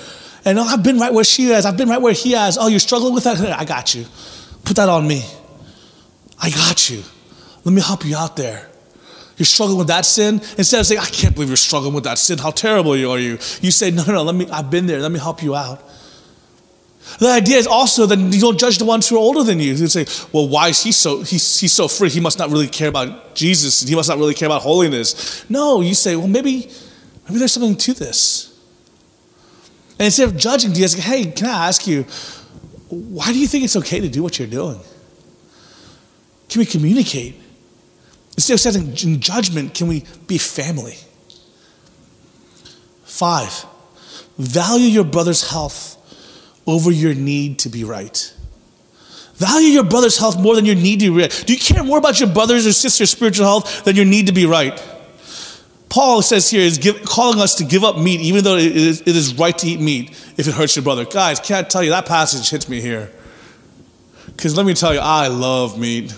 And 0.43 0.57
oh, 0.57 0.63
I've 0.63 0.81
been 0.81 0.97
right 0.97 1.13
where 1.13 1.23
she 1.23 1.51
is. 1.51 1.67
I've 1.67 1.77
been 1.77 1.89
right 1.89 2.01
where 2.01 2.13
he 2.13 2.33
is. 2.33 2.57
Oh, 2.57 2.67
you're 2.67 2.79
struggling 2.79 3.13
with 3.13 3.25
that? 3.25 3.39
I 3.39 3.63
got 3.63 3.93
you. 3.93 4.05
Put 4.63 4.75
that 4.77 4.89
on 4.89 5.07
me. 5.07 5.23
I 6.41 6.49
got 6.49 6.89
you. 6.89 7.03
Let 7.63 7.73
me 7.73 7.81
help 7.81 8.05
you 8.05 8.15
out 8.15 8.35
there. 8.35 8.69
You're 9.37 9.45
struggling 9.45 9.77
with 9.77 9.87
that 9.87 10.05
sin. 10.05 10.35
Instead 10.57 10.81
of 10.81 10.85
saying, 10.85 10.99
I 10.99 11.05
can't 11.05 11.33
believe 11.33 11.49
you're 11.49 11.57
struggling 11.57 11.93
with 11.93 12.03
that 12.03 12.17
sin. 12.17 12.37
How 12.39 12.51
terrible 12.51 12.95
you 12.97 13.09
are 13.09 13.19
you? 13.19 13.37
You 13.61 13.71
say, 13.71 13.89
no, 13.89 14.03
no, 14.03 14.13
no, 14.13 14.23
let 14.23 14.35
me, 14.35 14.49
I've 14.51 14.69
been 14.69 14.85
there. 14.85 14.99
Let 14.99 15.11
me 15.11 15.19
help 15.19 15.41
you 15.41 15.55
out. 15.55 15.81
The 17.19 17.29
idea 17.29 17.57
is 17.57 17.65
also 17.65 18.05
that 18.05 18.19
you 18.19 18.39
don't 18.39 18.59
judge 18.59 18.77
the 18.77 18.85
ones 18.85 19.07
who 19.07 19.15
are 19.15 19.19
older 19.19 19.43
than 19.43 19.59
you. 19.59 19.73
You 19.73 19.87
say, 19.87 20.05
well, 20.31 20.47
why 20.47 20.67
is 20.67 20.83
he 20.83 20.91
so, 20.91 21.21
he's, 21.23 21.59
he's 21.59 21.73
so 21.73 21.87
free? 21.87 22.09
He 22.09 22.19
must 22.19 22.37
not 22.37 22.49
really 22.49 22.67
care 22.67 22.89
about 22.89 23.33
Jesus. 23.33 23.81
He 23.81 23.95
must 23.95 24.09
not 24.09 24.17
really 24.17 24.33
care 24.33 24.47
about 24.47 24.61
holiness. 24.61 25.49
No, 25.49 25.81
you 25.81 25.95
say, 25.95 26.15
well, 26.15 26.27
maybe, 26.27 26.69
maybe 27.25 27.39
there's 27.39 27.53
something 27.53 27.75
to 27.77 27.93
this. 27.93 28.59
And 29.97 30.05
instead 30.05 30.29
of 30.29 30.37
judging, 30.37 30.75
you 30.75 30.87
say, 30.87 31.01
hey, 31.01 31.31
can 31.31 31.47
I 31.47 31.67
ask 31.67 31.87
you, 31.87 32.05
why 32.89 33.31
do 33.31 33.39
you 33.39 33.47
think 33.47 33.63
it's 33.63 33.75
okay 33.75 33.99
to 33.99 34.09
do 34.09 34.23
what 34.23 34.39
you're 34.39 34.47
doing? 34.47 34.79
Can 36.49 36.59
we 36.59 36.65
communicate? 36.65 37.35
Instead 38.33 38.53
of 38.53 38.59
setting 38.59 39.19
judgment, 39.19 39.73
can 39.73 39.87
we 39.87 40.03
be 40.27 40.37
family? 40.37 40.97
Five, 43.03 43.65
value 44.37 44.87
your 44.87 45.03
brother's 45.03 45.49
health 45.49 45.97
over 46.65 46.91
your 46.91 47.13
need 47.13 47.59
to 47.59 47.69
be 47.69 47.83
right. 47.83 48.33
Value 49.35 49.69
your 49.69 49.83
brother's 49.83 50.17
health 50.17 50.39
more 50.39 50.55
than 50.55 50.65
your 50.65 50.75
need 50.75 50.99
to 50.99 51.11
be 51.11 51.21
right. 51.21 51.43
Do 51.45 51.53
you 51.53 51.59
care 51.59 51.83
more 51.83 51.97
about 51.97 52.19
your 52.19 52.29
brother's 52.29 52.67
or 52.67 52.73
sister's 52.73 53.09
spiritual 53.09 53.45
health 53.45 53.83
than 53.83 53.95
your 53.95 54.05
need 54.05 54.27
to 54.27 54.33
be 54.33 54.45
right? 54.45 54.81
Paul 55.89 56.21
says 56.21 56.49
here 56.49 56.61
is 56.61 56.77
give, 56.77 57.03
calling 57.03 57.39
us 57.39 57.55
to 57.55 57.63
give 57.63 57.83
up 57.83 57.97
meat, 57.97 58.21
even 58.21 58.43
though 58.43 58.57
it 58.57 58.75
is, 58.75 59.01
it 59.01 59.15
is 59.15 59.33
right 59.35 59.57
to 59.57 59.67
eat 59.67 59.79
meat 59.79 60.11
if 60.37 60.47
it 60.47 60.53
hurts 60.53 60.75
your 60.75 60.83
brother. 60.83 61.03
Guys, 61.03 61.39
can't 61.39 61.69
tell 61.69 61.83
you, 61.83 61.89
that 61.89 62.05
passage 62.05 62.49
hits 62.49 62.69
me 62.69 62.79
here. 62.79 63.11
Because 64.27 64.55
let 64.55 64.65
me 64.65 64.75
tell 64.75 64.93
you, 64.93 64.99
I 64.99 65.27
love 65.27 65.79
meat. 65.79 66.13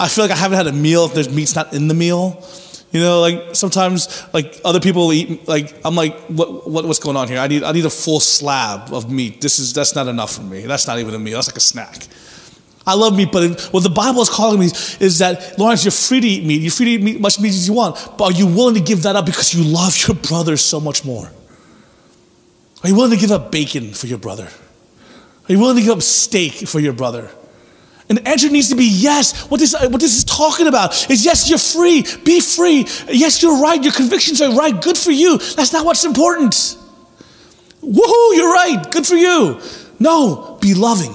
I 0.00 0.08
feel 0.08 0.24
like 0.24 0.30
I 0.30 0.36
haven't 0.36 0.56
had 0.56 0.66
a 0.66 0.72
meal 0.72 1.04
if 1.04 1.14
there's 1.14 1.32
meat's 1.32 1.54
not 1.54 1.74
in 1.74 1.88
the 1.88 1.94
meal. 1.94 2.42
You 2.90 3.00
know, 3.00 3.20
like 3.20 3.54
sometimes, 3.54 4.24
like 4.32 4.60
other 4.64 4.80
people 4.80 5.12
eat. 5.12 5.46
Like 5.46 5.76
I'm 5.84 5.94
like, 5.94 6.18
what, 6.26 6.68
what, 6.68 6.84
what's 6.86 7.00
going 7.00 7.16
on 7.16 7.28
here? 7.28 7.38
I 7.38 7.48
need, 7.48 7.62
I 7.64 7.72
need 7.72 7.84
a 7.84 7.90
full 7.90 8.20
slab 8.20 8.92
of 8.92 9.10
meat. 9.10 9.40
This 9.40 9.58
is 9.58 9.72
that's 9.72 9.94
not 9.94 10.08
enough 10.08 10.34
for 10.34 10.42
me. 10.42 10.62
That's 10.62 10.86
not 10.86 10.98
even 10.98 11.14
a 11.14 11.18
meal. 11.18 11.36
That's 11.36 11.48
like 11.48 11.56
a 11.56 11.60
snack. 11.60 12.06
I 12.86 12.94
love 12.94 13.16
meat, 13.16 13.30
but 13.32 13.60
what 13.72 13.82
the 13.82 13.90
Bible 13.90 14.20
is 14.20 14.28
calling 14.28 14.60
me 14.60 14.66
is 14.66 15.18
that, 15.18 15.58
Lawrence, 15.58 15.84
you're 15.84 15.92
free 15.92 16.20
to 16.20 16.26
eat 16.26 16.44
meat. 16.44 16.60
You're 16.60 16.70
free 16.70 16.86
to 16.86 16.92
eat 16.92 17.02
meat, 17.02 17.20
much 17.20 17.40
meat 17.40 17.48
as 17.48 17.66
you 17.66 17.74
want. 17.74 17.96
But 18.18 18.24
are 18.24 18.32
you 18.32 18.46
willing 18.46 18.74
to 18.74 18.80
give 18.80 19.02
that 19.04 19.16
up 19.16 19.24
because 19.24 19.54
you 19.54 19.64
love 19.64 19.96
your 20.06 20.16
brother 20.16 20.56
so 20.58 20.80
much 20.80 21.04
more? 21.04 21.30
Are 22.82 22.88
you 22.88 22.94
willing 22.94 23.12
to 23.12 23.16
give 23.16 23.30
up 23.30 23.50
bacon 23.50 23.94
for 23.94 24.06
your 24.06 24.18
brother? 24.18 24.50
Are 25.48 25.52
you 25.52 25.58
willing 25.58 25.76
to 25.76 25.82
give 25.82 25.96
up 25.96 26.02
steak 26.02 26.52
for 26.52 26.78
your 26.78 26.92
brother? 26.92 27.30
And 28.10 28.18
the 28.18 28.28
answer 28.28 28.50
needs 28.50 28.68
to 28.68 28.76
be 28.76 28.84
yes. 28.84 29.48
What 29.50 29.60
this, 29.60 29.72
what 29.72 30.00
this 30.00 30.14
is 30.14 30.24
talking 30.24 30.66
about 30.66 31.10
is 31.10 31.24
yes, 31.24 31.48
you're 31.48 31.58
free. 31.58 32.04
Be 32.22 32.40
free. 32.40 32.86
Yes, 33.08 33.42
you're 33.42 33.62
right. 33.62 33.82
Your 33.82 33.94
convictions 33.94 34.42
are 34.42 34.54
right. 34.54 34.78
Good 34.78 34.98
for 34.98 35.10
you. 35.10 35.38
That's 35.38 35.72
not 35.72 35.86
what's 35.86 36.04
important. 36.04 36.52
Woohoo, 37.82 38.36
you're 38.36 38.52
right. 38.52 38.84
Good 38.90 39.06
for 39.06 39.14
you. 39.14 39.58
No, 39.98 40.58
be 40.60 40.74
loving 40.74 41.14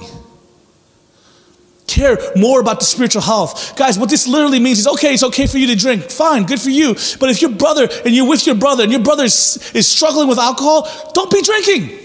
care 1.90 2.18
more 2.36 2.60
about 2.60 2.78
the 2.78 2.86
spiritual 2.86 3.22
health. 3.22 3.76
Guys, 3.76 3.98
what 3.98 4.08
this 4.08 4.26
literally 4.26 4.60
means 4.60 4.78
is 4.78 4.86
okay, 4.86 5.12
it's 5.12 5.24
okay 5.24 5.46
for 5.46 5.58
you 5.58 5.66
to 5.66 5.76
drink. 5.76 6.10
Fine, 6.10 6.44
good 6.44 6.60
for 6.60 6.70
you. 6.70 6.94
But 7.18 7.30
if 7.30 7.42
your 7.42 7.50
brother 7.50 7.88
and 8.04 8.14
you're 8.14 8.28
with 8.28 8.46
your 8.46 8.54
brother 8.54 8.84
and 8.84 8.92
your 8.92 9.02
brother 9.02 9.24
is, 9.24 9.72
is 9.74 9.88
struggling 9.88 10.28
with 10.28 10.38
alcohol, 10.38 10.88
don't 11.12 11.30
be 11.30 11.42
drinking. 11.42 11.98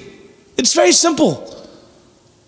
It's 0.58 0.74
very 0.74 0.92
simple. 0.92 1.52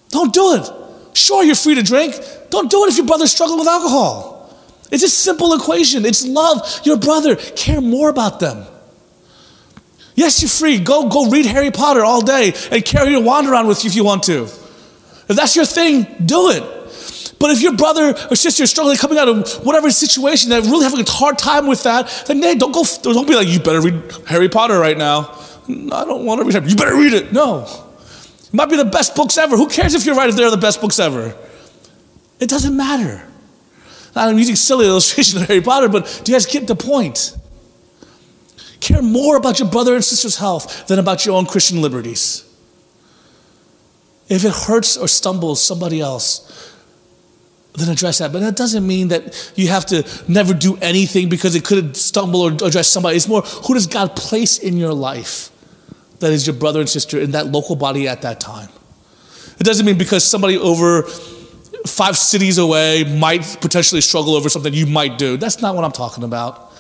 Don't 0.10 0.34
do 0.34 0.56
it. 0.56 1.17
Sure, 1.17 1.43
you're 1.43 1.56
free 1.56 1.76
to 1.76 1.84
drink. 1.84 2.15
Don't 2.50 2.69
do 2.71 2.84
it 2.86 2.89
if 2.89 2.97
your 2.97 3.06
brother's 3.06 3.32
struggling 3.32 3.60
with 3.60 3.67
alcohol. 3.67 4.56
It's 4.91 5.04
a 5.04 5.10
simple 5.10 5.54
equation. 5.54 6.06
It's 6.06 6.26
love 6.26 6.80
your 6.84 6.97
brother, 6.97 7.36
care 7.36 7.82
more 7.82 8.10
about 8.10 8.39
them. 8.39 8.65
Yes, 10.15 10.41
you're 10.41 10.50
free. 10.50 10.80
Go, 10.80 11.10
go 11.10 11.30
read 11.30 11.45
Harry 11.45 11.69
Potter 11.69 12.04
all 12.04 12.21
day 12.21 12.54
and 12.71 12.84
carry 12.84 13.12
your 13.12 13.21
wand 13.21 13.47
around 13.47 13.67
with 13.67 13.84
you 13.84 13.89
if 13.89 13.95
you 13.95 14.04
want 14.04 14.23
to. 14.23 14.43
If 15.30 15.36
that's 15.36 15.56
your 15.56 15.65
thing, 15.65 16.08
do 16.26 16.50
it. 16.50 16.77
But 17.39 17.52
if 17.52 17.62
your 17.62 17.76
brother 17.76 18.15
or 18.30 18.36
sister 18.36 18.63
is 18.63 18.71
struggling 18.71 18.97
coming 18.97 19.17
out 19.17 19.28
of 19.28 19.65
whatever 19.65 19.91
situation, 19.91 20.50
they're 20.50 20.62
really 20.62 20.84
having 20.84 21.00
a 21.00 21.10
hard 21.10 21.38
time 21.38 21.67
with 21.67 21.84
that, 21.84 22.08
then 22.28 22.41
hey, 22.41 22.56
don't 22.56 22.71
go, 22.71 22.84
don't 23.04 23.28
be 23.28 23.36
like, 23.36 23.47
you 23.47 23.60
better 23.60 23.82
read 23.82 24.12
Harry 24.28 24.50
Potter 24.50 24.80
right 24.80 24.97
now. 24.97 25.38
I 25.67 26.06
don't 26.06 26.26
want 26.26 26.41
to 26.41 26.45
read 26.45 26.56
it. 26.56 26.69
You 26.69 26.76
better 26.76 26.95
read 26.95 27.13
it. 27.13 27.34
No. 27.34 27.63
It 27.63 28.54
might 28.54 28.69
be 28.69 28.78
the 28.78 28.86
best 28.86 29.15
books 29.15 29.38
ever. 29.38 29.58
Who 29.58 29.67
cares 29.67 29.94
if 29.94 30.06
you're 30.06 30.15
right 30.15 30.29
if 30.29 30.35
they're 30.35 30.50
the 30.50 30.58
best 30.58 30.81
books 30.81 31.00
ever? 31.00 31.35
It 32.40 32.50
doesn't 32.50 32.75
matter. 32.75 33.27
I'm 34.15 34.38
using 34.40 34.56
silly 34.56 34.88
illustrations 34.88 35.42
of 35.42 35.48
Harry 35.48 35.62
Potter, 35.62 35.90
but 35.90 36.21
do 36.23 36.31
you 36.31 36.35
guys 36.35 36.46
get 36.46 36.65
the 36.65 36.75
point? 36.75 37.35
Care 38.79 39.02
more 39.02 39.35
about 39.35 39.60
your 39.60 39.69
brother 39.69 39.96
and 39.96 40.04
sister's 40.04 40.38
health 40.38 40.88
than 40.88 40.98
about 40.98 41.25
your 41.25 41.35
own 41.35 41.46
Christian 41.46 41.81
liberties. 41.81 42.44
If 44.29 44.44
it 44.44 44.54
hurts 44.54 44.98
or 44.98 45.08
stumbles 45.08 45.62
somebody 45.62 46.02
else, 46.02 46.75
then 47.78 47.90
address 47.90 48.17
that. 48.17 48.34
But 48.34 48.40
that 48.40 48.56
doesn't 48.56 48.86
mean 48.86 49.10
that 49.10 49.54
you 49.56 49.67
have 49.67 49.86
to 49.88 50.04
never 50.28 50.54
do 50.54 50.78
anything 50.82 51.30
because 51.30 51.56
it 51.56 51.63
could 51.63 51.96
stumble 51.96 52.42
or 52.42 52.52
address 52.52 52.88
somebody. 52.88 53.15
It's 53.15 53.28
more 53.28 53.44
who 53.44 53.75
does 53.75 53.88
God 53.88 54.15
place 54.15 54.58
in 54.58 54.78
your 54.78 54.94
life 54.94 55.52
that 56.19 56.32
is 56.32 56.48
your 56.48 56.56
brother 56.56 56.80
and 56.80 56.90
sister 56.90 57.19
in 57.19 57.32
that 57.32 57.48
local 57.48 57.75
body 57.75 58.08
at 58.08 58.23
that 58.23 58.40
time. 58.40 58.69
It 59.60 59.63
doesn't 59.63 59.86
mean 59.86 59.98
because 59.98 60.23
somebody 60.23 60.58
over 60.58 61.04
five 61.86 62.17
cities 62.17 62.58
away 62.58 63.04
might 63.04 63.44
potentially 63.62 64.02
struggle 64.02 64.36
over 64.36 64.50
something 64.50 64.73
you 64.73 64.88
might 64.88 65.19
do. 65.19 65.38
That's 65.38 65.62
not 65.62 65.75
what 65.75 65.84
I'm 65.84 65.92
talking 65.92 66.23
about. 66.23 66.73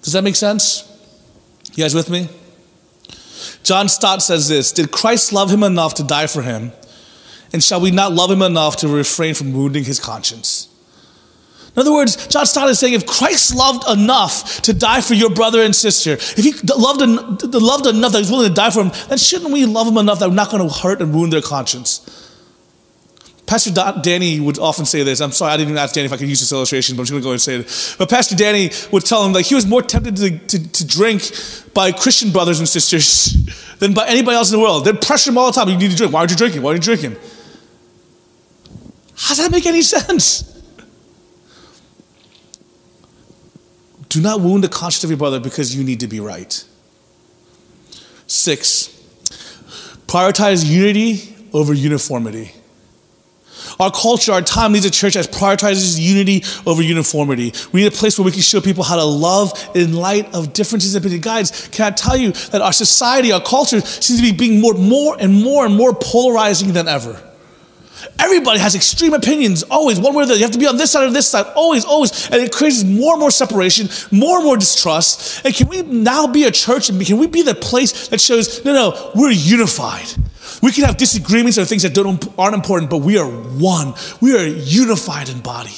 Does 0.00 0.14
that 0.14 0.24
make 0.24 0.36
sense? 0.36 0.88
You 1.74 1.84
guys 1.84 1.94
with 1.94 2.10
me? 2.10 2.28
John 3.62 3.88
Stott 3.88 4.22
says 4.22 4.48
this 4.48 4.72
Did 4.72 4.90
Christ 4.90 5.32
love 5.32 5.50
him 5.50 5.62
enough 5.62 5.94
to 5.94 6.04
die 6.04 6.26
for 6.26 6.42
him? 6.42 6.72
And 7.52 7.62
shall 7.62 7.80
we 7.80 7.90
not 7.90 8.12
love 8.12 8.30
him 8.30 8.42
enough 8.42 8.76
to 8.78 8.88
refrain 8.88 9.34
from 9.34 9.52
wounding 9.52 9.84
his 9.84 10.00
conscience? 10.00 10.68
In 11.74 11.80
other 11.80 11.92
words, 11.92 12.26
John 12.28 12.44
Stott 12.44 12.68
is 12.68 12.78
saying 12.78 12.92
if 12.92 13.06
Christ 13.06 13.54
loved 13.54 13.88
enough 13.88 14.60
to 14.62 14.74
die 14.74 15.00
for 15.00 15.14
your 15.14 15.30
brother 15.30 15.62
and 15.62 15.74
sister, 15.74 16.12
if 16.12 16.36
he 16.36 16.52
loved, 16.74 17.00
loved 17.54 17.86
enough 17.86 18.12
that 18.12 18.18
he's 18.18 18.30
willing 18.30 18.48
to 18.48 18.54
die 18.54 18.70
for 18.70 18.84
him, 18.84 18.92
then 19.08 19.16
shouldn't 19.16 19.52
we 19.52 19.64
love 19.64 19.86
him 19.86 19.96
enough 19.96 20.18
that 20.18 20.28
we're 20.28 20.34
not 20.34 20.50
going 20.50 20.66
to 20.66 20.74
hurt 20.74 21.00
and 21.00 21.14
wound 21.14 21.32
their 21.32 21.40
conscience? 21.40 22.18
Pastor 23.46 23.70
Danny 24.02 24.38
would 24.38 24.58
often 24.58 24.84
say 24.84 25.02
this. 25.02 25.20
I'm 25.20 25.32
sorry, 25.32 25.52
I 25.52 25.56
didn't 25.56 25.70
even 25.70 25.82
ask 25.82 25.94
Danny 25.94 26.06
if 26.06 26.12
I 26.12 26.16
could 26.16 26.28
use 26.28 26.40
this 26.40 26.52
illustration, 26.52 26.96
but 26.96 27.02
I'm 27.02 27.04
just 27.06 27.12
going 27.12 27.22
to 27.22 27.26
go 27.26 27.32
and 27.32 27.40
say 27.40 27.56
it. 27.56 27.96
But 27.98 28.08
Pastor 28.08 28.34
Danny 28.34 28.70
would 28.92 29.04
tell 29.04 29.24
him 29.26 29.32
that 29.32 29.42
he 29.42 29.54
was 29.54 29.66
more 29.66 29.82
tempted 29.82 30.16
to, 30.16 30.38
to, 30.38 30.72
to 30.72 30.86
drink 30.86 31.30
by 31.74 31.92
Christian 31.92 32.32
brothers 32.32 32.60
and 32.60 32.68
sisters 32.68 33.74
than 33.78 33.94
by 33.94 34.06
anybody 34.06 34.36
else 34.36 34.52
in 34.52 34.58
the 34.58 34.62
world. 34.62 34.84
They'd 34.84 35.00
pressure 35.00 35.30
him 35.30 35.38
all 35.38 35.46
the 35.46 35.52
time. 35.52 35.68
You 35.68 35.76
need 35.76 35.90
to 35.90 35.96
drink. 35.96 36.12
Why 36.12 36.20
aren't 36.20 36.30
you 36.30 36.36
drinking? 36.36 36.62
Why 36.62 36.70
aren't 36.70 36.86
you 36.86 36.96
drinking? 36.96 37.20
Does 39.28 39.38
that 39.38 39.50
make 39.50 39.66
any 39.66 39.82
sense? 39.82 40.42
Do 44.08 44.20
not 44.20 44.40
wound 44.40 44.62
the 44.62 44.68
conscience 44.68 45.04
of 45.04 45.10
your 45.10 45.16
brother 45.16 45.40
because 45.40 45.74
you 45.74 45.82
need 45.84 46.00
to 46.00 46.06
be 46.06 46.20
right. 46.20 46.62
Six, 48.26 48.88
prioritize 50.06 50.68
unity 50.68 51.34
over 51.54 51.72
uniformity. 51.72 52.52
Our 53.80 53.90
culture, 53.90 54.32
our 54.32 54.42
time 54.42 54.74
leads 54.74 54.84
a 54.84 54.90
church 54.90 55.14
that 55.14 55.26
prioritizes 55.32 55.98
unity 55.98 56.44
over 56.66 56.82
uniformity. 56.82 57.54
We 57.72 57.82
need 57.82 57.86
a 57.86 57.96
place 57.96 58.18
where 58.18 58.26
we 58.26 58.32
can 58.32 58.42
show 58.42 58.60
people 58.60 58.84
how 58.84 58.96
to 58.96 59.04
love 59.04 59.52
in 59.74 59.94
light 59.94 60.34
of 60.34 60.52
differences 60.52 60.94
and. 60.94 61.18
Guys, 61.18 61.68
can 61.68 61.86
I 61.86 61.94
tell 61.94 62.16
you 62.16 62.32
that 62.32 62.60
our 62.60 62.72
society, 62.72 63.32
our 63.32 63.40
culture 63.42 63.80
seems 63.80 64.20
to 64.20 64.30
be 64.30 64.36
being 64.36 64.60
more, 64.60 64.74
more 64.74 65.16
and 65.18 65.42
more 65.42 65.64
and 65.64 65.74
more 65.74 65.94
polarizing 65.94 66.74
than 66.74 66.86
ever. 66.86 67.31
Everybody 68.18 68.58
has 68.58 68.74
extreme 68.74 69.14
opinions, 69.14 69.62
always, 69.64 70.00
one 70.00 70.14
way 70.14 70.24
or 70.24 70.26
the 70.26 70.32
other. 70.32 70.38
You 70.38 70.44
have 70.44 70.52
to 70.52 70.58
be 70.58 70.66
on 70.66 70.76
this 70.76 70.90
side 70.90 71.04
or 71.04 71.10
this 71.10 71.28
side, 71.28 71.46
always, 71.54 71.84
always. 71.84 72.30
And 72.30 72.42
it 72.42 72.52
creates 72.52 72.84
more 72.84 73.14
and 73.14 73.20
more 73.20 73.30
separation, 73.30 73.88
more 74.10 74.38
and 74.38 74.44
more 74.44 74.56
distrust. 74.56 75.44
And 75.44 75.54
can 75.54 75.68
we 75.68 75.82
now 75.82 76.26
be 76.26 76.44
a 76.44 76.50
church 76.50 76.88
and 76.88 77.04
can 77.04 77.18
we 77.18 77.26
be 77.26 77.42
the 77.42 77.54
place 77.54 78.08
that 78.08 78.20
shows, 78.20 78.64
no, 78.64 78.72
no, 78.72 79.12
we're 79.14 79.30
unified. 79.30 80.06
We 80.62 80.72
can 80.72 80.84
have 80.84 80.96
disagreements 80.96 81.58
or 81.58 81.64
things 81.64 81.82
that 81.82 81.94
don't, 81.94 82.24
aren't 82.38 82.54
important, 82.54 82.90
but 82.90 82.98
we 82.98 83.18
are 83.18 83.26
one. 83.26 83.94
We 84.20 84.36
are 84.36 84.46
unified 84.46 85.28
in 85.28 85.40
body. 85.40 85.74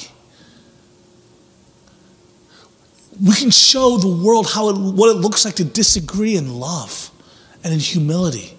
We 3.23 3.33
can 3.33 3.49
show 3.49 3.97
the 3.97 4.09
world 4.09 4.49
how 4.49 4.69
it, 4.69 4.77
what 4.77 5.15
it 5.15 5.19
looks 5.19 5.45
like 5.45 5.55
to 5.55 5.63
disagree 5.63 6.35
in 6.35 6.59
love 6.59 7.09
and 7.63 7.73
in 7.73 7.79
humility. 7.79 8.54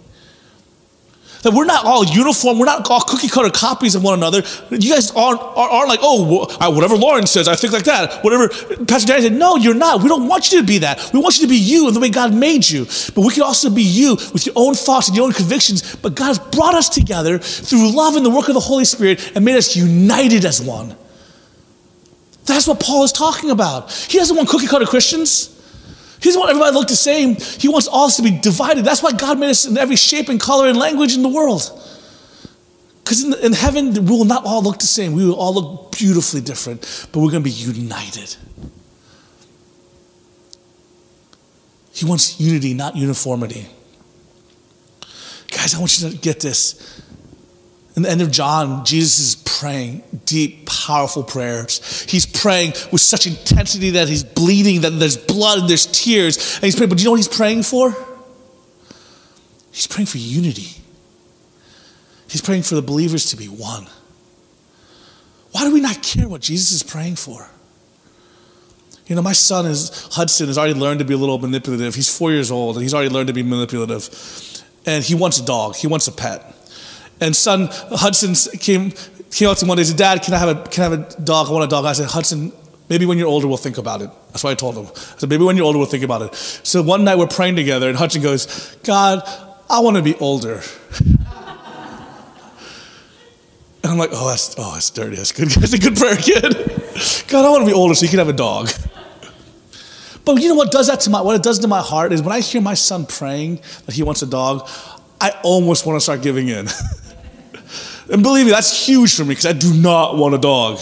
That 1.47 1.55
we're 1.55 1.65
not 1.65 1.85
all 1.85 2.05
uniform, 2.05 2.59
we're 2.59 2.67
not 2.67 2.91
all 2.91 3.03
cookie 3.03 3.29
cutter 3.29 3.51
copies 3.51 3.95
of 3.95 4.03
one 4.03 4.19
another. 4.19 4.43
You 4.69 4.93
guys 4.93 5.13
aren't, 5.13 5.41
aren't 5.41 5.89
like, 5.89 6.01
oh, 6.03 6.49
whatever 6.73 6.97
Lauren 6.97 7.25
says, 7.25 7.47
I 7.47 7.55
think 7.55 7.73
like 7.73 7.85
that. 7.85 8.25
Whatever 8.25 8.49
Pastor 8.85 9.07
Danny 9.07 9.23
said, 9.23 9.33
no, 9.33 9.55
you're 9.55 9.73
not. 9.73 10.03
We 10.03 10.09
don't 10.09 10.27
want 10.27 10.51
you 10.51 10.59
to 10.61 10.67
be 10.67 10.79
that. 10.79 11.09
We 11.15 11.21
want 11.21 11.39
you 11.39 11.43
to 11.43 11.49
be 11.49 11.57
you 11.57 11.87
and 11.87 11.95
the 11.95 12.01
way 12.01 12.09
God 12.09 12.35
made 12.35 12.69
you. 12.69 12.87
But 13.15 13.19
we 13.19 13.33
can 13.33 13.45
also 13.45 13.71
be 13.71 13.85
you 13.85 14.17
with 14.33 14.45
your 14.45 14.55
own 14.57 14.75
thoughts 14.75 15.07
and 15.07 15.17
your 15.17 15.25
own 15.25 15.35
convictions. 15.35 15.95
But 15.95 16.17
God 16.17 16.27
has 16.27 16.41
brought 16.41 16.75
us 16.75 16.89
together 16.89 17.39
through 17.39 17.95
love 17.95 18.17
and 18.17 18.27
the 18.27 18.31
work 18.31 18.49
of 18.49 18.55
the 18.55 18.61
Holy 18.61 18.85
Spirit 18.85 19.31
and 19.37 19.45
made 19.45 19.55
us 19.55 19.77
united 19.77 20.45
as 20.45 20.61
one. 20.61 20.97
That's 22.47 22.67
what 22.67 22.81
Paul 22.81 23.05
is 23.05 23.13
talking 23.13 23.51
about. 23.51 23.93
He 23.93 24.19
doesn't 24.19 24.37
want 24.37 24.49
cookie 24.49 24.67
cutter 24.67 24.85
Christians. 24.85 25.56
He 26.21 26.29
doesn't 26.29 26.41
want 26.41 26.51
everybody 26.51 26.73
to 26.73 26.79
look 26.79 26.89
the 26.89 26.97
same. 26.97 27.37
He 27.37 27.69
wants 27.69 27.89
us 27.93 28.17
to 28.17 28.23
be 28.23 28.31
divided. 28.31 28.85
That's 28.85 29.03
why 29.03 29.13
God 29.13 29.39
made 29.39 29.51
us 29.51 29.67
in 29.67 29.77
every 29.77 29.97
shape 29.97 30.29
and 30.29 30.41
color 30.41 30.69
and 30.69 30.79
language 30.79 31.15
in 31.15 31.23
the 31.23 31.29
world. 31.29 31.63
Because 33.05 33.23
in, 33.23 33.35
in, 33.35 33.53
heaven, 33.53 33.93
we 33.93 34.11
will 34.11 34.25
not 34.25 34.45
all 34.45 34.63
look 34.63 34.79
the 34.79 34.87
same. 34.87 35.13
We 35.13 35.25
will 35.27 35.37
all 35.37 35.55
look 35.55 35.93
beautifully 35.93 36.41
different, 36.41 36.81
but 37.13 37.21
we're 37.21 37.31
going 37.31 37.45
to 37.45 37.49
be 37.49 37.51
united. 37.51 38.35
He 41.93 42.05
wants 42.05 42.41
unity, 42.41 42.75
not 42.75 42.97
uniformity. 42.97 43.69
Guys, 45.51 45.75
I 45.75 45.79
want 45.79 45.99
you 46.01 46.11
to 46.11 46.17
get 46.17 46.41
this. 46.41 47.03
In 47.95 48.03
the 48.03 48.11
end 48.11 48.21
of 48.21 48.31
John, 48.31 48.85
Jesus 48.85 49.19
is 49.19 49.37
praying 49.59 50.03
deep, 50.25 50.67
powerful 50.67 51.23
prayers. 51.23 52.05
He's 52.09 52.27
praying 52.27 52.73
with 52.93 53.01
such 53.01 53.27
intensity 53.27 53.91
that 53.91 54.09
he's 54.09 54.25
bleeding, 54.25 54.83
that 54.83 54.91
there's 54.91 55.17
blood 55.17 55.61
and 55.61 55.69
there's 55.69 55.87
tears. 55.87 56.57
And 56.57 56.65
he's 56.65 56.77
praying, 56.77 56.91
but 56.91 56.99
do 56.99 57.03
you 57.03 57.07
know 57.07 57.13
what 57.13 57.19
he's 57.19 57.29
praying 57.29 57.63
for? 57.63 57.95
He's 59.73 59.87
praying 59.87 60.07
for 60.07 60.19
unity. 60.19 60.83
He's 62.29 62.43
praying 62.43 62.63
for 62.63 62.75
the 62.75 62.83
believers 62.83 63.27
to 63.27 63.37
be 63.37 63.47
one. 63.47 63.87
Why 65.53 65.65
do 65.65 65.73
we 65.73 65.81
not 65.81 66.03
care 66.03 66.29
what 66.29 66.43
Jesus 66.43 66.73
is 66.73 66.83
praying 66.83 67.17
for? 67.17 67.49
You 69.07 69.15
know, 69.15 69.23
my 69.23 69.33
son 69.33 69.67
is 69.67 70.09
Hudson 70.13 70.49
has 70.49 70.59
already 70.59 70.75
learned 70.75 70.99
to 70.99 71.05
be 71.05 71.15
a 71.15 71.17
little 71.17 71.39
manipulative. 71.39 71.95
He's 71.95 72.15
four 72.15 72.33
years 72.33 72.51
old 72.51 72.77
and 72.77 72.83
he's 72.83 72.93
already 72.93 73.11
learned 73.11 73.29
to 73.29 73.33
be 73.33 73.43
manipulative. 73.43 74.11
And 74.85 75.05
he 75.05 75.15
wants 75.15 75.39
a 75.39 75.45
dog. 75.45 75.77
He 75.77 75.87
wants 75.87 76.09
a 76.09 76.13
pet. 76.13 76.55
And 77.21 77.35
son 77.35 77.69
Hudson 77.71 78.35
came, 78.59 78.93
came 79.37 79.49
up 79.51 79.59
to 79.59 79.67
me 79.67 79.69
one 79.69 79.77
day 79.77 79.83
and 79.83 79.89
said, 79.89 79.99
Dad, 79.99 80.23
can 80.23 80.33
I, 80.33 80.39
have 80.39 80.49
a, 80.49 80.69
can 80.69 80.85
I 80.85 80.97
have 80.97 81.17
a 81.17 81.21
dog? 81.21 81.49
I 81.49 81.53
want 81.53 81.65
a 81.65 81.69
dog. 81.69 81.85
I 81.85 81.93
said, 81.93 82.09
Hudson, 82.09 82.53
maybe 82.89 83.05
when 83.05 83.19
you're 83.19 83.29
older, 83.29 83.47
we'll 83.47 83.59
think 83.59 83.77
about 83.77 84.01
it. 84.01 84.11
That's 84.29 84.43
what 84.43 84.51
I 84.51 84.55
told 84.55 84.77
him. 84.77 84.87
I 84.87 85.19
said, 85.19 85.29
maybe 85.29 85.45
when 85.45 85.57
you're 85.59 85.67
older, 85.67 85.79
we'll 85.79 85.87
think 85.87 86.05
about 86.05 86.23
it. 86.23 86.35
So 86.35 86.83
one 86.83 87.05
night 87.05 87.19
we're 87.19 87.27
praying 87.27 87.57
together, 87.57 87.89
and 87.89 87.99
Hudson 87.99 88.23
goes, 88.23 88.77
God, 88.83 89.23
I 89.69 89.81
want 89.81 89.99
to 89.99 90.03
be 90.03 90.15
older. 90.17 90.63
And 93.87 93.93
I'm 93.93 93.99
like, 93.99 94.11
oh, 94.13 94.29
that's, 94.29 94.53
oh, 94.59 94.73
that's 94.75 94.91
dirty. 94.91 95.15
That's 95.15 95.31
good. 95.31 95.49
That's 95.61 95.73
a 95.73 95.79
good 95.79 95.95
prayer, 95.95 96.17
kid. 96.17 96.43
God, 97.29 97.47
I 97.47 97.51
want 97.51 97.63
to 97.63 97.67
be 97.67 97.73
older 97.73 97.95
so 97.95 98.03
you 98.03 98.09
can 98.09 98.19
have 98.19 98.29
a 98.29 98.33
dog. 98.33 98.69
But 100.25 100.43
you 100.43 100.49
know 100.49 100.57
what 100.57 100.73
does 100.73 100.89
that 100.89 100.99
to 101.03 101.11
my, 101.11 101.21
what 101.21 101.37
it 101.37 101.45
does 101.45 101.61
to 101.61 101.69
my 101.69 101.81
heart 101.81 102.13
is 102.13 102.21
when 102.21 102.33
I 102.33 102.41
hear 102.41 102.61
my 102.61 102.75
son 102.75 103.07
praying 103.07 103.61
that 103.85 103.95
he 103.95 104.03
wants 104.03 104.23
a 104.23 104.27
dog, 104.27 104.69
I 105.21 105.39
almost 105.45 105.87
want 105.87 105.95
to 105.95 106.01
start 106.01 106.21
giving 106.21 106.49
in. 106.49 106.67
And 108.11 108.23
believe 108.23 108.47
me, 108.47 108.53
that's 108.53 108.87
huge 108.87 109.15
for 109.15 109.23
me 109.23 109.31
because 109.31 109.47
I 109.47 109.53
do 109.53 109.73
not 109.75 110.17
want 110.17 110.35
a 110.35 110.39
dog. 110.39 110.79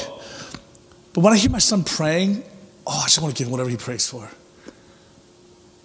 But 1.13 1.21
when 1.23 1.33
I 1.33 1.37
hear 1.37 1.51
my 1.51 1.59
son 1.59 1.85
praying, 1.85 2.43
oh, 2.87 3.01
I 3.03 3.05
just 3.05 3.21
want 3.21 3.35
to 3.35 3.39
give 3.39 3.49
him 3.49 3.53
whatever 3.53 3.71
he 3.71 3.77
prays 3.77 4.09
for. 4.09 4.29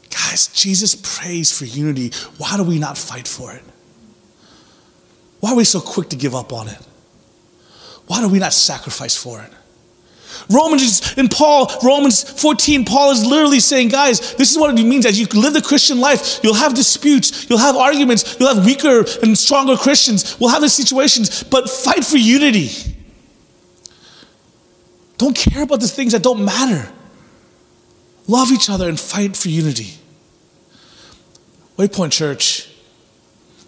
Guys, 0.10 0.48
Jesus 0.48 0.96
prays 0.96 1.58
for 1.58 1.66
unity. 1.66 2.12
Why 2.38 2.58
do 2.58 2.64
we 2.64 2.80
not 2.80 2.98
fight 2.98 3.28
for 3.28 3.54
it? 3.54 3.64
Why 5.40 5.52
are 5.52 5.56
we 5.56 5.64
so 5.64 5.80
quick 5.80 6.10
to 6.10 6.16
give 6.16 6.36
up 6.36 6.52
on 6.52 6.68
it? 6.68 6.80
Why 8.08 8.22
do 8.22 8.28
we 8.28 8.40
not 8.40 8.54
sacrifice 8.54 9.16
for 9.16 9.42
it? 9.42 9.52
Romans 10.49 11.17
in 11.17 11.27
Paul, 11.27 11.71
Romans 11.84 12.23
14, 12.23 12.86
Paul 12.86 13.11
is 13.11 13.25
literally 13.25 13.59
saying, 13.59 13.89
guys, 13.89 14.36
this 14.36 14.51
is 14.51 14.57
what 14.57 14.77
it 14.77 14.84
means 14.84 15.05
as 15.05 15.19
you 15.19 15.25
live 15.39 15.53
the 15.53 15.61
Christian 15.61 15.99
life. 15.99 16.39
You'll 16.43 16.53
have 16.55 16.73
disputes, 16.73 17.49
you'll 17.49 17.59
have 17.59 17.75
arguments, 17.75 18.38
you'll 18.39 18.53
have 18.53 18.65
weaker 18.65 19.05
and 19.21 19.38
stronger 19.38 19.75
Christians. 19.75 20.39
We'll 20.39 20.49
have 20.49 20.61
these 20.61 20.73
situations, 20.73 21.43
but 21.43 21.69
fight 21.69 22.05
for 22.05 22.17
unity. 22.17 22.69
Don't 25.17 25.36
care 25.36 25.63
about 25.63 25.82
the 25.82 25.88
things 25.88 26.13
that 26.13 26.23
don't 26.23 26.43
matter. 26.45 26.91
Love 28.27 28.51
each 28.51 28.69
other 28.69 28.88
and 28.88 28.99
fight 28.99 29.36
for 29.36 29.49
unity. 29.49 29.95
Waypoint 31.77 32.11
Church, 32.11 32.69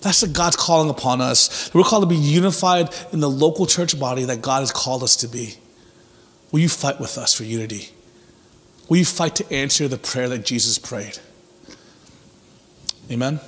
that's 0.01 0.21
what 0.21 0.33
God's 0.33 0.55
calling 0.55 0.89
upon 0.89 1.21
us. 1.21 1.73
We're 1.73 1.83
called 1.83 2.03
to 2.03 2.07
be 2.07 2.15
unified 2.15 2.89
in 3.11 3.19
the 3.19 3.29
local 3.29 3.65
church 3.65 3.99
body 3.99 4.25
that 4.25 4.41
God 4.41 4.61
has 4.61 4.71
called 4.71 5.03
us 5.03 5.15
to 5.17 5.27
be. 5.27 5.55
Will 6.51 6.59
you 6.59 6.69
fight 6.69 6.99
with 6.99 7.17
us 7.17 7.33
for 7.33 7.43
unity? 7.43 7.89
Will 8.89 8.97
you 8.97 9.05
fight 9.05 9.35
to 9.37 9.53
answer 9.53 9.87
the 9.87 9.97
prayer 9.97 10.27
that 10.29 10.45
Jesus 10.45 10.77
prayed? 10.77 11.17
Amen? 13.09 13.39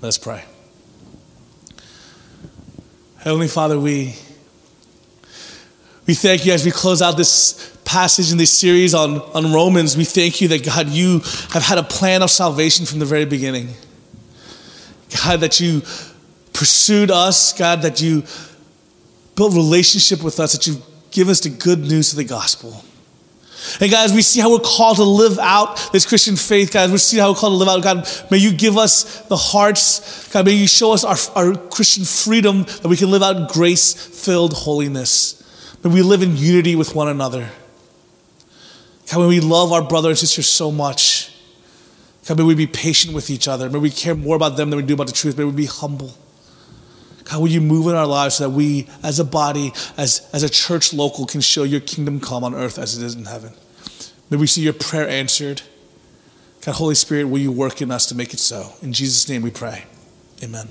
Let 0.00 0.08
us 0.08 0.18
pray. 0.18 0.44
Heavenly 3.18 3.46
Father, 3.46 3.78
we, 3.78 4.16
we 6.08 6.14
thank 6.14 6.44
you 6.44 6.52
as 6.52 6.64
we 6.64 6.72
close 6.72 7.00
out 7.00 7.16
this 7.16 7.76
passage 7.84 8.32
in 8.32 8.38
this 8.38 8.50
series 8.50 8.94
on, 8.94 9.20
on 9.20 9.52
Romans. 9.52 9.96
We 9.96 10.04
thank 10.04 10.40
you 10.40 10.48
that, 10.48 10.64
God, 10.64 10.88
you 10.88 11.20
have 11.50 11.62
had 11.62 11.78
a 11.78 11.84
plan 11.84 12.22
of 12.22 12.30
salvation 12.30 12.84
from 12.84 12.98
the 12.98 13.04
very 13.04 13.24
beginning. 13.24 13.68
God, 15.24 15.40
that 15.40 15.60
you 15.60 15.82
pursued 16.52 17.12
us, 17.12 17.52
God, 17.52 17.82
that 17.82 18.00
you 18.00 18.24
built 19.36 19.54
relationship 19.54 20.22
with 20.22 20.40
us, 20.40 20.52
that 20.52 20.66
you 20.66 20.82
give 21.12 21.28
us 21.28 21.40
the 21.40 21.50
good 21.50 21.78
news 21.78 22.12
of 22.12 22.16
the 22.16 22.24
gospel. 22.24 22.84
And 23.80 23.90
guys, 23.90 24.12
we 24.12 24.22
see 24.22 24.40
how 24.40 24.50
we're 24.50 24.58
called 24.58 24.96
to 24.96 25.04
live 25.04 25.38
out 25.38 25.92
this 25.92 26.04
Christian 26.04 26.34
faith, 26.34 26.72
guys. 26.72 26.90
We 26.90 26.98
see 26.98 27.18
how 27.18 27.30
we're 27.30 27.38
called 27.38 27.52
to 27.52 27.56
live 27.56 27.68
out. 27.68 27.82
God, 27.82 28.30
may 28.30 28.38
you 28.38 28.52
give 28.52 28.76
us 28.76 29.20
the 29.26 29.36
hearts. 29.36 30.28
God, 30.32 30.46
may 30.46 30.52
you 30.52 30.66
show 30.66 30.92
us 30.92 31.04
our, 31.04 31.16
our 31.36 31.56
Christian 31.56 32.04
freedom 32.04 32.64
that 32.64 32.88
we 32.88 32.96
can 32.96 33.10
live 33.10 33.22
out 33.22 33.50
grace 33.52 33.94
filled 33.94 34.52
holiness. 34.52 35.38
May 35.84 35.90
we 35.90 36.02
live 36.02 36.22
in 36.22 36.36
unity 36.36 36.74
with 36.74 36.94
one 36.94 37.08
another. 37.08 37.50
God, 39.10 39.20
may 39.20 39.28
we 39.28 39.40
love 39.40 39.72
our 39.72 39.82
brother 39.82 40.08
and 40.08 40.18
sister 40.18 40.42
so 40.42 40.72
much. 40.72 41.32
God, 42.26 42.38
may 42.38 42.44
we 42.44 42.54
be 42.54 42.66
patient 42.66 43.14
with 43.14 43.30
each 43.30 43.46
other. 43.46 43.70
May 43.70 43.78
we 43.78 43.90
care 43.90 44.14
more 44.14 44.34
about 44.36 44.56
them 44.56 44.70
than 44.70 44.76
we 44.76 44.82
do 44.84 44.94
about 44.94 45.06
the 45.06 45.12
truth. 45.12 45.38
May 45.38 45.44
we 45.44 45.52
be 45.52 45.66
humble. 45.66 46.14
God, 47.24 47.40
will 47.40 47.48
you 47.48 47.60
move 47.60 47.86
in 47.86 47.94
our 47.94 48.06
lives 48.06 48.36
so 48.36 48.48
that 48.48 48.54
we, 48.54 48.88
as 49.02 49.18
a 49.18 49.24
body, 49.24 49.72
as, 49.96 50.28
as 50.32 50.42
a 50.42 50.48
church 50.48 50.92
local, 50.92 51.26
can 51.26 51.40
show 51.40 51.62
your 51.62 51.80
kingdom 51.80 52.20
come 52.20 52.44
on 52.44 52.54
earth 52.54 52.78
as 52.78 52.96
it 52.96 53.04
is 53.04 53.14
in 53.14 53.24
heaven? 53.24 53.52
May 54.30 54.36
we 54.38 54.46
see 54.46 54.62
your 54.62 54.72
prayer 54.72 55.08
answered. 55.08 55.62
God, 56.64 56.76
Holy 56.76 56.94
Spirit, 56.94 57.24
will 57.24 57.38
you 57.38 57.52
work 57.52 57.82
in 57.82 57.90
us 57.90 58.06
to 58.06 58.14
make 58.14 58.32
it 58.32 58.40
so? 58.40 58.72
In 58.82 58.92
Jesus' 58.92 59.28
name 59.28 59.42
we 59.42 59.50
pray. 59.50 59.84
Amen. 60.42 60.68